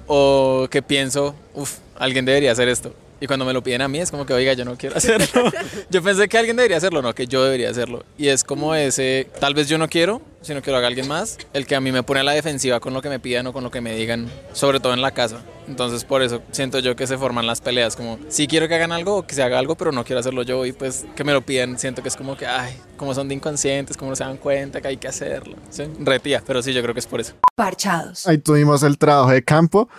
O 0.07 0.67
que 0.69 0.82
pienso, 0.82 1.36
uff, 1.53 1.77
alguien 1.97 2.25
debería 2.25 2.51
hacer 2.51 2.67
esto. 2.67 2.93
Y 3.22 3.28
cuando 3.28 3.45
me 3.45 3.53
lo 3.53 3.61
piden 3.61 3.84
a 3.84 3.88
mí 3.88 3.99
es 3.99 4.09
como 4.09 4.26
que, 4.26 4.34
oiga, 4.34 4.53
yo 4.53 4.65
no 4.65 4.76
quiero 4.76 4.95
hacerlo. 4.97 5.51
yo 5.89 6.01
pensé 6.01 6.28
que 6.28 6.38
alguien 6.39 6.57
debería 6.57 6.78
hacerlo, 6.78 7.03
no, 7.03 7.13
que 7.13 7.28
yo 7.28 7.43
debería 7.43 7.69
hacerlo. 7.69 8.03
Y 8.17 8.28
es 8.28 8.43
como 8.43 8.74
ese, 8.74 9.28
tal 9.39 9.53
vez 9.53 9.69
yo 9.69 9.78
no 9.78 9.88
quiero, 9.88 10.24
sino 10.41 10.63
que 10.63 10.72
lo 10.72 10.78
haga 10.78 10.88
alguien 10.88 11.07
más, 11.07 11.38
el 11.53 11.67
que 11.67 11.76
a 11.76 11.82
mí 11.82 11.91
me 11.91 12.01
pone 12.01 12.22
a 12.22 12.24
la 12.24 12.32
defensiva 12.32 12.80
con 12.80 12.95
lo 12.95 13.01
que 13.03 13.09
me 13.09 13.19
pidan 13.19 13.45
o 13.45 13.53
con 13.53 13.63
lo 13.63 13.69
que 13.69 13.80
me 13.80 13.95
digan, 13.95 14.28
sobre 14.53 14.80
todo 14.80 14.95
en 14.95 15.01
la 15.01 15.11
casa. 15.11 15.41
Entonces 15.67 16.03
por 16.03 16.24
eso 16.24 16.41
siento 16.51 16.80
yo 16.80 16.95
que 16.95 17.05
se 17.05 17.15
forman 17.15 17.45
las 17.45 17.61
peleas, 17.61 17.95
como 17.95 18.17
sí 18.28 18.47
quiero 18.47 18.67
que 18.67 18.74
hagan 18.74 18.91
algo 18.91 19.17
o 19.17 19.28
que 19.28 19.36
se 19.36 19.43
haga 19.43 19.59
algo, 19.59 19.76
pero 19.76 19.91
no 19.91 20.03
quiero 20.03 20.19
hacerlo 20.19 20.41
yo 20.41 20.65
y 20.65 20.72
pues 20.72 21.05
que 21.15 21.24
me 21.24 21.32
lo 21.32 21.41
pidan, 21.41 21.78
siento 21.78 22.01
que 22.01 22.07
es 22.07 22.15
como 22.15 22.36
que, 22.36 22.47
ay, 22.47 22.76
como 22.97 23.13
son 23.13 23.28
de 23.28 23.36
inconscientes, 23.36 23.97
como 23.97 24.09
no 24.09 24.15
se 24.15 24.24
dan 24.24 24.38
cuenta 24.38 24.82
que 24.82 24.88
hay 24.88 24.97
que 24.97 25.07
hacerlo. 25.07 25.57
¿sí? 25.69 25.84
Retía, 25.99 26.41
pero 26.45 26.63
sí, 26.63 26.74
yo 26.74 26.82
creo 26.82 26.95
que 26.95 27.01
es 27.01 27.07
por 27.07 27.22
eso. 27.22 27.34
Parchados. 27.55 28.26
Ahí 28.28 28.39
tuvimos 28.39 28.82
el 28.82 28.97
trabajo 28.97 29.30
de 29.30 29.43
campo 29.43 29.89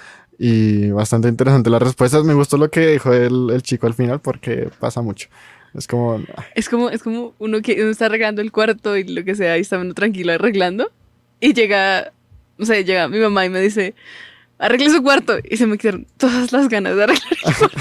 y 0.44 0.90
bastante 0.90 1.28
interesante 1.28 1.70
las 1.70 1.80
respuestas. 1.80 2.24
Me 2.24 2.34
gustó 2.34 2.56
lo 2.56 2.68
que 2.68 2.88
dijo 2.88 3.12
el, 3.12 3.50
el 3.50 3.62
chico 3.62 3.86
al 3.86 3.94
final 3.94 4.20
porque 4.20 4.70
pasa 4.80 5.00
mucho. 5.00 5.28
Es 5.72 5.86
como, 5.86 6.20
Es 6.56 6.68
como, 6.68 6.90
es 6.90 7.00
como 7.04 7.32
uno 7.38 7.62
que 7.62 7.80
uno 7.80 7.92
está 7.92 8.06
arreglando 8.06 8.42
el 8.42 8.50
cuarto 8.50 8.96
y 8.96 9.04
lo 9.04 9.22
que 9.22 9.36
sea, 9.36 9.56
y 9.56 9.60
está 9.60 9.78
uno 9.78 9.94
tranquilo 9.94 10.32
arreglando. 10.32 10.90
Y 11.38 11.54
llega, 11.54 12.12
o 12.58 12.64
sea, 12.64 12.80
llega 12.80 13.06
mi 13.06 13.20
mamá 13.20 13.44
y 13.44 13.50
me 13.50 13.60
dice, 13.60 13.94
arregle 14.62 14.90
su 14.90 15.02
cuarto. 15.02 15.34
Y 15.44 15.56
se 15.56 15.66
me 15.66 15.76
quedaron 15.76 16.06
todas 16.16 16.52
las 16.52 16.68
ganas 16.68 16.96
de 16.96 17.04
arreglar. 17.04 17.36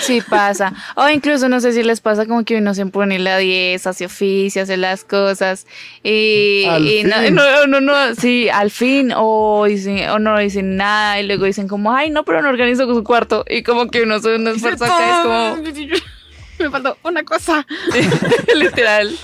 Sí 0.00 0.20
pasa. 0.20 0.72
O 0.94 1.08
incluso 1.08 1.48
no 1.48 1.60
sé 1.60 1.72
si 1.72 1.82
les 1.82 2.00
pasa 2.00 2.26
como 2.26 2.44
que 2.44 2.56
uno 2.56 2.74
se 2.74 2.86
pone 2.86 3.18
la 3.18 3.38
10, 3.38 3.86
hace 3.86 4.06
oficio, 4.06 4.62
hace 4.62 4.76
las 4.76 5.04
cosas 5.04 5.66
y, 6.02 6.64
no, 7.04 7.30
no, 7.30 7.66
no, 7.66 7.80
no, 7.80 8.14
sí, 8.14 8.48
al 8.48 8.70
fin 8.70 9.12
o, 9.16 9.64
dice, 9.66 10.08
o 10.10 10.18
no 10.18 10.38
dicen 10.38 10.76
nada 10.76 11.20
y 11.20 11.26
luego 11.26 11.46
dicen 11.46 11.66
como, 11.66 11.92
ay, 11.92 12.10
no, 12.10 12.24
pero 12.24 12.40
no 12.40 12.50
organizo 12.50 12.86
su 12.86 13.02
cuarto 13.02 13.44
y 13.48 13.62
como 13.62 13.88
que 13.88 14.02
uno 14.02 14.20
se 14.20 14.36
uno 14.36 14.50
esfuerza 14.50 14.86
acá, 14.86 15.16
es 15.16 15.64
como, 15.64 15.96
me 16.58 16.70
faltó 16.70 16.96
una 17.02 17.24
cosa. 17.24 17.66
literal. 18.54 19.16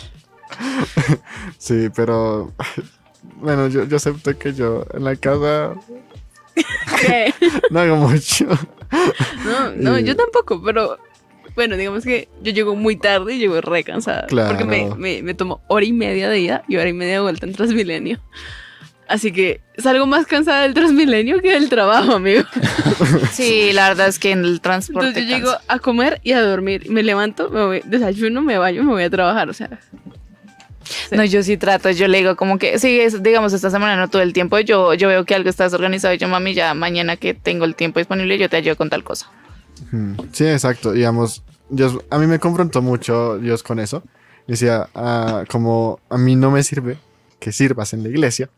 sí, 1.59 1.89
pero 1.95 2.53
bueno, 3.37 3.68
yo, 3.68 3.85
yo 3.85 3.97
acepto 3.97 4.37
que 4.37 4.53
yo 4.53 4.85
en 4.95 5.05
la 5.05 5.16
casa 5.16 5.75
¿Qué? 7.00 7.32
no 7.70 7.80
hago 7.80 7.96
mucho. 7.96 8.46
No, 9.44 9.70
no, 9.76 9.98
Y- 9.98 10.05
yo 10.05 10.16
tampoco, 10.16 10.62
pero 10.62 10.98
bueno, 11.55 11.76
digamos 11.76 12.05
que 12.05 12.28
yo 12.42 12.53
llego 12.53 12.74
muy 12.76 12.96
tarde 12.96 13.34
y 13.34 13.38
llego 13.38 13.61
re 13.61 13.84
cansada. 13.84 14.26
Porque 14.28 14.64
me, 14.64 14.80
Claro. 14.86 14.96
me, 14.96 15.22
me 15.22 15.34
tomo 15.34 15.61
hora 15.68 15.84
y 15.84 15.92
media 15.92 16.28
de 16.28 16.40
ida 16.40 16.64
y 16.68 16.76
hora 16.76 16.88
y 16.88 16.92
media 16.92 17.14
de 17.14 17.20
vuelta 17.20 17.46
en 17.46 17.53
Transmilenio. 17.55 18.20
Así 19.09 19.30
que 19.32 19.61
salgo 19.76 20.07
más 20.07 20.26
cansada 20.26 20.62
del 20.62 20.72
Transmilenio 20.72 21.40
que 21.42 21.53
del 21.53 21.68
trabajo, 21.68 22.12
amigo. 22.12 22.44
Sí, 23.32 23.72
la 23.72 23.88
verdad 23.88 24.09
es 24.09 24.18
que 24.18 24.30
en 24.30 24.44
el 24.44 24.61
transporte. 24.61 25.09
Entonces 25.09 25.28
yo 25.30 25.36
llego 25.36 25.53
a 25.68 25.78
comer 25.80 26.20
y 26.22 26.32
a 26.32 26.40
dormir. 26.42 26.88
Me 26.90 27.03
levanto, 27.03 27.50
me 27.50 27.64
voy, 27.64 27.82
desayuno, 27.84 28.40
me 28.42 28.57
baño, 28.59 28.82
me 28.84 28.92
voy 28.92 29.03
a 29.03 29.11
trabajar. 29.11 29.50
O 29.50 29.53
sea, 29.53 29.80
No, 31.11 31.24
yo 31.24 31.43
sí 31.43 31.57
trato, 31.57 31.90
yo 31.90 32.09
le 32.09 32.18
digo 32.18 32.36
como 32.36 32.59
que, 32.59 32.78
sí, 32.78 33.01
es, 33.01 33.22
digamos, 33.22 33.53
esta 33.53 33.70
semana 33.70 33.97
no 33.97 34.09
todo 34.09 34.22
el 34.22 34.32
tiempo, 34.32 34.59
yo, 34.61 34.95
yo 34.95 35.09
veo 35.09 35.24
que 35.24 35.34
algo 35.34 35.49
está 35.51 35.64
desorganizado 35.64 36.14
y 36.14 36.18
yo, 36.18 36.28
mami, 36.28 36.55
ya 36.55 36.74
mañana 36.74 37.16
que 37.16 37.34
tengo 37.34 37.64
el 37.64 37.74
tiempo 37.74 37.99
disponible, 38.01 38.38
yo 38.38 38.49
te 38.49 38.57
ayudo 38.57 38.76
con 38.76 38.90
tal 38.90 39.05
cosa. 39.05 39.30
Sí, 40.32 40.47
exacto. 40.47 40.93
Digamos, 40.93 41.43
Dios, 41.68 41.99
a 42.11 42.18
mí 42.18 42.26
me 42.26 42.38
confrontó 42.38 42.82
mucho 42.82 43.38
Dios 43.38 43.62
con 43.62 43.78
eso. 43.80 44.03
Decía, 44.47 44.88
ah, 44.95 45.45
como 45.51 46.01
a 46.09 46.18
mí 46.18 46.36
no 46.36 46.51
me 46.51 46.62
sirve 46.62 46.99
que 47.38 47.53
sirvas 47.53 47.93
en 47.93 48.03
la 48.03 48.09
iglesia 48.09 48.49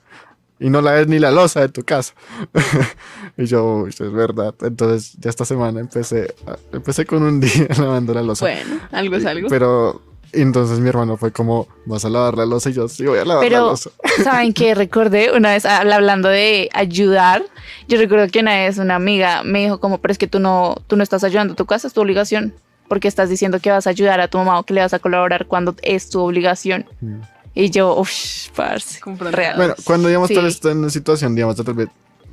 y 0.61 0.71
no 0.71 0.81
la 0.81 0.93
ves 0.93 1.09
ni 1.09 1.19
la 1.19 1.31
losa 1.31 1.61
de 1.61 1.69
tu 1.69 1.83
casa. 1.85 2.15
y 3.37 3.47
yo, 3.47 3.65
"Uy, 3.83 3.91
eso 3.91 4.05
es 4.05 4.13
verdad. 4.13 4.55
Entonces, 4.63 5.15
ya 5.19 5.31
esta 5.31 5.45
semana 5.45 5.81
empecé, 5.81 6.35
empecé 6.73 7.05
con 7.07 7.23
un 7.23 7.41
día 7.41 7.67
lavando 7.79 8.15
la 8.15 8.23
losa. 8.23 8.45
bueno, 8.45 8.81
algo 8.93 9.17
es 9.17 9.27
algo. 9.27 9.49
Pero 9.49 10.03
entonces 10.43 10.81
mi 10.81 10.89
hermano 10.89 11.17
fue 11.17 11.33
como, 11.33 11.67
¿vas 11.87 12.05
a 12.05 12.09
lavar 12.11 12.37
la 12.37 12.47
losa? 12.47 12.71
Y 12.71 12.73
yo, 12.75 12.89
sí, 12.89 13.05
voy 13.07 13.19
a 13.19 13.25
lavar 13.25 13.45
la 13.45 13.49
Pero, 13.49 13.67
losa. 13.71 13.91
¿saben 14.25 14.53
qué? 14.53 14.75
Recordé 14.75 15.33
una 15.37 15.51
vez, 15.53 15.65
habl- 15.65 15.93
hablando 15.93 16.29
de 16.29 16.69
ayudar, 16.73 17.43
yo 17.89 17.99
recuerdo 17.99 18.27
que 18.29 18.41
una 18.41 18.55
vez 18.55 18.79
una 18.79 18.95
amiga 18.97 19.43
me 19.45 19.61
dijo 19.63 19.79
como, 19.81 19.99
pero 19.99 20.13
es 20.13 20.19
que 20.19 20.27
tú 20.27 20.39
no, 20.41 20.77
tú 20.87 20.97
no 20.97 21.03
estás 21.03 21.25
ayudando 21.25 21.53
a 21.53 21.57
tu 21.57 21.67
casa, 21.67 21.87
es 21.89 21.93
tu 21.95 22.01
obligación. 22.01 22.55
Porque 22.87 23.09
estás 23.09 23.31
diciendo 23.31 23.61
que 23.61 23.71
vas 23.71 23.87
a 23.87 23.91
ayudar 23.91 24.21
a 24.21 24.29
tu 24.29 24.37
mamá 24.37 24.59
o 24.59 24.63
que 24.65 24.75
le 24.75 24.83
vas 24.83 24.93
a 24.93 24.99
colaborar 24.99 25.47
cuando 25.47 25.75
es 25.83 26.11
tu 26.11 26.21
obligación. 26.21 26.85
Mm. 27.01 27.21
Y 27.55 27.71
yo, 27.71 27.95
uff, 27.97 28.11
parce, 28.55 29.01
real. 29.31 29.57
Bueno, 29.57 29.75
cuando 29.85 30.09
digamos 30.09 30.29
Sí. 30.29 30.35
tal 30.35 30.45
vez 30.45 30.63
en 30.67 30.79
una 30.79 30.91
situación, 30.91 31.35
digamos, 31.35 31.57
tal 31.57 31.73
vez, 31.75 31.89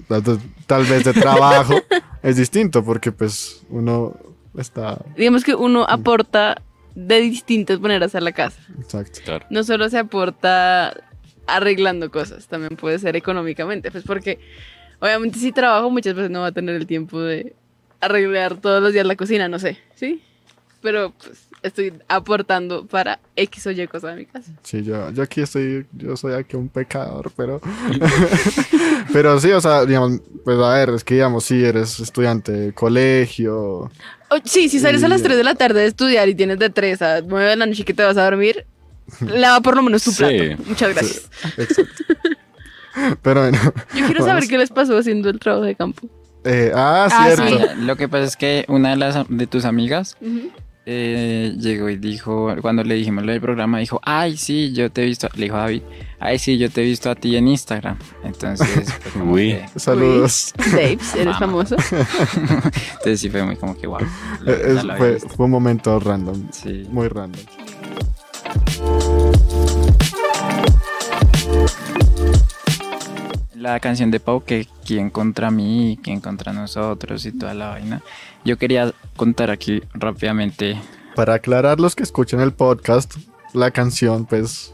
tal- 0.10 0.39
tal 0.68 0.84
vez 0.84 1.06
de 1.06 1.14
trabajo, 1.14 1.76
es 2.24 2.36
distinto 2.36 2.84
porque 2.84 3.14
pues 3.14 3.62
uno 3.70 4.14
está... 4.58 4.97
Digamos 5.16 5.45
que 5.45 5.56
uno 5.56 5.86
aporta 5.88 6.62
de 6.96 7.22
distintas 7.22 7.80
maneras 7.80 8.16
a 8.16 8.22
la 8.22 8.32
casa. 8.32 8.62
Exacto. 8.80 9.20
Claro. 9.24 9.46
No 9.50 9.64
solo 9.64 9.89
se 9.89 9.98
aporta 9.98 10.94
arreglando 11.48 12.12
cosas, 12.12 12.48
también 12.48 12.76
puede 12.76 13.00
ser 13.00 13.16
económicamente. 13.16 13.92
Pues 13.92 14.04
porque 14.04 14.39
obviamente 15.00 15.39
si 15.39 15.52
trabajo 15.52 15.89
muchas 15.89 16.16
veces 16.16 16.32
no 16.32 16.42
va 16.42 16.48
a 16.48 16.52
tener 16.52 16.76
el 16.76 16.88
tiempo 16.88 17.20
de 17.22 17.56
arreglar 18.00 18.58
todos 18.58 18.82
los 18.82 18.94
días 18.94 19.06
la 19.06 19.16
cocina, 19.16 19.48
no 19.48 19.60
sé, 19.60 19.78
¿sí? 19.96 20.22
Pero 20.82 21.12
pues 21.12 21.48
estoy 21.62 21.94
aportando 22.08 22.86
para 22.88 23.20
X 23.36 23.68
o 23.68 23.72
Y 23.72 23.88
cosa 23.88 24.08
de 24.10 24.16
mi 24.16 24.26
casa. 24.26 24.52
Sí, 24.64 24.84
yo, 24.84 25.12
yo 25.12 25.22
aquí 25.24 25.42
estoy, 25.42 25.86
yo 25.94 26.18
soy 26.18 26.34
aquí 26.34 26.56
un 26.56 26.70
pecador, 26.70 27.32
pero... 27.38 27.62
pero 29.14 29.40
sí, 29.40 29.52
o 29.52 29.62
sea, 29.62 29.86
digamos, 29.86 30.22
pues 30.44 30.58
a 30.58 30.74
ver, 30.74 30.90
es 30.90 31.04
que 31.04 31.14
digamos, 31.16 31.46
si 31.46 31.64
eres 31.64 32.00
estudiante 32.00 32.52
de 32.52 32.74
colegio, 32.74 33.92
Oh, 34.34 34.38
sí, 34.46 34.70
si 34.70 34.80
sales 34.80 35.04
a 35.04 35.10
las 35.10 35.20
Sí. 35.20 35.26
3 35.26 35.38
de 35.38 35.44
la 35.44 35.56
tarde 35.56 35.82
de 35.82 35.88
estudiar 35.88 36.30
y 36.30 36.36
tienes 36.36 36.58
de 36.58 36.70
3 36.70 37.02
a 37.02 37.22
9 37.22 37.50
de 37.50 37.56
la 37.58 37.66
noche 37.66 37.84
que 37.84 37.94
te 37.94 38.02
vas 38.02 38.16
a 38.16 38.24
dormir, 38.24 38.66
lava 39.20 39.60
por 39.60 39.76
lo 39.76 39.84
menos 39.84 40.04
tu 40.06 40.12
Sí. 40.12 40.24
plato. 40.24 40.64
Muchas 40.68 40.94
gracias. 40.96 41.30
pero 43.22 43.42
bueno. 43.42 43.58
Yo 43.94 44.06
quiero 44.06 44.20
saber 44.22 44.36
vamos. 44.36 44.48
qué 44.50 44.58
les 44.58 44.70
pasó 44.70 44.98
haciendo 44.98 45.30
el 45.30 45.38
trabajo 45.40 45.66
de 45.66 45.76
campo. 45.76 46.08
Eh, 46.46 46.72
ah, 46.74 47.08
Ah, 47.12 47.26
cierto. 47.36 47.46
sí. 47.76 47.82
Lo 47.82 47.96
que 47.98 48.08
pasa 48.08 48.24
es 48.24 48.36
que 48.38 48.66
una 48.70 48.92
de 48.92 48.96
las 48.96 49.26
de 49.28 49.48
tus 49.48 49.66
amigas. 49.66 50.16
Eh, 50.86 51.54
llegó 51.60 51.90
y 51.90 51.98
dijo, 51.98 52.54
cuando 52.62 52.84
le 52.84 52.96
dijimos 52.96 53.24
lo 53.24 53.32
del 53.32 53.42
programa, 53.42 53.80
dijo, 53.80 54.00
ay, 54.04 54.36
sí, 54.38 54.74
yo 54.74 54.92
te 54.92 55.04
he 55.04 55.06
visto, 55.06 55.30
le 55.36 55.44
dijo 55.44 55.56
a 55.56 55.60
David, 55.62 55.84
ay, 56.20 56.40
sí, 56.40 56.58
yo 56.58 56.70
te 56.70 56.82
he 56.82 56.86
visto 56.86 57.10
a 57.12 57.16
ti 57.16 57.36
en 57.36 57.48
Instagram. 57.48 57.98
Entonces, 58.24 58.68
pues, 59.04 59.14
como 59.14 59.34
Uy. 59.34 59.52
que- 59.74 59.80
Saludos. 59.80 60.54
Babes, 60.72 61.16
eres 61.16 61.38
famoso. 61.38 61.76
entonces 62.34 63.20
sí 63.20 63.30
fue 63.30 63.44
muy 63.44 63.56
como 63.58 63.78
que, 63.78 63.88
wow. 63.88 64.00
Es- 64.46 64.82
fue, 64.98 65.20
fue 65.20 65.46
un 65.46 65.52
momento 65.52 66.00
random, 66.00 66.48
Sí. 66.52 66.86
muy 66.92 67.08
random. 67.08 67.42
La 73.62 73.80
canción 73.80 74.09
de 74.09 74.20
Pau, 74.20 74.43
que 74.43 74.68
quién 74.86 75.09
contra 75.12 75.51
mí, 75.51 75.99
quién 76.01 76.20
contra 76.20 76.51
nosotros 76.51 77.26
y 77.28 77.32
toda 77.32 77.53
la 77.53 77.70
vaina. 77.70 78.01
Yo 78.43 78.57
quería 78.57 78.91
contar 79.16 79.51
aquí 79.51 79.84
rápidamente. 79.93 80.80
Para 81.16 81.36
aclarar 81.36 81.80
los 81.80 81.95
que 81.95 82.01
escuchan 82.03 82.39
el 82.41 82.53
podcast, 82.53 83.16
la 83.53 83.70
canción, 83.70 84.26
pues, 84.26 84.74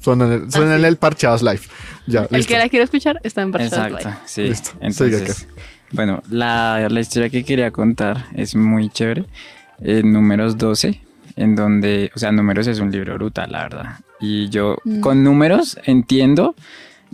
suena 0.00 0.26
en 0.26 0.32
el, 0.32 0.52
suena 0.52 0.76
en 0.76 0.84
el 0.84 0.96
Parchados 0.98 1.42
Live. 1.42 1.60
Ya, 2.06 2.22
El 2.30 2.36
listo. 2.38 2.52
que 2.52 2.58
la 2.58 2.68
quiera 2.68 2.84
escuchar 2.84 3.20
está 3.22 3.40
en 3.42 3.52
Barcelona 3.52 3.86
Exacto, 3.88 4.08
Live. 4.10 4.20
sí. 4.26 4.42
Listo, 4.42 4.70
Entonces, 4.80 5.48
bueno, 5.92 6.22
la, 6.28 6.88
la 6.90 7.00
historia 7.00 7.30
que 7.30 7.42
quería 7.44 7.70
contar 7.70 8.26
es 8.34 8.54
muy 8.54 8.90
chévere. 8.90 9.24
En 9.80 10.12
números 10.12 10.58
12, 10.58 11.00
en 11.36 11.54
donde, 11.56 12.10
o 12.14 12.18
sea, 12.18 12.32
números 12.32 12.66
es 12.66 12.80
un 12.80 12.90
libro 12.90 13.14
brutal, 13.14 13.50
la 13.52 13.62
verdad. 13.62 13.98
Y 14.20 14.48
yo 14.50 14.76
Mm. 14.84 15.00
con 15.00 15.22
números 15.24 15.78
entiendo 15.84 16.54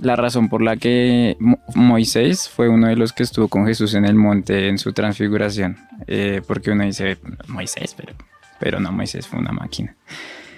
la 0.00 0.16
razón 0.16 0.48
por 0.48 0.62
la 0.62 0.76
que 0.76 1.36
Mo- 1.38 1.60
Moisés 1.74 2.48
fue 2.48 2.68
uno 2.68 2.88
de 2.88 2.96
los 2.96 3.12
que 3.12 3.22
estuvo 3.22 3.48
con 3.48 3.66
Jesús 3.66 3.94
en 3.94 4.04
el 4.04 4.14
monte 4.14 4.68
en 4.68 4.78
su 4.78 4.92
transfiguración. 4.92 5.76
Eh, 6.06 6.40
porque 6.46 6.70
uno 6.70 6.84
dice, 6.84 7.18
Moisés, 7.48 7.94
pero, 7.96 8.14
pero 8.58 8.80
no, 8.80 8.90
Moisés 8.92 9.26
fue 9.26 9.38
una 9.38 9.52
máquina. 9.52 9.94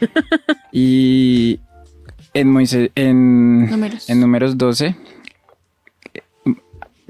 y 0.73 1.61
en 2.33 2.51
Moisés, 2.51 2.91
en, 2.95 3.71
Números. 3.71 4.09
en 4.11 4.21
números 4.21 4.59
12, 4.59 4.97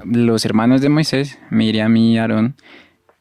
los 0.05 0.45
hermanos 0.45 0.81
de 0.81 0.89
Moisés, 0.89 1.39
Miriam 1.51 1.97
y 1.97 2.19
Aarón, 2.19 2.57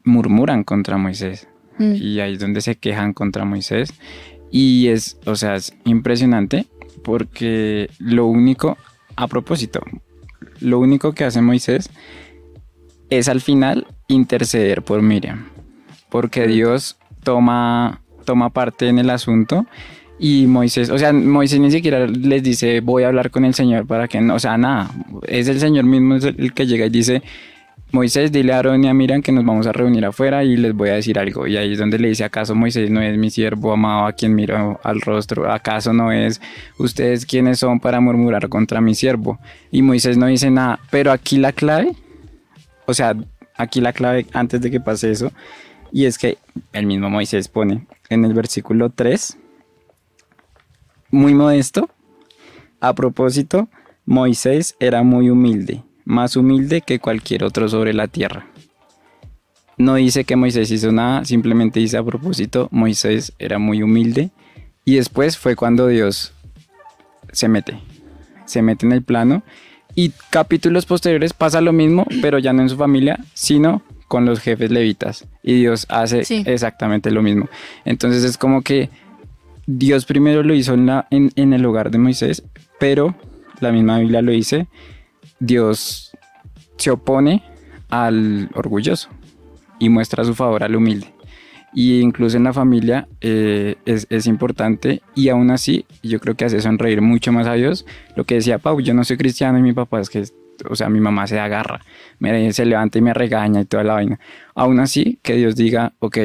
murmuran 0.04 0.64
contra 0.64 0.96
Moisés. 0.98 1.48
Mm. 1.78 1.94
Y 1.94 2.20
ahí 2.20 2.34
es 2.34 2.38
donde 2.40 2.60
se 2.60 2.76
quejan 2.76 3.12
contra 3.14 3.44
Moisés. 3.44 3.92
Y 4.50 4.88
es, 4.88 5.18
o 5.24 5.34
sea, 5.34 5.54
es 5.56 5.74
impresionante 5.84 6.66
porque 7.02 7.90
lo 7.98 8.26
único, 8.26 8.76
a 9.16 9.26
propósito, 9.28 9.80
lo 10.60 10.80
único 10.80 11.12
que 11.12 11.24
hace 11.24 11.40
Moisés 11.40 11.90
es 13.10 13.28
al 13.28 13.40
final 13.40 13.86
interceder 14.08 14.82
por 14.82 15.02
Miriam. 15.02 15.48
Porque 16.08 16.46
Dios 16.46 16.96
toma, 17.22 18.02
toma 18.24 18.50
parte 18.50 18.88
en 18.88 18.98
el 18.98 19.10
asunto 19.10 19.66
y 20.18 20.46
Moisés, 20.46 20.90
o 20.90 20.98
sea, 20.98 21.12
Moisés 21.12 21.58
ni 21.58 21.70
siquiera 21.70 22.06
les 22.06 22.42
dice 22.42 22.80
voy 22.80 23.02
a 23.02 23.08
hablar 23.08 23.30
con 23.30 23.44
el 23.44 23.54
Señor 23.54 23.86
para 23.86 24.06
que 24.06 24.20
no, 24.20 24.36
o 24.36 24.38
sea, 24.38 24.56
nada, 24.56 24.90
es 25.26 25.48
el 25.48 25.58
Señor 25.58 25.84
mismo 25.84 26.14
el 26.14 26.54
que 26.54 26.66
llega 26.66 26.86
y 26.86 26.90
dice, 26.90 27.22
Moisés, 27.94 28.32
dile 28.32 28.52
a 28.52 28.56
Aarón 28.56 28.82
y 28.82 28.88
a 28.88 28.92
Miriam 28.92 29.22
que 29.22 29.30
nos 29.30 29.44
vamos 29.44 29.68
a 29.68 29.72
reunir 29.72 30.04
afuera 30.04 30.42
y 30.42 30.56
les 30.56 30.74
voy 30.74 30.88
a 30.88 30.94
decir 30.94 31.16
algo. 31.16 31.46
Y 31.46 31.56
ahí 31.56 31.74
es 31.74 31.78
donde 31.78 31.96
le 31.96 32.08
dice, 32.08 32.24
¿acaso 32.24 32.52
Moisés 32.56 32.90
no 32.90 33.00
es 33.00 33.16
mi 33.16 33.30
siervo 33.30 33.72
amado 33.72 34.06
a 34.06 34.12
quien 34.12 34.34
miro 34.34 34.80
al 34.82 35.00
rostro? 35.00 35.48
¿Acaso 35.48 35.92
no 35.92 36.10
es 36.10 36.40
ustedes 36.76 37.24
quienes 37.24 37.60
son 37.60 37.78
para 37.78 38.00
murmurar 38.00 38.48
contra 38.48 38.80
mi 38.80 38.96
siervo? 38.96 39.38
Y 39.70 39.82
Moisés 39.82 40.16
no 40.16 40.26
dice 40.26 40.50
nada, 40.50 40.80
pero 40.90 41.12
aquí 41.12 41.36
la 41.36 41.52
clave, 41.52 41.92
o 42.84 42.94
sea, 42.94 43.14
aquí 43.56 43.80
la 43.80 43.92
clave 43.92 44.26
antes 44.32 44.60
de 44.60 44.72
que 44.72 44.80
pase 44.80 45.12
eso, 45.12 45.30
y 45.92 46.06
es 46.06 46.18
que 46.18 46.36
el 46.72 46.86
mismo 46.86 47.08
Moisés 47.10 47.46
pone 47.46 47.86
en 48.08 48.24
el 48.24 48.34
versículo 48.34 48.90
3, 48.90 49.38
muy 51.12 51.32
modesto, 51.32 51.88
a 52.80 52.92
propósito, 52.92 53.68
Moisés 54.04 54.74
era 54.80 55.04
muy 55.04 55.30
humilde, 55.30 55.84
más 56.04 56.36
humilde 56.36 56.80
que 56.82 56.98
cualquier 56.98 57.44
otro 57.44 57.68
sobre 57.68 57.92
la 57.94 58.08
tierra. 58.08 58.46
No 59.76 59.96
dice 59.96 60.24
que 60.24 60.36
Moisés 60.36 60.70
hizo 60.70 60.92
nada, 60.92 61.24
simplemente 61.24 61.80
dice 61.80 61.96
a 61.96 62.04
propósito, 62.04 62.68
Moisés 62.70 63.32
era 63.38 63.58
muy 63.58 63.82
humilde 63.82 64.30
y 64.84 64.96
después 64.96 65.36
fue 65.36 65.56
cuando 65.56 65.88
Dios 65.88 66.32
se 67.32 67.48
mete, 67.48 67.78
se 68.44 68.62
mete 68.62 68.86
en 68.86 68.92
el 68.92 69.02
plano 69.02 69.42
y 69.96 70.12
capítulos 70.30 70.86
posteriores 70.86 71.32
pasa 71.32 71.60
lo 71.60 71.72
mismo, 71.72 72.06
pero 72.22 72.38
ya 72.38 72.52
no 72.52 72.62
en 72.62 72.68
su 72.68 72.76
familia, 72.76 73.18
sino 73.32 73.82
con 74.06 74.26
los 74.26 74.38
jefes 74.38 74.70
levitas 74.70 75.26
y 75.42 75.54
Dios 75.54 75.86
hace 75.88 76.24
Sí. 76.24 76.44
exactamente 76.46 77.10
lo 77.10 77.22
mismo. 77.22 77.48
Entonces 77.84 78.22
es 78.22 78.38
como 78.38 78.62
que 78.62 78.90
Dios 79.66 80.04
primero 80.04 80.42
lo 80.44 80.54
hizo 80.54 80.74
en, 80.74 80.86
la, 80.86 81.08
en, 81.10 81.32
en 81.34 81.52
el 81.52 81.64
hogar 81.64 81.90
de 81.90 81.98
Moisés, 81.98 82.44
pero 82.78 83.16
la 83.60 83.72
misma 83.72 83.98
Biblia 83.98 84.22
lo 84.22 84.30
dice, 84.30 84.68
Dios 85.40 86.16
se 86.76 86.90
opone 86.90 87.42
al 87.90 88.50
orgulloso 88.54 89.08
y 89.78 89.88
muestra 89.88 90.24
su 90.24 90.34
favor 90.34 90.64
al 90.64 90.76
humilde. 90.76 91.12
Y 91.74 92.00
incluso 92.00 92.36
en 92.36 92.44
la 92.44 92.52
familia 92.52 93.08
eh, 93.20 93.74
es, 93.84 94.26
importante 94.26 95.02
y 95.16 95.28
aún 95.28 95.50
así 95.50 95.84
yo 96.04 96.20
creo 96.20 96.36
que 96.36 96.44
hace 96.44 96.60
sonreír 96.60 97.00
mucho 97.00 97.32
más 97.32 97.48
a 97.48 97.54
Dios. 97.54 97.84
Lo 98.14 98.24
que 98.24 98.36
decía 98.36 98.58
Pau, 98.58 98.80
yo 98.80 98.94
no 98.94 99.02
soy 99.02 99.16
cristiano 99.16 99.58
y 99.58 99.62
mi 99.62 99.72
papá 99.72 100.00
es 100.00 100.08
que, 100.08 100.24
o 100.70 100.76
sea, 100.76 100.88
mi 100.88 101.00
mamá 101.00 101.26
se 101.26 101.40
agarra, 101.40 101.80
me, 102.20 102.52
se 102.52 102.64
levanta 102.64 102.98
y 102.98 103.02
me 103.02 103.12
regaña 103.12 103.62
y 103.62 103.64
toda 103.64 103.82
la 103.82 103.94
vaina. 103.94 104.20
Aún 104.54 104.78
así, 104.78 105.18
que 105.22 105.34
Dios 105.34 105.56
diga, 105.56 105.94
ok, 105.98 106.18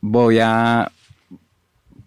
voy 0.00 0.40
a, 0.40 0.90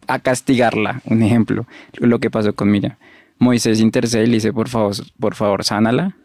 a 0.07 0.19
castigarla. 0.19 1.01
Un 1.05 1.23
ejemplo, 1.23 1.65
lo 1.93 2.19
que 2.19 2.29
pasó 2.29 2.53
con 2.53 2.69
Miriam. 2.69 2.97
Moisés 3.43 3.79
intercede 3.79 4.23
y 4.23 4.27
le 4.27 4.33
dice, 4.35 4.53
por 4.53 4.69
favor, 4.69 4.95
por 5.19 5.35
favor, 5.35 5.63
sánala 5.63 6.15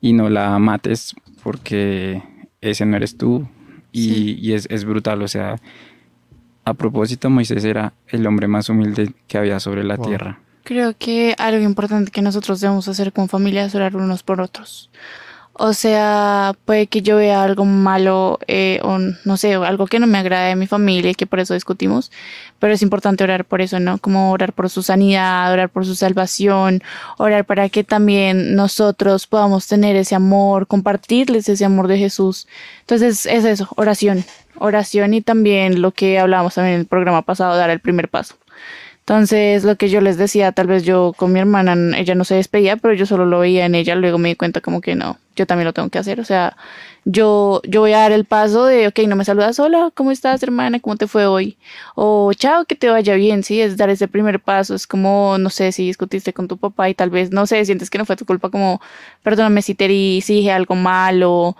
y 0.00 0.12
no 0.12 0.28
la 0.28 0.58
mates 0.58 1.14
porque 1.42 2.22
ese 2.60 2.84
no 2.86 2.96
eres 2.96 3.16
tú. 3.16 3.48
Y, 3.92 4.32
y 4.40 4.52
es, 4.52 4.66
es 4.70 4.84
brutal, 4.84 5.20
o 5.22 5.28
sea, 5.28 5.56
a 6.64 6.74
propósito, 6.74 7.28
Moisés 7.30 7.64
era 7.64 7.92
el 8.08 8.26
hombre 8.26 8.46
más 8.46 8.68
humilde 8.68 9.12
que 9.26 9.38
había 9.38 9.58
sobre 9.58 9.82
la 9.82 9.96
Wow. 9.96 10.06
tierra. 10.06 10.38
Creo 10.62 10.94
que 10.96 11.34
algo 11.38 11.64
importante 11.64 12.10
que 12.12 12.22
nosotros 12.22 12.60
debemos 12.60 12.86
hacer 12.86 13.12
como 13.12 13.26
familia 13.26 13.64
es 13.64 13.74
orar 13.74 13.96
unos 13.96 14.22
por 14.22 14.40
otros. 14.40 14.90
O 15.52 15.74
sea, 15.74 16.54
puede 16.64 16.86
que 16.86 17.02
yo 17.02 17.16
vea 17.16 17.42
algo 17.42 17.64
malo 17.66 18.38
eh, 18.46 18.80
o 18.82 18.98
no 18.98 19.36
sé, 19.36 19.54
algo 19.54 19.86
que 19.86 19.98
no 19.98 20.06
me 20.06 20.16
agrade 20.16 20.48
de 20.48 20.56
mi 20.56 20.66
familia 20.66 21.10
y 21.10 21.14
que 21.14 21.26
por 21.26 21.38
eso 21.38 21.52
discutimos, 21.54 22.10
pero 22.58 22.72
es 22.72 22.82
importante 22.82 23.24
orar 23.24 23.44
por 23.44 23.60
eso, 23.60 23.78
¿no? 23.78 23.98
Como 23.98 24.32
orar 24.32 24.52
por 24.54 24.70
su 24.70 24.82
sanidad, 24.82 25.52
orar 25.52 25.68
por 25.68 25.84
su 25.84 25.94
salvación, 25.94 26.82
orar 27.18 27.44
para 27.44 27.68
que 27.68 27.84
también 27.84 28.54
nosotros 28.54 29.26
podamos 29.26 29.66
tener 29.66 29.96
ese 29.96 30.14
amor, 30.14 30.66
compartirles 30.66 31.48
ese 31.48 31.64
amor 31.64 31.88
de 31.88 31.98
Jesús. 31.98 32.48
Entonces 32.80 33.26
es 33.26 33.44
eso, 33.44 33.68
oración, 33.76 34.24
oración 34.56 35.14
y 35.14 35.20
también 35.20 35.82
lo 35.82 35.90
que 35.90 36.18
hablábamos 36.18 36.54
también 36.54 36.76
en 36.76 36.80
el 36.80 36.86
programa 36.86 37.22
pasado, 37.22 37.56
dar 37.56 37.70
el 37.70 37.80
primer 37.80 38.08
paso. 38.08 38.36
Entonces, 39.10 39.64
lo 39.64 39.74
que 39.74 39.88
yo 39.88 40.00
les 40.00 40.18
decía, 40.18 40.52
tal 40.52 40.68
vez 40.68 40.84
yo 40.84 41.14
con 41.16 41.32
mi 41.32 41.40
hermana, 41.40 41.74
ella 41.98 42.14
no 42.14 42.22
se 42.22 42.36
despedía, 42.36 42.76
pero 42.76 42.94
yo 42.94 43.06
solo 43.06 43.26
lo 43.26 43.40
veía 43.40 43.66
en 43.66 43.74
ella, 43.74 43.96
luego 43.96 44.18
me 44.18 44.28
di 44.28 44.36
cuenta 44.36 44.60
como 44.60 44.80
que 44.80 44.94
no, 44.94 45.18
yo 45.34 45.46
también 45.48 45.64
lo 45.64 45.72
tengo 45.72 45.88
que 45.88 45.98
hacer, 45.98 46.20
o 46.20 46.24
sea, 46.24 46.56
yo, 47.04 47.60
yo 47.66 47.80
voy 47.80 47.92
a 47.92 47.98
dar 47.98 48.12
el 48.12 48.24
paso 48.24 48.66
de, 48.66 48.86
ok, 48.86 49.00
no 49.08 49.16
me 49.16 49.24
saludas, 49.24 49.58
hola, 49.58 49.90
¿cómo 49.96 50.12
estás, 50.12 50.44
hermana? 50.44 50.78
¿Cómo 50.78 50.94
te 50.94 51.08
fue 51.08 51.26
hoy? 51.26 51.58
O 51.96 52.32
chao, 52.34 52.66
que 52.66 52.76
te 52.76 52.88
vaya 52.88 53.14
bien, 53.16 53.42
sí, 53.42 53.60
es 53.60 53.76
dar 53.76 53.90
ese 53.90 54.06
primer 54.06 54.38
paso, 54.38 54.76
es 54.76 54.86
como, 54.86 55.38
no 55.38 55.50
sé, 55.50 55.72
si 55.72 55.86
discutiste 55.86 56.32
con 56.32 56.46
tu 56.46 56.56
papá 56.56 56.88
y 56.88 56.94
tal 56.94 57.10
vez, 57.10 57.32
no 57.32 57.48
sé, 57.48 57.64
sientes 57.64 57.90
que 57.90 57.98
no 57.98 58.04
fue 58.04 58.14
tu 58.14 58.24
culpa, 58.24 58.48
como, 58.48 58.80
perdóname 59.24 59.62
si 59.62 59.74
te 59.74 59.86
herí, 59.86 60.20
si 60.20 60.34
dije 60.34 60.52
algo 60.52 60.76
malo, 60.76 61.56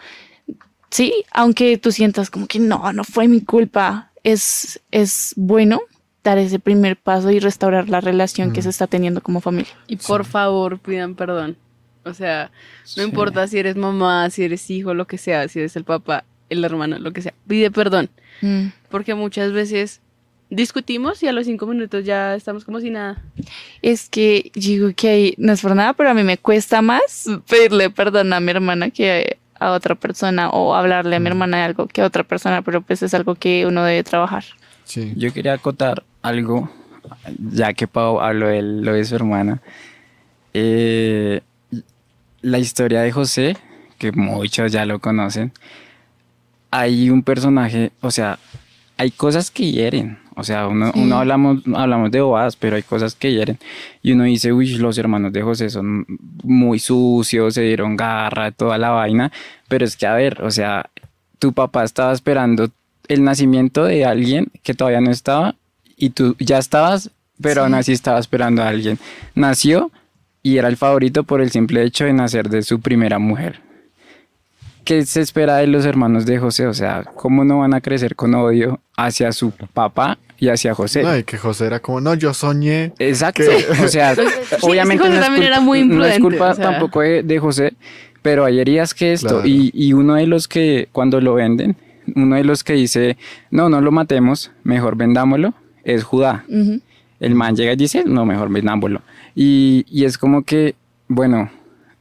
sí, 0.89 1.25
aunque 1.33 1.79
tú 1.79 1.91
sientas 1.91 2.31
como 2.31 2.47
que 2.47 2.61
no, 2.61 2.93
no 2.93 3.03
fue 3.03 3.27
mi 3.27 3.41
culpa, 3.41 4.13
es, 4.23 4.81
es 4.93 5.33
bueno 5.35 5.81
dar 6.23 6.39
ese 6.39 6.59
primer 6.59 6.97
paso 6.97 7.31
y 7.31 7.41
restaurar 7.41 7.89
la 7.89 8.01
relación 8.01 8.53
que 8.53 8.63
se 8.63 8.69
está 8.69 8.87
teniendo 8.87 9.21
como 9.23 9.41
familia. 9.41 9.73
Y 9.87 9.97
por 9.97 10.25
favor, 10.25 10.79
pidan 10.79 11.15
perdón. 11.15 11.57
O 12.05 12.15
sea, 12.15 12.51
no 12.97 13.03
importa 13.03 13.47
si 13.47 13.59
eres 13.59 13.77
mamá, 13.77 14.29
si 14.31 14.45
eres 14.45 14.71
hijo, 14.71 14.95
lo 14.95 15.07
que 15.07 15.19
sea, 15.19 15.49
si 15.49 15.59
eres 15.59 15.77
el 15.77 15.85
papá, 15.85 16.25
el 16.49 16.65
hermano, 16.65 16.99
lo 16.99 17.13
que 17.13 17.23
sea, 17.23 17.35
pide 17.47 17.71
perdón. 17.71 18.11
Mm. 18.41 18.69
Porque 18.89 19.15
muchas 19.15 19.53
veces 19.53 20.01
discutimos 20.49 21.23
y 21.23 21.29
a 21.29 21.33
los 21.33 21.47
cinco 21.47 21.67
minutos 21.67 22.05
ya 22.05 22.35
estamos 22.35 22.65
como 22.65 22.81
si 22.81 22.91
nada. 22.91 23.23
Es 23.83 24.09
que 24.09 24.51
digo 24.55 24.91
que 24.95 25.09
ahí, 25.09 25.35
no 25.39 25.53
es 25.53 25.61
por 25.61 25.75
nada, 25.75 25.93
pero 25.93 26.11
a 26.11 26.15
mí 26.15 26.23
me 26.23 26.39
cuesta 26.39 26.83
más 26.83 27.27
pedirle 27.49 27.91
perdón 27.91 28.33
a 28.33 28.41
mi 28.41 28.51
hermana 28.51 28.91
que 28.91 29.39
a 29.59 29.73
otra 29.73 29.95
persona 29.95 30.51
o 30.51 30.75
hablarle 30.75 31.17
a 31.17 31.21
mi 31.21 31.29
hermana 31.29 31.59
de 31.59 31.63
algo 31.65 31.87
que 31.87 32.01
a 32.01 32.07
otra 32.07 32.25
persona, 32.25 32.63
pero 32.63 32.81
pues 32.81 33.03
es 33.03 33.15
algo 33.15 33.35
que 33.35 33.67
uno 33.67 33.85
debe 33.85 34.03
trabajar. 34.03 34.45
Sí. 34.91 35.13
Yo 35.17 35.33
quería 35.33 35.53
acotar 35.53 36.03
algo, 36.21 36.69
ya 37.39 37.73
que 37.75 37.87
Pau 37.87 38.21
habló 38.21 38.49
de 38.49 38.61
lo 38.61 38.93
de 38.93 39.05
su 39.05 39.15
hermana. 39.15 39.63
Eh, 40.53 41.43
la 42.43 42.59
historia 42.59 43.01
de 43.03 43.13
José, 43.13 43.57
que 43.99 44.11
muchos 44.11 44.73
ya 44.73 44.85
lo 44.87 44.99
conocen, 44.99 45.53
hay 46.73 47.09
un 47.11 47.23
personaje, 47.23 47.93
o 48.01 48.11
sea, 48.11 48.39
hay 48.97 49.13
cosas 49.13 49.51
que 49.53 49.71
hieren. 49.71 50.19
O 50.37 50.43
sea, 50.43 50.67
uno, 50.69 50.91
Sí. 50.93 51.01
uno 51.03 51.19
hablamos, 51.19 51.63
hablamos 51.75 52.11
de 52.11 52.21
bobadas, 52.23 52.57
pero 52.57 52.75
hay 52.77 52.83
cosas 52.83 53.15
que 53.15 53.33
hieren. 53.33 53.59
Y 54.03 54.13
uno 54.13 54.25
dice, 54.25 54.53
uy, 54.53 54.77
los 54.79 54.97
hermanos 54.99 55.33
de 55.33 55.43
José 55.43 55.71
son 55.71 56.05
muy 56.43 56.79
sucios, 56.81 57.55
se 57.55 57.63
dieron 57.63 57.97
garra, 57.97 58.51
toda 58.51 58.77
la 58.79 58.91
vaina. 58.91 59.31
Pero 59.69 59.85
es 59.85 59.97
que, 59.97 60.07
a 60.07 60.15
ver, 60.15 60.43
o 60.43 60.51
sea, 60.51 60.89
tu 61.39 61.53
papá 61.53 61.85
estaba 61.85 62.13
esperando 62.13 62.71
el 63.11 63.23
nacimiento 63.25 63.85
de 63.85 64.05
alguien 64.07 64.49
que 64.63 64.73
todavía 64.75 65.01
no 65.01 65.11
estaba 65.11 65.55
y 65.97 66.11
tú 66.11 66.35
ya 66.39 66.59
estabas, 66.59 67.11
pero 67.43 67.63
aún 67.63 67.75
así 67.75 67.93
estaba 67.93 68.19
esperando 68.19 68.63
a 68.63 68.69
alguien. 68.69 68.99
Nació 69.35 69.91
y 70.43 70.57
era 70.57 70.69
el 70.69 70.77
favorito 70.79 71.25
por 71.25 71.41
el 71.43 71.51
simple 71.51 71.83
hecho 71.85 72.05
de 72.05 72.13
nacer 72.15 72.49
de 72.49 72.63
su 72.63 72.81
primera 72.81 73.19
mujer. 73.19 73.61
¿Qué 74.85 75.05
se 75.05 75.21
espera 75.21 75.57
de 75.59 75.67
los 75.67 75.85
hermanos 75.85 76.25
de 76.27 76.39
José? 76.39 76.67
O 76.67 76.75
sea, 76.75 77.05
¿cómo 77.15 77.45
no 77.45 77.59
van 77.59 77.75
a 77.75 77.81
crecer 77.81 78.17
con 78.17 78.35
odio 78.35 78.81
hacia 78.97 79.31
su 79.33 79.51
papá 79.53 80.19
y 80.39 80.49
hacia 80.49 80.75
José? 80.75 81.03
No, 81.03 81.17
y 81.17 81.23
que 81.23 81.37
José 81.37 81.67
era 81.67 81.81
como, 81.81 82.01
no, 82.01 82.15
yo 82.15 82.33
soñé. 82.33 82.93
Exacto. 82.99 83.43
que- 83.45 83.83
O 83.85 83.89
sea, 83.89 84.15
Sí, 84.15 84.23
obviamente 84.63 85.05
José 85.05 85.17
no 85.17 85.21
también 85.23 85.45
era 85.45 85.61
muy 85.61 85.85
no 85.87 86.05
es 86.05 86.19
culpa 86.19 86.51
o 86.53 86.55
sea. 86.55 86.71
tampoco 86.71 87.03
de, 87.03 87.23
de 87.23 87.39
José, 87.39 87.75
pero 88.23 88.45
hay 88.47 88.59
heridas 88.59 88.95
que 88.95 89.13
esto. 89.13 89.29
Claro. 89.29 89.47
Y, 89.47 89.71
y 89.75 89.93
uno 89.93 90.15
de 90.15 90.27
los 90.27 90.49
que 90.49 90.89
cuando 90.93 91.21
lo 91.21 91.35
venden, 91.35 91.77
uno 92.17 92.37
de 92.37 92.45
los 92.45 92.65
que 92.65 92.75
dice, 92.75 93.17
no, 93.51 93.69
no 93.69 93.81
lo 93.81 93.93
matemos, 93.93 94.51
mejor 94.65 94.97
vendámoslo, 94.97 95.55
es 95.85 96.05
Judá. 96.05 96.45
El 97.21 97.35
man 97.35 97.55
llega 97.57 97.73
y 97.73 97.77
dice, 97.77 98.05
no, 98.07 98.25
mejor 98.25 98.51
vendámoslo. 98.51 99.03
Y, 99.35 99.85
y 99.91 100.05
es 100.05 100.17
como 100.19 100.43
que, 100.43 100.75
bueno, 101.09 101.51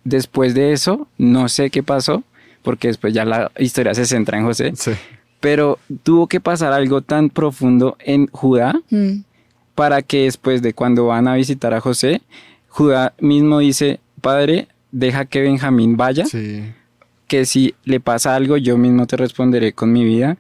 después 0.04 0.54
de 0.54 0.72
eso, 0.74 1.08
no 1.18 1.50
sé 1.50 1.70
qué 1.70 1.84
pasó, 1.84 2.24
porque 2.64 2.88
después 2.88 3.14
ya 3.14 3.26
la 3.26 3.52
historia 3.58 3.94
se 3.94 4.06
centra 4.06 4.38
en 4.38 4.46
José, 4.46 4.72
Sí. 4.76 4.92
pero 5.40 5.78
tuvo 6.04 6.28
que 6.28 6.40
pasar 6.40 6.74
algo 6.74 7.02
tan 7.02 7.30
profundo 7.30 7.98
en 8.00 8.28
Judá 8.28 8.74
Mm. 8.90 9.24
para 9.76 10.02
que 10.02 10.24
después 10.24 10.62
de 10.62 10.74
cuando 10.74 11.06
van 11.08 11.28
a 11.28 11.36
visitar 11.36 11.74
a 11.74 11.80
José, 11.82 12.22
Judá 12.68 13.14
mismo 13.20 13.60
dice, 13.60 14.00
padre, 14.22 14.68
deja 14.92 15.26
que 15.26 15.42
Benjamín 15.42 15.96
vaya, 15.98 16.26
Sí. 16.26 16.64
Que 17.30 17.46
si 17.46 17.74
le 17.86 18.02
pasa 18.02 18.36
algo 18.36 18.58
yo 18.58 18.78
mismo 18.78 19.08
te 19.08 19.16
responderé 19.16 19.72
con 19.72 19.94
mi 19.94 20.04
vida 20.04 20.38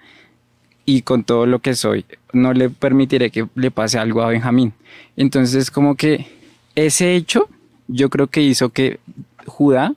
y 0.85 1.03
con 1.03 1.23
todo 1.23 1.45
lo 1.45 1.59
que 1.59 1.75
soy. 1.75 2.03
No 2.33 2.51
le 2.53 2.69
permitiré 2.69 3.29
que 3.29 3.47
le 3.55 3.71
pase 3.71 3.97
algo 3.97 4.21
a 4.23 4.27
Benjamín. 4.29 4.73
Entonces 5.15 5.55
es 5.55 5.71
como 5.71 5.95
que 5.95 6.25
ese 6.75 7.15
hecho 7.15 7.47
yo 7.87 8.09
creo 8.09 8.27
que 8.27 8.41
hizo 8.41 8.69
que 8.69 8.99
Judá 9.45 9.93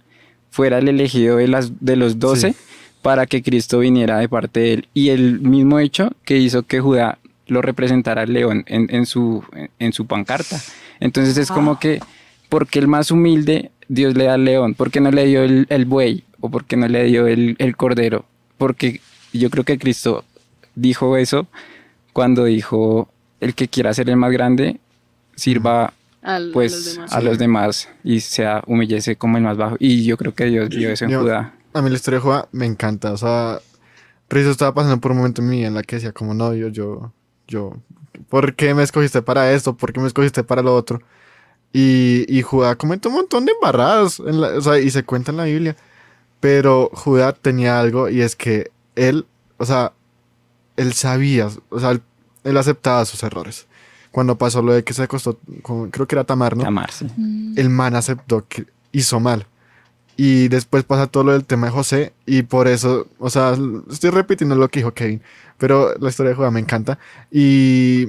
fuera 0.50 0.78
el 0.78 0.88
elegido 0.88 1.38
de, 1.38 1.48
las, 1.48 1.72
de 1.80 1.96
los 1.96 2.18
doce 2.20 2.52
Sí. 2.52 2.58
para 3.02 3.26
que 3.26 3.42
Cristo 3.42 3.78
viniera 3.80 4.18
de 4.18 4.28
parte 4.28 4.60
de 4.60 4.72
él. 4.74 4.88
Y 4.94 5.08
el 5.08 5.40
mismo 5.40 5.78
hecho 5.80 6.12
que 6.24 6.36
hizo 6.38 6.62
que 6.62 6.80
Judá 6.80 7.18
lo 7.46 7.60
representara 7.62 8.22
al 8.22 8.32
león 8.32 8.64
en, 8.66 8.86
en 8.94 9.06
su, 9.06 9.42
en 9.78 9.92
su 9.92 10.06
pancarta. 10.06 10.60
Entonces 11.00 11.36
es 11.38 11.50
como 11.50 11.78
que, 11.78 12.00
porque 12.48 12.78
el 12.78 12.86
más 12.86 13.10
humilde, 13.10 13.70
Dios 13.88 14.14
le 14.14 14.24
da 14.24 14.34
al 14.34 14.44
león, 14.44 14.74
¿por 14.74 14.90
qué 14.90 15.00
no 15.00 15.10
le 15.10 15.24
dio 15.26 15.42
el, 15.42 15.66
el 15.68 15.84
buey? 15.84 16.22
¿O 16.42 16.50
por 16.50 16.66
qué 16.66 16.76
no 16.76 16.86
le 16.88 17.04
dio 17.04 17.26
el, 17.26 17.56
el 17.58 17.76
cordero? 17.76 18.26
Porque 18.58 19.00
yo 19.32 19.48
creo 19.48 19.64
que 19.64 19.78
Cristo 19.78 20.24
dijo 20.74 21.16
eso 21.16 21.46
cuando 22.12 22.44
dijo, 22.44 23.08
el 23.40 23.54
que 23.54 23.68
quiera 23.68 23.94
ser 23.94 24.10
el 24.10 24.16
más 24.16 24.30
grande, 24.32 24.78
sirva 25.34 25.94
Al- 26.20 26.50
a 26.50 26.52
pues 26.52 26.72
los 26.72 26.94
demás. 26.94 27.12
a 27.12 27.20
los 27.22 27.38
demás 27.38 27.88
y 28.04 28.20
sea 28.20 28.62
humillese 28.66 29.16
como 29.16 29.38
el 29.38 29.44
más 29.44 29.56
bajo. 29.56 29.76
Y 29.78 30.04
yo 30.04 30.16
creo 30.18 30.34
que 30.34 30.44
Dios 30.44 30.68
dio 30.68 30.90
eso 30.90 31.06
en 31.06 31.12
Yo- 31.12 31.22
Judá. 31.22 31.54
A 31.72 31.80
mí 31.80 31.88
la 31.88 31.96
historia 31.96 32.18
de 32.18 32.22
Judá 32.24 32.48
me 32.52 32.66
encanta. 32.66 33.12
O 33.12 33.16
sea, 33.16 33.58
Rizo 34.28 34.50
estaba 34.50 34.74
pasando 34.74 34.98
por 35.00 35.12
un 35.12 35.18
momento 35.18 35.40
en 35.40 35.48
mi 35.48 35.56
vida 35.58 35.68
en 35.68 35.74
la 35.74 35.82
que 35.82 35.96
decía 35.96 36.12
como, 36.12 36.34
no, 36.34 36.54
yo, 36.54 36.68
yo, 36.68 37.12
yo, 37.48 37.72
¿por 38.28 38.54
qué 38.54 38.74
me 38.74 38.82
escogiste 38.82 39.22
para 39.22 39.50
esto? 39.52 39.74
¿Por 39.76 39.92
qué 39.92 40.00
me 40.00 40.06
escogiste 40.06 40.44
para 40.44 40.60
lo 40.62 40.74
otro? 40.74 41.00
Y, 41.72 42.26
y 42.28 42.42
Judá 42.42 42.76
comenta 42.76 43.08
un 43.08 43.14
montón 43.14 43.46
de 43.46 43.52
embarradas, 43.52 44.20
en 44.20 44.40
la- 44.40 44.48
o 44.48 44.60
sea, 44.60 44.78
y 44.78 44.90
se 44.90 45.02
cuenta 45.04 45.30
en 45.30 45.38
la 45.38 45.44
Biblia. 45.44 45.74
Pero 46.42 46.90
Judá 46.92 47.32
tenía 47.32 47.78
algo 47.78 48.08
y 48.10 48.20
es 48.20 48.34
que 48.34 48.72
él, 48.96 49.26
o 49.58 49.64
sea, 49.64 49.92
él 50.76 50.92
sabía, 50.92 51.48
o 51.70 51.78
sea, 51.78 51.92
él, 51.92 52.02
él 52.42 52.56
aceptaba 52.56 53.04
sus 53.04 53.22
errores. 53.22 53.66
Cuando 54.10 54.36
pasó 54.36 54.60
lo 54.60 54.72
de 54.72 54.82
que 54.82 54.92
se 54.92 55.04
acostó, 55.04 55.38
con- 55.62 55.90
creo 55.92 56.08
que 56.08 56.16
era 56.16 56.24
Tamar, 56.24 56.56
¿no? 56.56 56.64
Amarse. 56.66 57.06
el 57.56 57.70
man 57.70 57.94
aceptó 57.94 58.44
que 58.48 58.66
hizo 58.90 59.20
mal. 59.20 59.46
Y 60.16 60.48
después 60.48 60.82
pasa 60.82 61.06
todo 61.06 61.22
lo 61.22 61.32
del 61.32 61.44
tema 61.44 61.68
de 61.68 61.72
José 61.72 62.12
y 62.26 62.42
por 62.42 62.66
eso, 62.66 63.06
o 63.20 63.30
sea, 63.30 63.56
estoy 63.88 64.10
repitiendo 64.10 64.56
lo 64.56 64.68
que 64.68 64.80
dijo 64.80 64.92
Kevin, 64.92 65.22
pero 65.58 65.94
la 66.00 66.08
historia 66.10 66.30
de 66.30 66.36
Judá 66.36 66.50
me 66.50 66.58
encanta. 66.60 66.98
Y, 67.30 68.08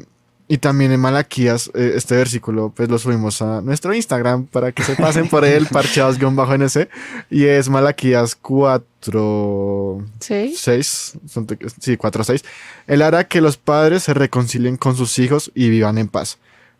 y 0.54 0.58
también 0.60 0.92
en 0.92 1.00
Malaquías, 1.00 1.72
eh, 1.74 1.94
este 1.96 2.16
versículo, 2.16 2.72
pues 2.76 2.88
lo 2.90 3.00
subimos 3.00 3.42
a 3.42 3.62
nuestro 3.62 3.94
Instagram 3.94 4.46
para 4.46 4.72
que 4.72 4.84
se 4.84 4.96
pasen 4.96 5.28
por 5.28 5.46
él, 5.46 5.68
parcheados-nc, 5.72 6.90
y 7.32 7.46
es 7.46 7.70
Malaquías 7.70 8.36
4... 8.36 10.06
¿Sí? 10.20 10.54
6, 10.56 11.14
son 11.28 11.48
te- 11.48 11.58
sí, 11.80 11.98
4, 11.98 12.24
6. 12.24 12.44
Él 12.88 13.02
hará 13.02 13.28
que 13.28 13.42
los 13.42 13.58
padres 13.58 14.04
se 14.04 14.14
reconcilien 14.14 14.78
con 14.78 14.96
sus 14.96 15.18
hijos 15.20 15.52
y 15.56 15.70
vivan 15.70 15.98
en 15.98 16.08
paz. 16.08 16.38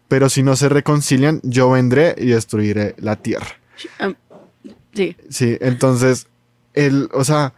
Pero 0.08 0.30
si 0.30 0.44
no 0.44 0.56
se 0.56 0.70
reconcilian, 0.70 1.40
yo 1.44 1.72
vendré 1.72 2.16
y 2.18 2.28
destruiré 2.28 2.96
la 3.00 3.16
tierra. 3.16 3.48
Am- 4.00 4.16
Sí, 4.94 5.16
Sí, 5.30 5.58
entonces, 5.62 6.28
él, 6.76 7.10
o 7.14 7.24
sea, 7.24 7.54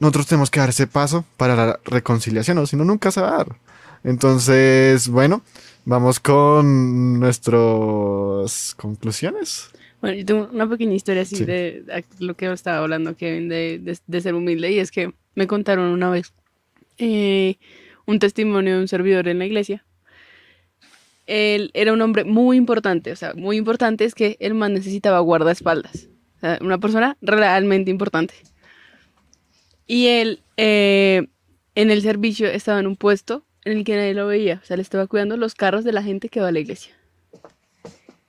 nosotros 0.00 0.26
tenemos 0.26 0.50
que 0.50 0.60
dar 0.60 0.68
ese 0.68 0.86
paso 0.86 1.24
para 1.38 1.56
la 1.56 1.80
reconciliación, 1.86 2.58
o 2.58 2.66
si 2.66 2.76
no, 2.76 2.84
nunca 2.84 3.10
se 3.10 3.22
va 3.22 3.28
a 3.28 3.36
dar. 3.38 3.56
Entonces, 4.04 5.08
bueno, 5.08 5.42
vamos 5.86 6.20
con 6.20 7.18
nuestras 7.18 8.74
conclusiones. 8.76 9.70
Bueno, 10.00 10.18
yo 10.18 10.26
tengo 10.26 10.48
una 10.52 10.68
pequeña 10.68 10.92
historia 10.92 11.22
así 11.22 11.36
Sí. 11.36 11.44
de, 11.46 12.04
lo 12.18 12.36
que 12.36 12.52
estaba 12.52 12.78
hablando 12.78 13.16
Kevin 13.16 13.48
de, 13.48 13.78
de, 13.78 13.98
de 14.06 14.20
ser 14.20 14.34
humilde 14.34 14.70
y 14.70 14.78
es 14.78 14.90
que 14.90 15.14
me 15.34 15.46
contaron 15.46 15.86
una 15.86 16.10
vez 16.10 16.34
eh, 16.98 17.56
un 18.06 18.18
testimonio 18.18 18.74
de 18.74 18.80
un 18.82 18.88
servidor 18.88 19.26
en 19.28 19.38
la 19.38 19.46
iglesia. 19.46 19.84
Él 21.26 21.70
era 21.72 21.94
un 21.94 22.02
hombre 22.02 22.24
muy 22.24 22.58
importante, 22.58 23.10
o 23.10 23.16
sea, 23.16 23.32
muy 23.34 23.56
importante 23.56 24.04
es 24.04 24.14
que 24.14 24.36
el 24.40 24.52
man 24.52 24.74
necesitaba 24.74 25.20
guardaespaldas, 25.20 26.08
o 26.36 26.40
sea, 26.40 26.58
una 26.60 26.76
persona 26.76 27.16
realmente 27.22 27.90
importante. 27.90 28.34
Y 29.86 30.08
él 30.08 30.40
eh, 30.58 31.26
en 31.74 31.90
el 31.90 32.02
servicio 32.02 32.46
estaba 32.46 32.78
en 32.80 32.86
un 32.86 32.96
puesto 32.96 33.42
en 33.64 33.78
el 33.78 33.84
que 33.84 33.96
nadie 33.96 34.14
lo 34.14 34.26
veía, 34.26 34.60
o 34.62 34.66
sea, 34.66 34.76
le 34.76 34.82
estaba 34.82 35.06
cuidando 35.06 35.36
los 35.36 35.54
carros 35.54 35.84
de 35.84 35.92
la 35.92 36.02
gente 36.02 36.28
que 36.28 36.40
va 36.40 36.48
a 36.48 36.52
la 36.52 36.60
iglesia. 36.60 36.94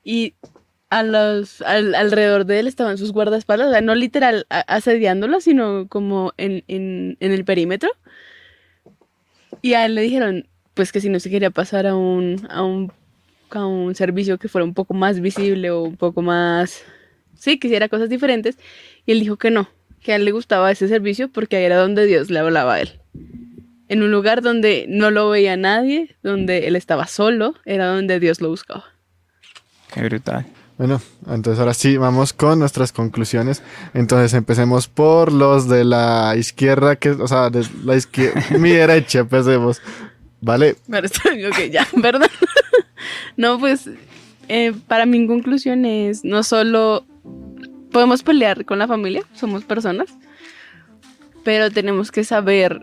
Y 0.04 0.34
a 0.90 1.04
los, 1.04 1.62
al- 1.64 1.96
alrededor 1.96 2.46
de 2.46 2.60
él 2.60 2.68
estaban 2.68 2.98
sus 2.98 3.12
guardaespaldas, 3.12 3.68
o 3.68 3.72
sea, 3.72 3.82
no 3.82 3.96
literal 3.96 4.46
asediándolo, 4.50 5.42
sino 5.42 5.88
como 5.90 6.34
en, 6.38 6.64
en, 6.68 7.18
en 7.20 7.32
el 7.32 7.44
perímetro. 7.44 7.90
Y 9.62 9.74
a 9.74 9.86
él 9.86 9.96
le 9.96 10.02
dijeron, 10.02 10.48
pues 10.74 10.92
que 10.92 11.02
si 11.02 11.10
no 11.10 11.20
se 11.20 11.30
quería 11.30 11.50
pasar 11.50 11.88
a 11.88 11.96
un, 11.96 12.46
a 12.50 12.64
un 12.64 12.92
a 13.52 13.66
un 13.66 13.96
servicio 13.96 14.38
que 14.38 14.50
fuera 14.50 14.66
un 14.66 14.74
poco 14.74 14.94
más 14.94 15.22
visible 15.22 15.70
o 15.72 15.84
un 15.84 15.96
poco 15.96 16.22
más, 16.22 16.84
sí, 17.38 17.58
que 17.58 17.68
hiciera 17.68 17.88
cosas 17.88 18.10
diferentes. 18.10 18.58
Y 19.06 19.14
él 19.14 19.20
dijo 19.22 19.38
que 19.38 19.50
no, 19.50 19.70
que 20.02 20.12
a 20.12 20.16
él 20.18 20.26
le 20.26 20.32
gustaba 20.32 20.72
ese 20.72 20.88
servicio 20.90 21.30
porque 21.30 21.56
ahí 21.56 21.64
era 21.64 21.78
donde 21.78 22.06
Dios 22.06 22.30
le 22.30 22.40
hablaba 22.40 22.74
a 22.76 22.82
él. 22.82 22.90
En 23.88 24.02
un 24.02 24.12
lugar 24.12 24.42
donde 24.42 24.86
no 24.90 25.12
lo 25.12 25.30
veía 25.30 25.58
nadie, 25.58 26.16
donde 26.24 26.68
él 26.68 26.76
estaba 26.76 27.08
solo, 27.08 27.56
era 27.66 27.88
donde 27.88 28.20
Dios 28.20 28.42
lo 28.42 28.50
buscaba. 28.50 28.86
Qué 29.94 30.02
brutal. 30.04 30.46
Bueno, 30.78 31.02
entonces 31.28 31.60
ahora 31.60 31.74
sí, 31.74 31.96
vamos 31.96 32.34
con 32.34 32.60
nuestras 32.60 32.92
conclusiones. 32.92 33.64
Entonces 33.94 34.34
empecemos 34.34 34.88
por 34.88 35.32
los 35.32 35.70
de 35.70 35.86
la 35.86 36.36
izquierda, 36.38 36.98
que, 36.98 37.12
o 37.12 37.28
sea, 37.28 37.50
de 37.50 37.66
la 37.84 37.96
izquierda, 37.96 38.42
mi 38.60 38.72
derecha, 38.72 39.20
empecemos. 39.20 39.82
¿Vale? 40.42 40.76
Pero 40.90 41.06
estoy, 41.06 41.46
ok, 41.48 41.60
ya, 41.72 41.88
¿verdad? 41.96 42.30
no, 43.38 43.58
pues, 43.58 43.90
eh, 44.50 44.74
para 44.88 45.06
mi 45.06 45.26
conclusión 45.28 45.86
es, 45.86 46.26
no 46.26 46.44
solo 46.44 47.06
podemos 47.92 48.24
pelear 48.24 48.66
con 48.66 48.78
la 48.78 48.88
familia, 48.88 49.24
somos 49.34 49.64
personas, 49.64 50.10
pero 51.46 51.72
tenemos 51.72 52.12
que 52.12 52.26
saber 52.26 52.82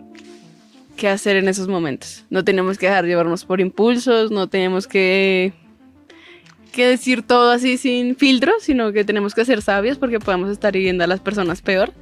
qué 0.95 1.07
hacer 1.09 1.37
en 1.37 1.47
esos 1.47 1.67
momentos. 1.67 2.25
No 2.29 2.43
tenemos 2.43 2.77
que 2.77 2.87
dejar 2.87 3.05
llevarnos 3.05 3.45
por 3.45 3.61
impulsos, 3.61 4.31
no 4.31 4.47
tenemos 4.47 4.87
que 4.87 5.53
que 6.73 6.87
decir 6.87 7.21
todo 7.21 7.51
así 7.51 7.77
sin 7.77 8.17
filtro, 8.17 8.51
sino 8.59 8.91
que 8.91 9.05
tenemos 9.05 9.33
que 9.33 9.45
ser 9.45 9.61
sabios 9.61 9.97
porque 9.97 10.19
podemos 10.19 10.49
estar 10.49 10.75
hiriendo 10.75 11.05
a 11.05 11.07
las 11.07 11.21
personas 11.21 11.61
peor. 11.61 11.93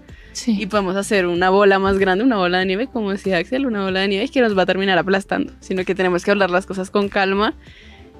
Y 0.47 0.65
podemos 0.67 0.95
hacer 0.95 1.25
una 1.25 1.49
bola 1.49 1.77
más 1.77 1.99
grande, 1.99 2.23
una 2.23 2.37
bola 2.37 2.59
de 2.59 2.65
nieve, 2.65 2.87
como 2.87 3.11
decía 3.11 3.37
Axel, 3.37 3.65
una 3.65 3.83
bola 3.83 3.99
de 3.99 4.07
nieve 4.07 4.29
que 4.29 4.39
nos 4.39 4.57
va 4.57 4.61
a 4.61 4.65
terminar 4.65 4.97
aplastando. 4.97 5.51
Sino 5.59 5.83
que 5.83 5.93
tenemos 5.93 6.23
que 6.23 6.31
hablar 6.31 6.49
las 6.49 6.65
cosas 6.65 6.89
con 6.89 7.09
calma 7.09 7.53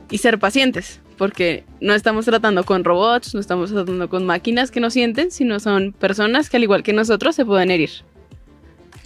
y 0.09 0.17
ser 0.17 0.37
pacientes, 0.37 0.99
porque 1.17 1.63
no 1.79 1.93
estamos 1.93 2.25
tratando 2.25 2.65
con 2.65 2.83
robots, 2.83 3.33
no 3.33 3.39
estamos 3.39 3.71
tratando 3.71 4.09
con 4.09 4.25
máquinas 4.25 4.71
que 4.71 4.81
no 4.81 4.89
sienten, 4.89 5.31
sino 5.31 5.61
son 5.61 5.93
personas 5.93 6.49
que 6.49 6.57
al 6.57 6.63
igual 6.63 6.83
que 6.83 6.91
nosotros 6.91 7.33
se 7.33 7.45
pueden 7.45 7.71
herir. 7.71 7.91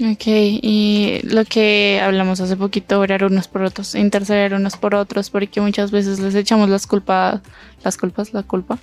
Ok, 0.02 0.24
y 0.28 1.22
lo 1.24 1.46
que 1.46 2.02
hablamos 2.04 2.42
hace 2.42 2.58
poquito, 2.58 3.00
orar 3.00 3.24
unos 3.24 3.48
por 3.48 3.62
otros, 3.62 3.96
interceder 3.96 4.54
unos 4.54 4.76
por 4.76 4.94
otros, 4.94 5.30
porque 5.30 5.62
muchas 5.62 5.90
veces 5.90 6.20
les 6.20 6.36
echamos 6.36 6.68
las 6.68 6.86
culpas, 6.86 7.40
las 7.82 7.96
culpas, 7.96 8.34
la 8.34 8.44
culpa, 8.44 8.78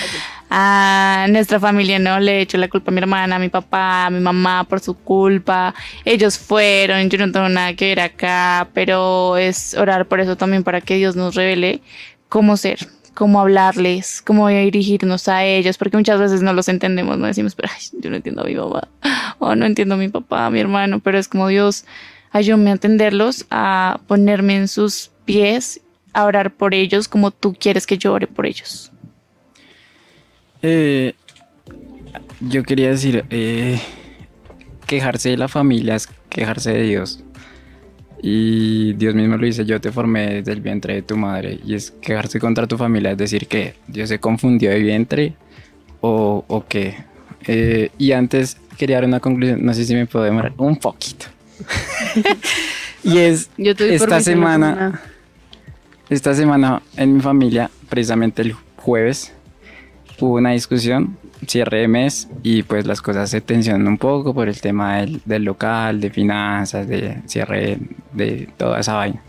a 0.50 1.26
nuestra 1.30 1.58
familia, 1.58 1.98
¿no? 1.98 2.20
Le 2.20 2.42
echo 2.42 2.58
la 2.58 2.68
culpa 2.68 2.90
a 2.90 2.94
mi 2.94 3.00
hermana, 3.00 3.36
a 3.36 3.38
mi 3.38 3.48
papá, 3.48 4.06
a 4.06 4.10
mi 4.10 4.20
mamá 4.20 4.64
por 4.64 4.80
su 4.80 4.92
culpa, 4.92 5.74
ellos 6.04 6.38
fueron, 6.38 7.08
yo 7.08 7.16
no 7.16 7.32
tengo 7.32 7.48
nada 7.48 7.72
que 7.74 7.86
ver 7.86 8.00
acá, 8.00 8.68
pero 8.74 9.38
es 9.38 9.72
orar 9.72 10.06
por 10.06 10.20
eso 10.20 10.36
también 10.36 10.64
para 10.64 10.82
que 10.82 10.96
Dios 10.96 11.16
nos 11.16 11.34
revele 11.34 11.80
cómo 12.28 12.58
ser, 12.58 12.86
cómo 13.18 13.40
hablarles, 13.40 14.22
cómo 14.22 14.46
dirigirnos 14.46 15.26
a 15.26 15.44
ellos, 15.44 15.76
porque 15.76 15.96
muchas 15.96 16.20
veces 16.20 16.40
no 16.40 16.52
los 16.52 16.68
entendemos, 16.68 17.18
no 17.18 17.26
decimos, 17.26 17.56
pero 17.56 17.68
yo 18.00 18.10
no 18.10 18.14
entiendo 18.14 18.42
a 18.42 18.44
mi 18.44 18.54
mamá, 18.54 18.86
o 19.40 19.56
no 19.56 19.66
entiendo 19.66 19.96
a 19.96 19.98
mi 19.98 20.08
papá, 20.08 20.46
a 20.46 20.50
mi 20.50 20.60
hermano, 20.60 21.00
pero 21.00 21.18
es 21.18 21.26
como 21.26 21.48
Dios, 21.48 21.84
ayúdame 22.30 22.70
a 22.70 22.74
entenderlos, 22.74 23.44
a 23.50 23.98
ponerme 24.06 24.54
en 24.58 24.68
sus 24.68 25.10
pies, 25.24 25.80
a 26.12 26.26
orar 26.26 26.52
por 26.52 26.74
ellos 26.74 27.08
como 27.08 27.32
tú 27.32 27.56
quieres 27.58 27.88
que 27.88 27.98
yo 27.98 28.12
ore 28.12 28.28
por 28.28 28.46
ellos. 28.46 28.92
Eh, 30.62 31.14
yo 32.38 32.62
quería 32.62 32.90
decir, 32.90 33.24
eh, 33.30 33.80
quejarse 34.86 35.30
de 35.30 35.38
la 35.38 35.48
familia 35.48 35.96
es 35.96 36.08
quejarse 36.28 36.70
de 36.70 36.82
Dios. 36.82 37.24
Y 38.22 38.94
Dios 38.94 39.14
mismo 39.14 39.36
lo 39.36 39.46
dice, 39.46 39.64
yo 39.64 39.80
te 39.80 39.92
formé 39.92 40.34
desde 40.34 40.52
el 40.52 40.60
vientre 40.60 40.94
de 40.94 41.02
tu 41.02 41.16
madre. 41.16 41.60
Y 41.64 41.74
es 41.74 41.90
quejarse 41.90 42.40
contra 42.40 42.66
tu 42.66 42.76
familia, 42.76 43.12
es 43.12 43.18
decir, 43.18 43.46
que 43.46 43.74
Dios 43.86 44.08
se 44.08 44.18
confundió 44.18 44.70
de 44.70 44.80
vientre 44.80 45.34
o, 46.00 46.44
o 46.46 46.66
qué. 46.66 46.96
Eh, 47.46 47.90
y 47.98 48.12
antes 48.12 48.56
quería 48.76 48.96
dar 48.96 49.04
una 49.04 49.20
conclusión, 49.20 49.64
no 49.64 49.72
sé 49.74 49.84
si 49.84 49.94
me 49.94 50.06
puedo 50.06 50.24
demorar 50.24 50.52
un 50.56 50.76
poquito. 50.76 51.26
y 53.04 53.18
es, 53.18 53.50
esta 53.56 54.20
semana, 54.20 55.00
esta 56.08 56.34
semana 56.34 56.82
en 56.96 57.14
mi 57.14 57.20
familia, 57.20 57.70
precisamente 57.88 58.42
el 58.42 58.52
jueves, 58.76 59.32
hubo 60.20 60.34
una 60.34 60.50
discusión 60.50 61.16
cierre 61.48 61.80
de 61.80 61.88
mes 61.88 62.28
y 62.42 62.62
pues 62.62 62.86
las 62.86 63.00
cosas 63.02 63.30
se 63.30 63.40
tensionan 63.40 63.88
un 63.88 63.98
poco 63.98 64.32
por 64.34 64.48
el 64.48 64.60
tema 64.60 64.98
del, 64.98 65.20
del 65.24 65.44
local, 65.44 66.00
de 66.00 66.10
finanzas, 66.10 66.86
de 66.86 67.18
cierre 67.26 67.78
de 68.12 68.48
toda 68.56 68.78
esa 68.80 68.94
vaina. 68.94 69.20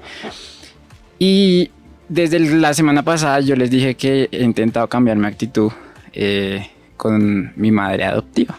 Y 1.17 1.72
desde 2.07 2.39
la 2.39 2.74
semana 2.74 3.03
pasada 3.03 3.39
yo 3.39 3.55
les 3.55 3.70
dije 3.72 3.95
que 3.95 4.30
he 4.32 4.43
intentado 4.43 4.88
cambiar 4.88 5.17
mi 5.17 5.28
actitud 5.28 5.72
eh, 6.13 6.67
con 6.97 7.53
mi 7.55 7.72
madre 7.72 8.03
adoptiva, 8.05 8.57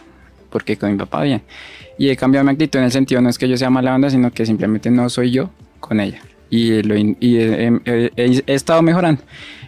porque 0.49 0.77
con 0.77 0.91
mi 0.91 0.97
papá 0.97 1.23
bien. 1.23 1.41
Y 1.97 2.09
he 2.09 2.15
cambiado 2.17 2.43
mi 2.45 2.51
actitud 2.51 2.79
en 2.79 2.85
el 2.85 2.91
sentido 2.91 3.21
no 3.21 3.29
es 3.29 3.37
que 3.37 3.47
yo 3.47 3.57
sea 3.57 3.69
mala 3.69 3.93
onda, 3.93 4.09
sino 4.09 4.31
que 4.31 4.45
simplemente 4.45 4.89
no 4.89 5.09
soy 5.09 5.31
yo 5.31 5.49
con 5.79 5.99
ella. 5.99 6.19
Y, 6.49 6.81
lo, 6.83 6.95
y 6.97 7.15
he, 7.37 7.67
he- 7.85 8.11
he- 8.15 8.43
he 8.45 8.53
estado 8.53 8.81
mejorando. 8.81 9.21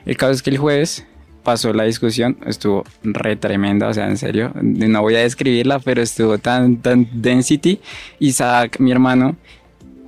El 0.05 0.17
caso 0.17 0.31
es 0.33 0.41
que 0.43 0.49
el 0.49 0.57
jueves 0.57 1.05
pasó 1.43 1.73
la 1.73 1.83
discusión, 1.83 2.37
estuvo 2.45 2.83
re 3.03 3.35
tremenda, 3.35 3.87
o 3.87 3.93
sea, 3.93 4.07
en 4.07 4.17
serio, 4.17 4.51
no 4.61 5.01
voy 5.01 5.15
a 5.15 5.19
describirla, 5.19 5.79
pero 5.79 6.01
estuvo 6.01 6.37
tan, 6.37 6.77
tan 6.77 7.07
density. 7.13 7.79
Isaac, 8.19 8.79
mi 8.79 8.91
hermano, 8.91 9.35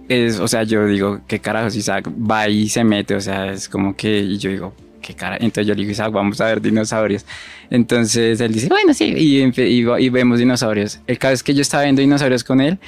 es, 0.07 0.39
o 0.39 0.47
sea, 0.47 0.63
yo 0.63 0.85
digo, 0.87 1.21
¿qué 1.27 1.39
carajos 1.39 1.75
Isaac 1.75 2.09
va 2.09 2.47
y 2.47 2.69
se 2.69 2.83
mete? 2.83 3.15
O 3.15 3.21
sea, 3.21 3.51
es 3.51 3.69
como 3.69 3.95
que, 3.95 4.19
y 4.19 4.37
yo 4.37 4.49
digo, 4.49 4.73
¿qué 5.01 5.13
cara? 5.13 5.35
Entonces 5.37 5.67
yo 5.67 5.73
le 5.73 5.81
digo, 5.81 5.91
Isaac, 5.91 6.11
vamos 6.11 6.39
a 6.41 6.45
ver 6.45 6.61
dinosaurios. 6.61 7.25
Entonces 7.69 8.39
él 8.39 8.53
dice, 8.53 8.67
bueno, 8.67 8.93
sí, 8.93 9.13
y, 9.15 9.43
y, 9.43 9.85
y 9.99 10.09
vemos 10.09 10.39
dinosaurios. 10.39 10.99
El 11.07 11.17
caso 11.17 11.33
es 11.33 11.43
que 11.43 11.53
yo 11.53 11.61
estaba 11.61 11.83
viendo 11.83 12.01
dinosaurios 12.01 12.43
con 12.43 12.61
él 12.61 12.79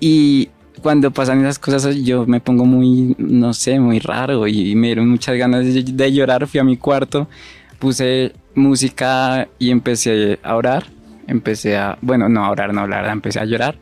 y 0.00 0.50
cuando 0.82 1.10
pasan 1.10 1.40
esas 1.40 1.58
cosas 1.58 1.96
yo 1.96 2.26
me 2.26 2.40
pongo 2.40 2.64
muy, 2.64 3.14
no 3.18 3.54
sé, 3.54 3.78
muy 3.78 3.98
raro 3.98 4.46
y, 4.46 4.74
me 4.74 4.88
dieron 4.88 5.08
muchas 5.08 5.36
ganas 5.36 5.64
de, 5.64 5.82
de 5.82 6.12
llorar. 6.12 6.46
Fui 6.46 6.60
a 6.60 6.64
mi 6.64 6.76
cuarto, 6.76 7.28
puse 7.78 8.32
música 8.54 9.48
y 9.58 9.70
empecé 9.70 10.38
a 10.42 10.56
orar. 10.56 10.86
Empecé 11.26 11.76
a, 11.76 11.98
bueno, 12.02 12.28
no 12.28 12.44
a 12.44 12.50
orar, 12.50 12.74
no 12.74 12.80
a 12.80 12.82
hablar, 12.84 13.06
empecé 13.06 13.40
a 13.40 13.44
llorar. 13.44 13.78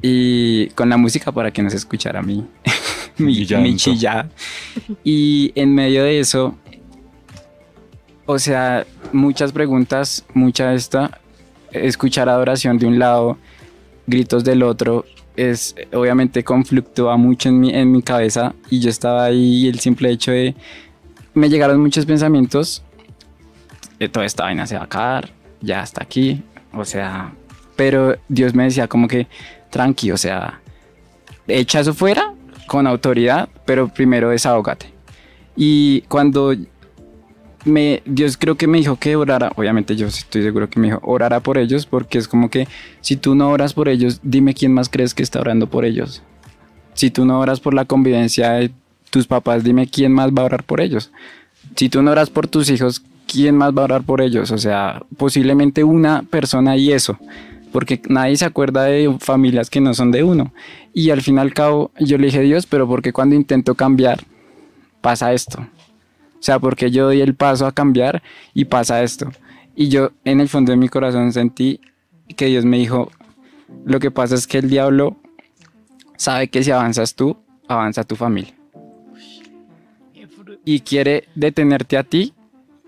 Y 0.00 0.68
con 0.68 0.88
la 0.88 0.96
música 0.96 1.32
para 1.32 1.50
que 1.50 1.62
no 1.62 1.70
se 1.70 1.76
escuchara 1.76 2.22
mi, 2.22 2.46
mi, 3.18 3.46
mi 3.46 3.76
chillada. 3.76 4.28
Y 5.04 5.52
en 5.54 5.74
medio 5.74 6.04
de 6.04 6.20
eso, 6.20 6.56
o 8.26 8.38
sea, 8.38 8.86
muchas 9.12 9.52
preguntas, 9.52 10.24
mucha 10.34 10.74
esta, 10.74 11.20
escuchar 11.70 12.28
adoración 12.28 12.78
de 12.78 12.86
un 12.86 12.98
lado, 12.98 13.38
gritos 14.06 14.44
del 14.44 14.62
otro, 14.62 15.04
es 15.36 15.74
obviamente 15.92 16.44
conflictúa 16.44 17.16
mucho 17.16 17.48
en 17.48 17.60
mi, 17.60 17.74
en 17.74 17.90
mi 17.90 18.02
cabeza 18.02 18.54
y 18.70 18.80
yo 18.80 18.90
estaba 18.90 19.24
ahí 19.24 19.68
el 19.68 19.80
simple 19.80 20.10
hecho 20.10 20.32
de 20.32 20.54
me 21.34 21.48
llegaron 21.48 21.80
muchos 21.80 22.04
pensamientos 22.04 22.82
eh, 23.98 24.08
toda 24.08 24.26
esta 24.26 24.44
vaina 24.44 24.66
se 24.66 24.74
va 24.74 24.82
a 24.82 24.84
acabar 24.84 25.30
ya 25.60 25.80
hasta 25.80 26.02
aquí 26.02 26.42
o 26.72 26.84
sea 26.84 27.32
pero 27.76 28.16
Dios 28.28 28.54
me 28.54 28.64
decía 28.64 28.88
como 28.88 29.08
que 29.08 29.26
tranqui 29.70 30.10
o 30.10 30.16
sea 30.16 30.60
echa 31.48 31.80
eso 31.80 31.94
fuera 31.94 32.34
con 32.66 32.86
autoridad 32.86 33.48
pero 33.64 33.88
primero 33.88 34.30
desahógate 34.30 34.92
y 35.56 36.02
cuando 36.02 36.54
Dios 37.64 38.36
creo 38.36 38.56
que 38.56 38.66
me 38.66 38.78
dijo 38.78 38.96
que 38.96 39.14
orara, 39.16 39.52
obviamente 39.56 39.94
yo 39.94 40.06
estoy 40.08 40.42
seguro 40.42 40.68
que 40.68 40.80
me 40.80 40.88
dijo 40.88 41.00
orara 41.02 41.40
por 41.40 41.58
ellos, 41.58 41.86
porque 41.86 42.18
es 42.18 42.26
como 42.26 42.50
que 42.50 42.66
si 43.00 43.16
tú 43.16 43.34
no 43.34 43.50
oras 43.50 43.72
por 43.72 43.88
ellos, 43.88 44.20
dime 44.22 44.54
quién 44.54 44.72
más 44.72 44.88
crees 44.88 45.14
que 45.14 45.22
está 45.22 45.40
orando 45.40 45.68
por 45.68 45.84
ellos. 45.84 46.22
Si 46.94 47.10
tú 47.10 47.24
no 47.24 47.38
oras 47.40 47.60
por 47.60 47.74
la 47.74 47.84
convivencia 47.84 48.52
de 48.52 48.72
tus 49.10 49.26
papás, 49.26 49.62
dime 49.62 49.86
quién 49.86 50.12
más 50.12 50.30
va 50.30 50.42
a 50.42 50.46
orar 50.46 50.64
por 50.64 50.80
ellos. 50.80 51.12
Si 51.76 51.88
tú 51.88 52.02
no 52.02 52.10
oras 52.10 52.30
por 52.30 52.48
tus 52.48 52.68
hijos, 52.70 53.02
¿quién 53.26 53.56
más 53.56 53.72
va 53.76 53.82
a 53.82 53.84
orar 53.84 54.02
por 54.02 54.20
ellos? 54.20 54.50
O 54.50 54.58
sea, 54.58 55.02
posiblemente 55.16 55.84
una 55.84 56.22
persona 56.22 56.76
y 56.76 56.92
eso, 56.92 57.18
porque 57.72 58.02
nadie 58.08 58.36
se 58.36 58.44
acuerda 58.44 58.84
de 58.84 59.14
familias 59.20 59.70
que 59.70 59.80
no 59.80 59.94
son 59.94 60.10
de 60.10 60.24
uno. 60.24 60.52
Y 60.92 61.10
al 61.10 61.22
fin 61.22 61.36
y 61.36 61.40
al 61.40 61.54
cabo, 61.54 61.90
yo 62.00 62.18
le 62.18 62.26
dije 62.26 62.40
Dios, 62.40 62.66
pero 62.66 62.88
porque 62.88 63.12
cuando 63.12 63.36
intento 63.36 63.74
cambiar, 63.74 64.24
pasa 65.00 65.32
esto. 65.32 65.66
O 66.42 66.44
sea, 66.44 66.58
porque 66.58 66.90
yo 66.90 67.04
doy 67.04 67.20
el 67.20 67.36
paso 67.36 67.68
a 67.68 67.72
cambiar 67.72 68.20
y 68.52 68.64
pasa 68.64 69.04
esto. 69.04 69.30
Y 69.76 69.90
yo 69.90 70.10
en 70.24 70.40
el 70.40 70.48
fondo 70.48 70.72
de 70.72 70.76
mi 70.76 70.88
corazón 70.88 71.32
sentí 71.32 71.78
que 72.36 72.46
Dios 72.46 72.64
me 72.64 72.78
dijo, 72.78 73.12
lo 73.84 74.00
que 74.00 74.10
pasa 74.10 74.34
es 74.34 74.48
que 74.48 74.58
el 74.58 74.68
diablo 74.68 75.16
sabe 76.16 76.48
que 76.48 76.64
si 76.64 76.72
avanzas 76.72 77.14
tú, 77.14 77.36
avanza 77.68 78.02
tu 78.02 78.16
familia. 78.16 78.52
Y 80.64 80.80
quiere 80.80 81.28
detenerte 81.36 81.96
a 81.96 82.02
ti 82.02 82.34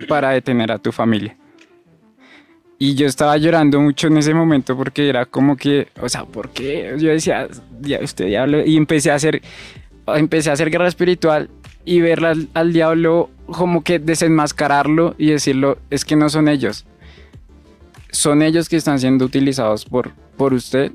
para 0.09 0.31
detener 0.31 0.73
a 0.73 0.79
tu 0.79 0.91
familia. 0.91 1.37
Y 2.77 2.97
yo 2.97 3.07
estaba 3.07 3.37
llorando 3.37 3.81
mucho 3.81 4.09
en 4.09 4.19
ese 4.19 4.35
momento 4.35 4.77
porque 4.77 5.09
era 5.09 5.27
como 5.27 5.57
que, 5.57 5.87
o 6.03 6.09
sea, 6.09 6.25
¿por 6.25 6.51
qué? 6.51 6.97
Yo 6.99 7.11
decía, 7.11 7.47
"Ya, 7.81 8.01
usted 8.03 8.27
diablo, 8.27 8.67
y 8.67 8.77
empecé 8.77 9.13
a 9.13 9.15
hacer, 9.15 9.43
empecé 10.09 10.51
a 10.51 10.55
hacer 10.55 10.71
guerra 10.71 10.89
espiritual 10.89 11.49
y 11.85 12.01
ver 12.01 12.25
al, 12.25 12.49
al 12.55 12.73
diablo 12.73 13.31
como 13.47 13.83
que 13.83 13.99
desenmascararlo 13.99 15.15
y 15.19 15.31
decirlo, 15.31 15.79
es 15.91 16.05
que 16.05 16.17
no 16.17 16.29
son 16.29 16.49
ellos. 16.49 16.87
Son 18.11 18.43
ellos 18.43 18.69
que 18.69 18.77
están 18.77 18.99
siendo 18.99 19.25
utilizados 19.25 19.85
por, 19.85 20.13
por 20.37 20.55
usted, 20.55 20.93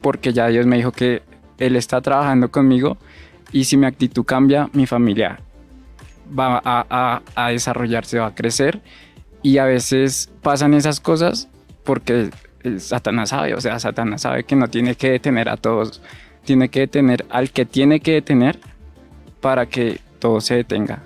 porque 0.00 0.32
ya 0.32 0.48
Dios 0.48 0.66
me 0.66 0.76
dijo 0.76 0.92
que 0.92 1.22
Él 1.58 1.76
está 1.76 2.00
trabajando 2.00 2.50
conmigo 2.50 2.96
y 3.52 3.64
si 3.64 3.76
mi 3.76 3.86
actitud 3.86 4.24
cambia, 4.24 4.68
mi 4.72 4.86
familia 4.86 5.40
va 6.38 6.60
a, 6.64 6.86
a- 6.90 7.22
a 7.34 7.50
desarrollarse, 7.50 8.18
va 8.18 8.26
a 8.28 8.34
crecer 8.34 8.80
y 9.42 9.58
a 9.58 9.64
veces 9.64 10.30
pasan 10.42 10.74
esas 10.74 11.00
cosas 11.00 11.48
porque 11.84 12.30
Satanás 12.78 13.30
sabe, 13.30 13.54
o 13.54 13.60
sea, 13.60 13.78
Satanás 13.78 14.22
sabe 14.22 14.44
que 14.44 14.56
no 14.56 14.68
tiene 14.68 14.94
que 14.94 15.10
detener 15.10 15.48
a 15.48 15.56
todos, 15.56 16.02
tiene 16.44 16.68
que 16.68 16.80
detener 16.80 17.24
al 17.30 17.50
que 17.50 17.64
tiene 17.64 18.00
que 18.00 18.12
detener 18.12 18.58
para 19.40 19.66
que 19.66 20.00
todo 20.18 20.40
se 20.40 20.56
detenga. 20.56 21.02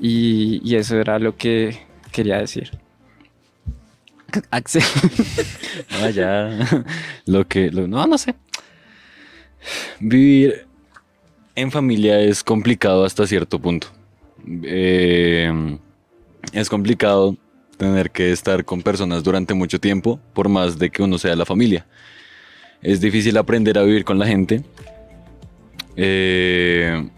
Y, 0.00 0.74
eso 0.74 0.98
era 0.98 1.18
lo 1.18 1.36
que 1.36 1.78
quería 2.12 2.38
decir. 2.38 2.70
Axel. 4.50 4.82
Ah, 5.90 6.10
ya. 6.10 6.84
Lo 7.26 7.46
que. 7.46 7.70
no, 7.70 8.06
no 8.06 8.18
sé. 8.18 8.34
Vivir 10.00 10.66
en 11.54 11.70
familia 11.70 12.20
es 12.20 12.42
complicado 12.44 13.04
hasta 13.04 13.26
cierto 13.26 13.58
punto. 13.58 13.88
Eh, 14.62 15.78
es 16.52 16.68
complicado 16.68 17.36
tener 17.76 18.10
que 18.10 18.32
estar 18.32 18.64
con 18.64 18.82
personas 18.82 19.22
durante 19.22 19.54
mucho 19.54 19.80
tiempo, 19.80 20.20
por 20.32 20.48
más 20.48 20.78
de 20.78 20.90
que 20.90 21.02
uno 21.02 21.18
sea 21.18 21.36
la 21.36 21.44
familia. 21.44 21.86
Es 22.82 23.00
difícil 23.00 23.36
aprender 23.38 23.78
a 23.78 23.82
vivir 23.82 24.04
con 24.04 24.18
la 24.18 24.26
gente. 24.26 24.62
Eh, 25.96 27.08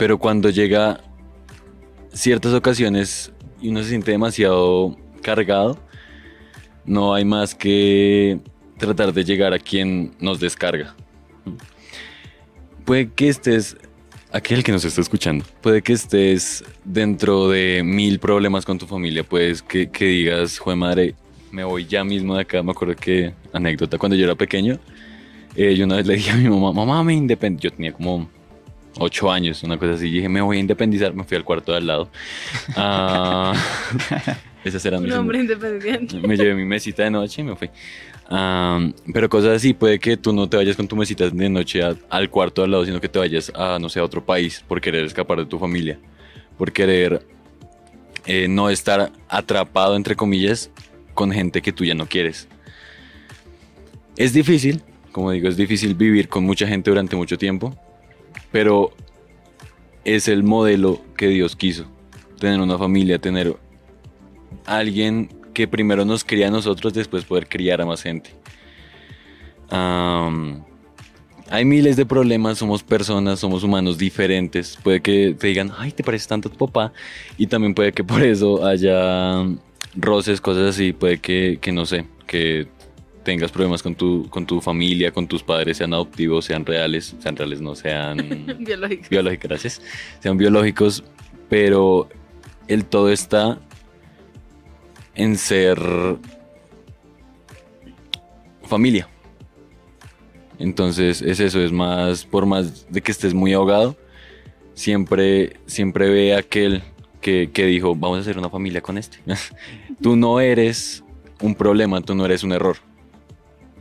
pero 0.00 0.16
cuando 0.16 0.48
llega 0.48 0.98
ciertas 2.10 2.54
ocasiones 2.54 3.30
y 3.60 3.68
uno 3.68 3.82
se 3.82 3.90
siente 3.90 4.12
demasiado 4.12 4.96
cargado, 5.20 5.78
no 6.86 7.12
hay 7.12 7.26
más 7.26 7.54
que 7.54 8.40
tratar 8.78 9.12
de 9.12 9.24
llegar 9.24 9.52
a 9.52 9.58
quien 9.58 10.12
nos 10.18 10.40
descarga. 10.40 10.96
Puede 12.86 13.10
que 13.10 13.28
estés, 13.28 13.76
aquel 14.32 14.64
que 14.64 14.72
nos 14.72 14.86
está 14.86 15.02
escuchando, 15.02 15.44
puede 15.60 15.82
que 15.82 15.92
estés 15.92 16.64
dentro 16.82 17.50
de 17.50 17.82
mil 17.84 18.18
problemas 18.20 18.64
con 18.64 18.78
tu 18.78 18.86
familia, 18.86 19.22
puedes 19.22 19.60
que, 19.60 19.90
que 19.90 20.06
digas, 20.06 20.58
jue 20.58 20.76
madre, 20.76 21.14
me 21.50 21.62
voy 21.62 21.84
ya 21.84 22.04
mismo 22.04 22.36
de 22.36 22.40
acá. 22.40 22.62
Me 22.62 22.70
acuerdo 22.70 22.96
que, 22.96 23.34
anécdota, 23.52 23.98
cuando 23.98 24.16
yo 24.16 24.24
era 24.24 24.34
pequeño, 24.34 24.78
eh, 25.56 25.74
yo 25.74 25.84
una 25.84 25.96
vez 25.96 26.06
le 26.06 26.14
dije 26.14 26.30
a 26.30 26.36
mi 26.36 26.48
mamá, 26.48 26.72
mamá, 26.72 27.04
me 27.04 27.12
independizo. 27.12 27.64
Yo 27.64 27.70
tenía 27.72 27.92
como 27.92 28.39
ocho 29.00 29.30
años, 29.32 29.62
una 29.62 29.78
cosa 29.78 29.94
así. 29.94 30.06
y 30.08 30.10
dije, 30.12 30.28
me 30.28 30.40
voy 30.40 30.58
a 30.58 30.60
independizar. 30.60 31.12
Me 31.14 31.24
fui 31.24 31.36
al 31.36 31.44
cuarto 31.44 31.72
de 31.72 31.78
al 31.78 31.86
lado. 31.86 32.10
Ah, 32.76 33.52
esas 34.64 34.84
eran 34.84 35.02
mis 35.02 35.12
hombre 35.14 35.40
independiente. 35.40 36.18
me 36.20 36.36
llevé 36.36 36.54
mi 36.54 36.64
mesita 36.64 37.02
de 37.04 37.10
noche 37.10 37.40
y 37.40 37.44
me 37.44 37.56
fui. 37.56 37.70
Am, 38.28 38.92
pero 39.12 39.28
cosas 39.28 39.56
así, 39.56 39.74
puede 39.74 39.98
que 39.98 40.16
tú 40.16 40.32
no 40.32 40.48
te 40.48 40.56
vayas 40.56 40.76
con 40.76 40.86
tu 40.86 40.94
mesita 40.96 41.28
de 41.28 41.48
noche 41.48 41.82
a- 41.82 41.96
al 42.10 42.30
cuarto 42.30 42.60
de 42.60 42.66
al 42.66 42.70
lado, 42.70 42.84
sino 42.84 43.00
que 43.00 43.08
te 43.08 43.18
vayas 43.18 43.50
a, 43.56 43.78
no 43.80 43.88
sé, 43.88 43.98
a 44.00 44.04
otro 44.04 44.24
país 44.24 44.62
por 44.68 44.80
querer 44.80 45.04
escapar 45.04 45.38
de 45.38 45.46
tu 45.46 45.58
familia, 45.58 45.98
por 46.56 46.70
querer 46.70 47.26
eh, 48.26 48.46
no 48.48 48.70
estar 48.70 49.10
atrapado, 49.28 49.96
entre 49.96 50.14
comillas, 50.14 50.70
con 51.14 51.32
gente 51.32 51.60
que 51.62 51.72
tú 51.72 51.84
ya 51.84 51.94
no 51.94 52.06
quieres. 52.06 52.46
Es 54.16 54.32
difícil, 54.32 54.82
como 55.10 55.30
digo, 55.32 55.48
es 55.48 55.56
difícil 55.56 55.94
vivir 55.94 56.28
con 56.28 56.44
mucha 56.44 56.66
gente 56.68 56.90
durante 56.90 57.16
mucho 57.16 57.36
tiempo, 57.38 57.74
pero 58.50 58.92
es 60.04 60.28
el 60.28 60.42
modelo 60.42 61.00
que 61.16 61.28
Dios 61.28 61.56
quiso. 61.56 61.86
Tener 62.38 62.60
una 62.60 62.78
familia, 62.78 63.18
tener 63.18 63.56
alguien 64.66 65.28
que 65.54 65.68
primero 65.68 66.04
nos 66.04 66.24
cría 66.24 66.48
a 66.48 66.50
nosotros, 66.50 66.92
después 66.92 67.24
poder 67.24 67.48
criar 67.48 67.80
a 67.80 67.86
más 67.86 68.02
gente. 68.02 68.30
Hay 71.52 71.64
miles 71.64 71.96
de 71.96 72.06
problemas, 72.06 72.58
somos 72.58 72.82
personas, 72.82 73.40
somos 73.40 73.64
humanos 73.64 73.98
diferentes. 73.98 74.78
Puede 74.82 75.00
que 75.00 75.34
te 75.38 75.48
digan, 75.48 75.72
ay, 75.76 75.90
te 75.90 76.04
parece 76.04 76.28
tanto 76.28 76.48
a 76.48 76.52
tu 76.52 76.58
papá. 76.58 76.92
Y 77.36 77.48
también 77.48 77.74
puede 77.74 77.92
que 77.92 78.04
por 78.04 78.22
eso 78.22 78.64
haya 78.64 79.44
roces, 79.96 80.40
cosas 80.40 80.70
así. 80.70 80.92
Puede 80.92 81.18
que, 81.18 81.58
que 81.60 81.72
no 81.72 81.86
sé, 81.86 82.06
que 82.26 82.68
tengas 83.30 83.52
problemas 83.52 83.80
con 83.80 83.94
tu, 83.94 84.28
con 84.28 84.44
tu 84.44 84.60
familia, 84.60 85.12
con 85.12 85.28
tus 85.28 85.40
padres, 85.40 85.76
sean 85.76 85.94
adoptivos, 85.94 86.46
sean 86.46 86.66
reales, 86.66 87.14
sean 87.20 87.36
reales, 87.36 87.60
no 87.60 87.76
sean 87.76 88.16
Biológico. 88.58 89.04
biológicos, 89.08 89.48
gracias, 89.48 89.82
sean 90.18 90.36
biológicos, 90.36 91.04
pero 91.48 92.08
el 92.66 92.84
todo 92.84 93.08
está 93.08 93.60
en 95.14 95.38
ser 95.38 95.78
familia. 98.64 99.08
Entonces 100.58 101.22
es 101.22 101.38
eso, 101.38 101.60
es 101.60 101.70
más, 101.70 102.24
por 102.24 102.46
más 102.46 102.90
de 102.90 103.00
que 103.00 103.12
estés 103.12 103.32
muy 103.32 103.52
ahogado, 103.52 103.96
siempre, 104.74 105.56
siempre 105.66 106.10
ve 106.10 106.34
a 106.34 106.38
aquel 106.38 106.82
que, 107.20 107.50
que 107.52 107.64
dijo, 107.64 107.94
vamos 107.94 108.18
a 108.18 108.20
hacer 108.22 108.38
una 108.38 108.50
familia 108.50 108.80
con 108.80 108.98
este. 108.98 109.18
tú 110.02 110.16
no 110.16 110.40
eres 110.40 111.04
un 111.40 111.54
problema, 111.54 112.00
tú 112.00 112.16
no 112.16 112.24
eres 112.24 112.42
un 112.42 112.50
error. 112.50 112.89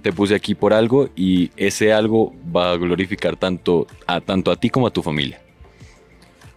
Te 0.02 0.14
puse 0.14 0.36
aquí 0.36 0.56
por 0.56 0.74
algo 0.74 1.10
y 1.16 1.52
ese 1.58 1.94
algo 1.94 2.34
va 2.56 2.72
a 2.72 2.78
glorificar 2.78 3.36
tanto 3.36 3.88
a, 4.08 4.22
tanto 4.22 4.52
a 4.52 4.56
ti 4.56 4.70
como 4.70 4.88
a 4.88 4.92
tu 4.92 5.02
familia. 5.02 5.42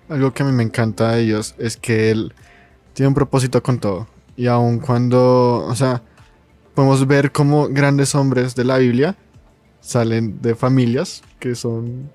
Algo 0.08 0.32
que 0.32 0.42
a 0.42 0.46
mí 0.46 0.52
me 0.52 0.62
encanta 0.62 1.12
de 1.12 1.22
ellos 1.22 1.54
es 1.58 1.76
que 1.76 2.10
él 2.10 2.32
tiene 2.92 3.08
un 3.08 3.14
propósito 3.14 3.62
con 3.62 3.78
todo. 3.78 4.06
Y 4.36 4.46
aun 4.46 4.78
cuando, 4.78 5.64
o 5.66 5.74
sea, 5.74 6.02
podemos 6.74 7.06
ver 7.06 7.32
cómo 7.32 7.68
grandes 7.68 8.14
hombres 8.14 8.54
de 8.54 8.64
la 8.64 8.78
Biblia 8.78 9.16
salen 9.80 10.40
de 10.40 10.54
familias 10.54 11.22
que 11.38 11.54
son, 11.54 12.10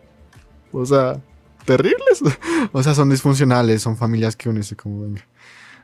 o 0.72 0.86
sea, 0.86 1.22
terribles. 1.66 2.24
o 2.72 2.82
sea, 2.82 2.96
son 2.96 3.10
disfuncionales, 3.10 3.82
son 3.82 3.98
familias 3.98 4.36
que 4.36 4.50
dice 4.50 4.76
como, 4.76 5.02
venga. 5.02 5.28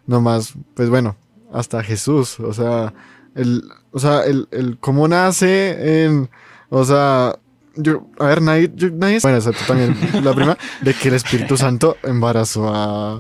No 0.05 0.21
más, 0.21 0.53
pues 0.73 0.89
bueno, 0.89 1.15
hasta 1.51 1.83
Jesús, 1.83 2.39
o 2.39 2.53
sea, 2.53 2.93
el, 3.35 3.63
o 3.91 3.99
sea, 3.99 4.23
el, 4.25 4.47
el 4.51 4.77
cómo 4.79 5.07
nace 5.07 6.03
en, 6.05 6.29
o 6.69 6.83
sea, 6.85 7.37
yo, 7.75 8.07
a 8.19 8.27
ver, 8.27 8.41
nadie, 8.41 8.71
yo- 8.75 8.91
nadie, 8.91 9.19
bueno, 9.21 9.37
excepto 9.37 9.63
también 9.67 9.95
la 10.23 10.33
prima, 10.33 10.57
de 10.81 10.93
que 10.93 11.07
el 11.09 11.15
Espíritu 11.15 11.57
Santo 11.57 11.97
embarazó 12.03 12.67
a, 12.73 13.19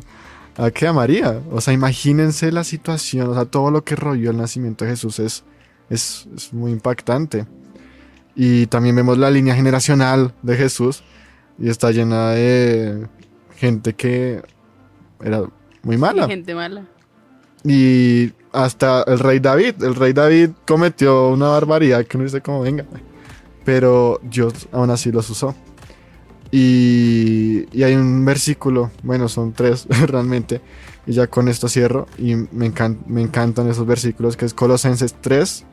a, 0.57 0.71
¿qué? 0.71 0.87
a 0.87 0.93
María. 0.93 1.41
O 1.51 1.59
sea, 1.61 1.73
imagínense 1.73 2.51
la 2.51 2.63
situación, 2.63 3.29
o 3.29 3.33
sea, 3.33 3.45
todo 3.45 3.71
lo 3.71 3.83
que 3.83 3.95
rodeó 3.95 4.31
el 4.31 4.37
nacimiento 4.37 4.85
de 4.85 4.91
Jesús 4.91 5.19
es, 5.19 5.43
es, 5.89 6.27
es 6.35 6.53
muy 6.53 6.71
impactante. 6.71 7.47
Y 8.35 8.65
también 8.67 8.95
vemos 8.95 9.17
la 9.17 9.29
línea 9.31 9.55
generacional 9.55 10.33
de 10.41 10.55
Jesús 10.55 11.03
y 11.59 11.69
está 11.69 11.91
llena 11.91 12.29
de 12.31 13.07
gente 13.57 13.93
que 13.93 14.41
era 15.23 15.43
muy 15.83 15.97
mala. 15.97 16.27
Gente 16.27 16.55
mala. 16.55 16.85
Y 17.63 18.31
hasta 18.53 19.03
el 19.03 19.19
rey 19.19 19.39
David, 19.39 19.83
el 19.83 19.95
rey 19.95 20.13
David 20.13 20.51
cometió 20.65 21.29
una 21.29 21.49
barbaridad 21.49 22.05
que 22.05 22.17
uno 22.17 22.25
dice 22.25 22.41
como 22.41 22.61
venga. 22.61 22.85
Pero 23.65 24.19
Dios 24.23 24.53
aún 24.71 24.89
así 24.91 25.11
los 25.11 25.29
usó. 25.29 25.55
Y, 26.51 27.65
y 27.75 27.81
hay 27.83 27.95
un 27.95 28.23
versículo, 28.25 28.91
bueno, 29.01 29.27
son 29.27 29.53
tres 29.53 29.87
realmente, 30.07 30.61
y 31.07 31.13
ya 31.13 31.25
con 31.25 31.47
esto 31.47 31.67
cierro, 31.67 32.05
y 32.19 32.35
me, 32.35 32.71
encan- 32.71 32.99
me 33.07 33.21
encantan 33.23 33.67
esos 33.69 33.87
versículos, 33.87 34.37
que 34.37 34.45
es 34.45 34.53
Colosenses 34.53 35.15
3, 35.19 35.65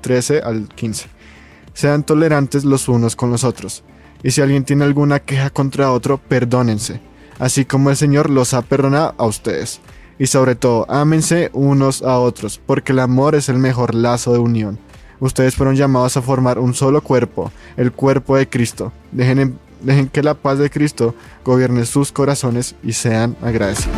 13 0.00 0.38
al 0.42 0.68
15. 0.68 1.06
Sean 1.74 2.04
tolerantes 2.04 2.64
los 2.64 2.88
unos 2.88 3.16
con 3.16 3.30
los 3.32 3.42
otros, 3.42 3.82
y 4.22 4.30
si 4.30 4.40
alguien 4.40 4.64
tiene 4.64 4.84
alguna 4.84 5.18
queja 5.18 5.50
contra 5.50 5.90
otro, 5.90 6.18
perdónense, 6.18 7.00
así 7.40 7.64
como 7.64 7.90
el 7.90 7.96
Señor 7.96 8.30
los 8.30 8.54
ha 8.54 8.62
perdonado 8.62 9.16
a 9.18 9.26
ustedes. 9.26 9.80
Y 10.18 10.26
sobre 10.26 10.54
todo, 10.56 10.84
ámense 10.90 11.50
unos 11.52 12.02
a 12.02 12.18
otros, 12.18 12.60
porque 12.66 12.92
el 12.92 12.98
amor 12.98 13.34
es 13.34 13.48
el 13.48 13.58
mejor 13.58 13.94
lazo 13.94 14.32
de 14.32 14.38
unión. 14.40 14.78
Ustedes 15.20 15.54
fueron 15.54 15.76
llamados 15.76 16.16
a 16.16 16.22
formar 16.22 16.58
un 16.58 16.74
solo 16.74 17.02
cuerpo, 17.02 17.50
el 17.76 17.92
cuerpo 17.92 18.36
de 18.36 18.48
Cristo. 18.48 18.92
Dejen, 19.12 19.38
en- 19.38 19.58
dejen 19.80 20.08
que 20.08 20.22
la 20.22 20.34
paz 20.34 20.58
de 20.58 20.70
Cristo 20.70 21.14
gobierne 21.44 21.84
sus 21.86 22.10
corazones 22.12 22.74
y 22.82 22.92
sean 22.92 23.36
agradecidos. 23.42 23.94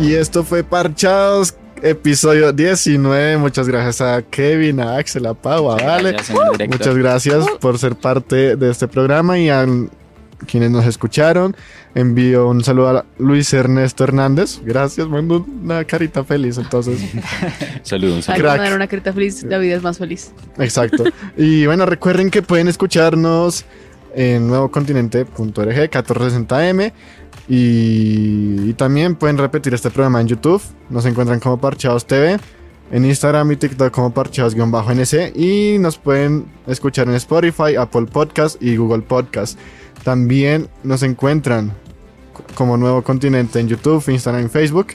Y 0.00 0.14
esto 0.14 0.44
fue 0.44 0.62
Parchados, 0.64 1.54
episodio 1.84 2.50
19. 2.50 3.36
Muchas 3.36 3.68
gracias 3.68 4.00
a 4.00 4.22
Kevin, 4.22 4.80
a 4.80 4.96
Axel, 4.96 5.26
a 5.26 5.34
Pau, 5.34 5.70
a 5.70 5.76
Vale. 5.76 6.16
Muchas 6.66 6.96
gracias 6.96 7.44
por 7.60 7.78
ser 7.78 7.94
parte 7.94 8.56
de 8.56 8.70
este 8.70 8.88
programa 8.88 9.38
y 9.38 9.50
a 9.50 9.66
quienes 10.46 10.70
nos 10.70 10.86
escucharon. 10.86 11.54
Envío 11.94 12.48
un 12.48 12.64
saludo 12.64 12.88
a 12.88 13.04
Luis 13.18 13.52
Ernesto 13.52 14.02
Hernández. 14.02 14.60
Gracias, 14.64 15.06
mando 15.08 15.46
una 15.62 15.84
carita 15.84 16.24
feliz. 16.24 16.56
Entonces, 16.56 17.00
Saludos. 17.82 18.28
Hay 18.30 18.36
que 18.36 18.40
Crack. 18.42 18.74
una 18.74 18.86
carita 18.86 19.12
feliz, 19.12 19.42
la 19.42 19.58
vida 19.58 19.76
es 19.76 19.82
más 19.82 19.98
feliz. 19.98 20.32
exacto. 20.58 21.04
Y 21.36 21.66
bueno, 21.66 21.84
recuerden 21.84 22.30
que 22.30 22.40
pueden 22.40 22.68
escucharnos 22.68 23.66
en 24.16 24.46
nuevocontinente.org, 24.48 25.90
1460M. 25.90 26.92
Y, 27.48 28.70
y 28.70 28.74
también 28.74 29.16
pueden 29.16 29.38
repetir 29.38 29.74
este 29.74 29.90
programa 29.90 30.20
en 30.20 30.28
YouTube. 30.28 30.62
Nos 30.90 31.04
encuentran 31.06 31.40
como 31.40 31.58
Parchados 31.58 32.06
TV. 32.06 32.38
En 32.90 33.04
Instagram 33.04 33.50
y 33.52 33.56
TikTok 33.56 33.90
como 33.90 34.12
Parchados-NC. 34.12 35.32
Y 35.34 35.78
nos 35.78 35.98
pueden 35.98 36.46
escuchar 36.66 37.08
en 37.08 37.14
Spotify, 37.14 37.76
Apple 37.78 38.06
Podcast 38.06 38.62
y 38.62 38.76
Google 38.76 39.02
Podcast. 39.02 39.58
También 40.04 40.68
nos 40.82 41.02
encuentran 41.02 41.72
como 42.54 42.76
Nuevo 42.76 43.02
Continente 43.02 43.58
en 43.58 43.68
YouTube, 43.68 44.06
Instagram 44.08 44.46
y 44.46 44.48
Facebook. 44.48 44.88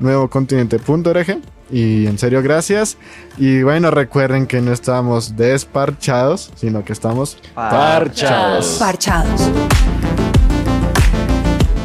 Nuevocontinente.org. 0.00 1.38
Y 1.70 2.06
en 2.06 2.18
serio, 2.18 2.42
gracias. 2.42 2.96
Y 3.38 3.62
bueno, 3.62 3.90
recuerden 3.90 4.46
que 4.46 4.60
no 4.60 4.72
estamos 4.72 5.36
desparchados, 5.36 6.52
sino 6.56 6.84
que 6.84 6.92
estamos 6.92 7.38
Parchados. 7.54 8.76
Parchados. 8.78 9.50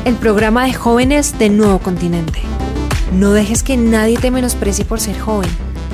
El 0.03 0.15
programa 0.15 0.65
de 0.65 0.73
jóvenes 0.73 1.37
de 1.37 1.49
Nuevo 1.49 1.77
Continente. 1.77 2.41
No 3.13 3.33
dejes 3.33 3.61
que 3.61 3.77
nadie 3.77 4.17
te 4.17 4.31
menosprecie 4.31 4.83
por 4.83 4.99
ser 4.99 5.19
joven. 5.19 5.49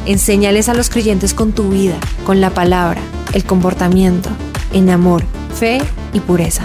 Enséñales 0.05 0.69
a 0.69 0.73
los 0.73 0.89
creyentes 0.89 1.33
con 1.33 1.51
tu 1.51 1.71
vida, 1.71 1.97
con 2.25 2.39
la 2.39 2.51
palabra, 2.51 3.01
el 3.33 3.43
comportamiento, 3.43 4.29
en 4.71 4.89
amor, 4.89 5.23
fe 5.53 5.79
y 6.13 6.21
pureza. 6.21 6.63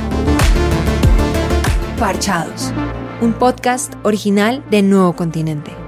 Parchados. 1.98 2.72
Un 3.20 3.32
podcast 3.32 3.94
original 4.04 4.62
de 4.70 4.82
Nuevo 4.82 5.14
Continente. 5.14 5.81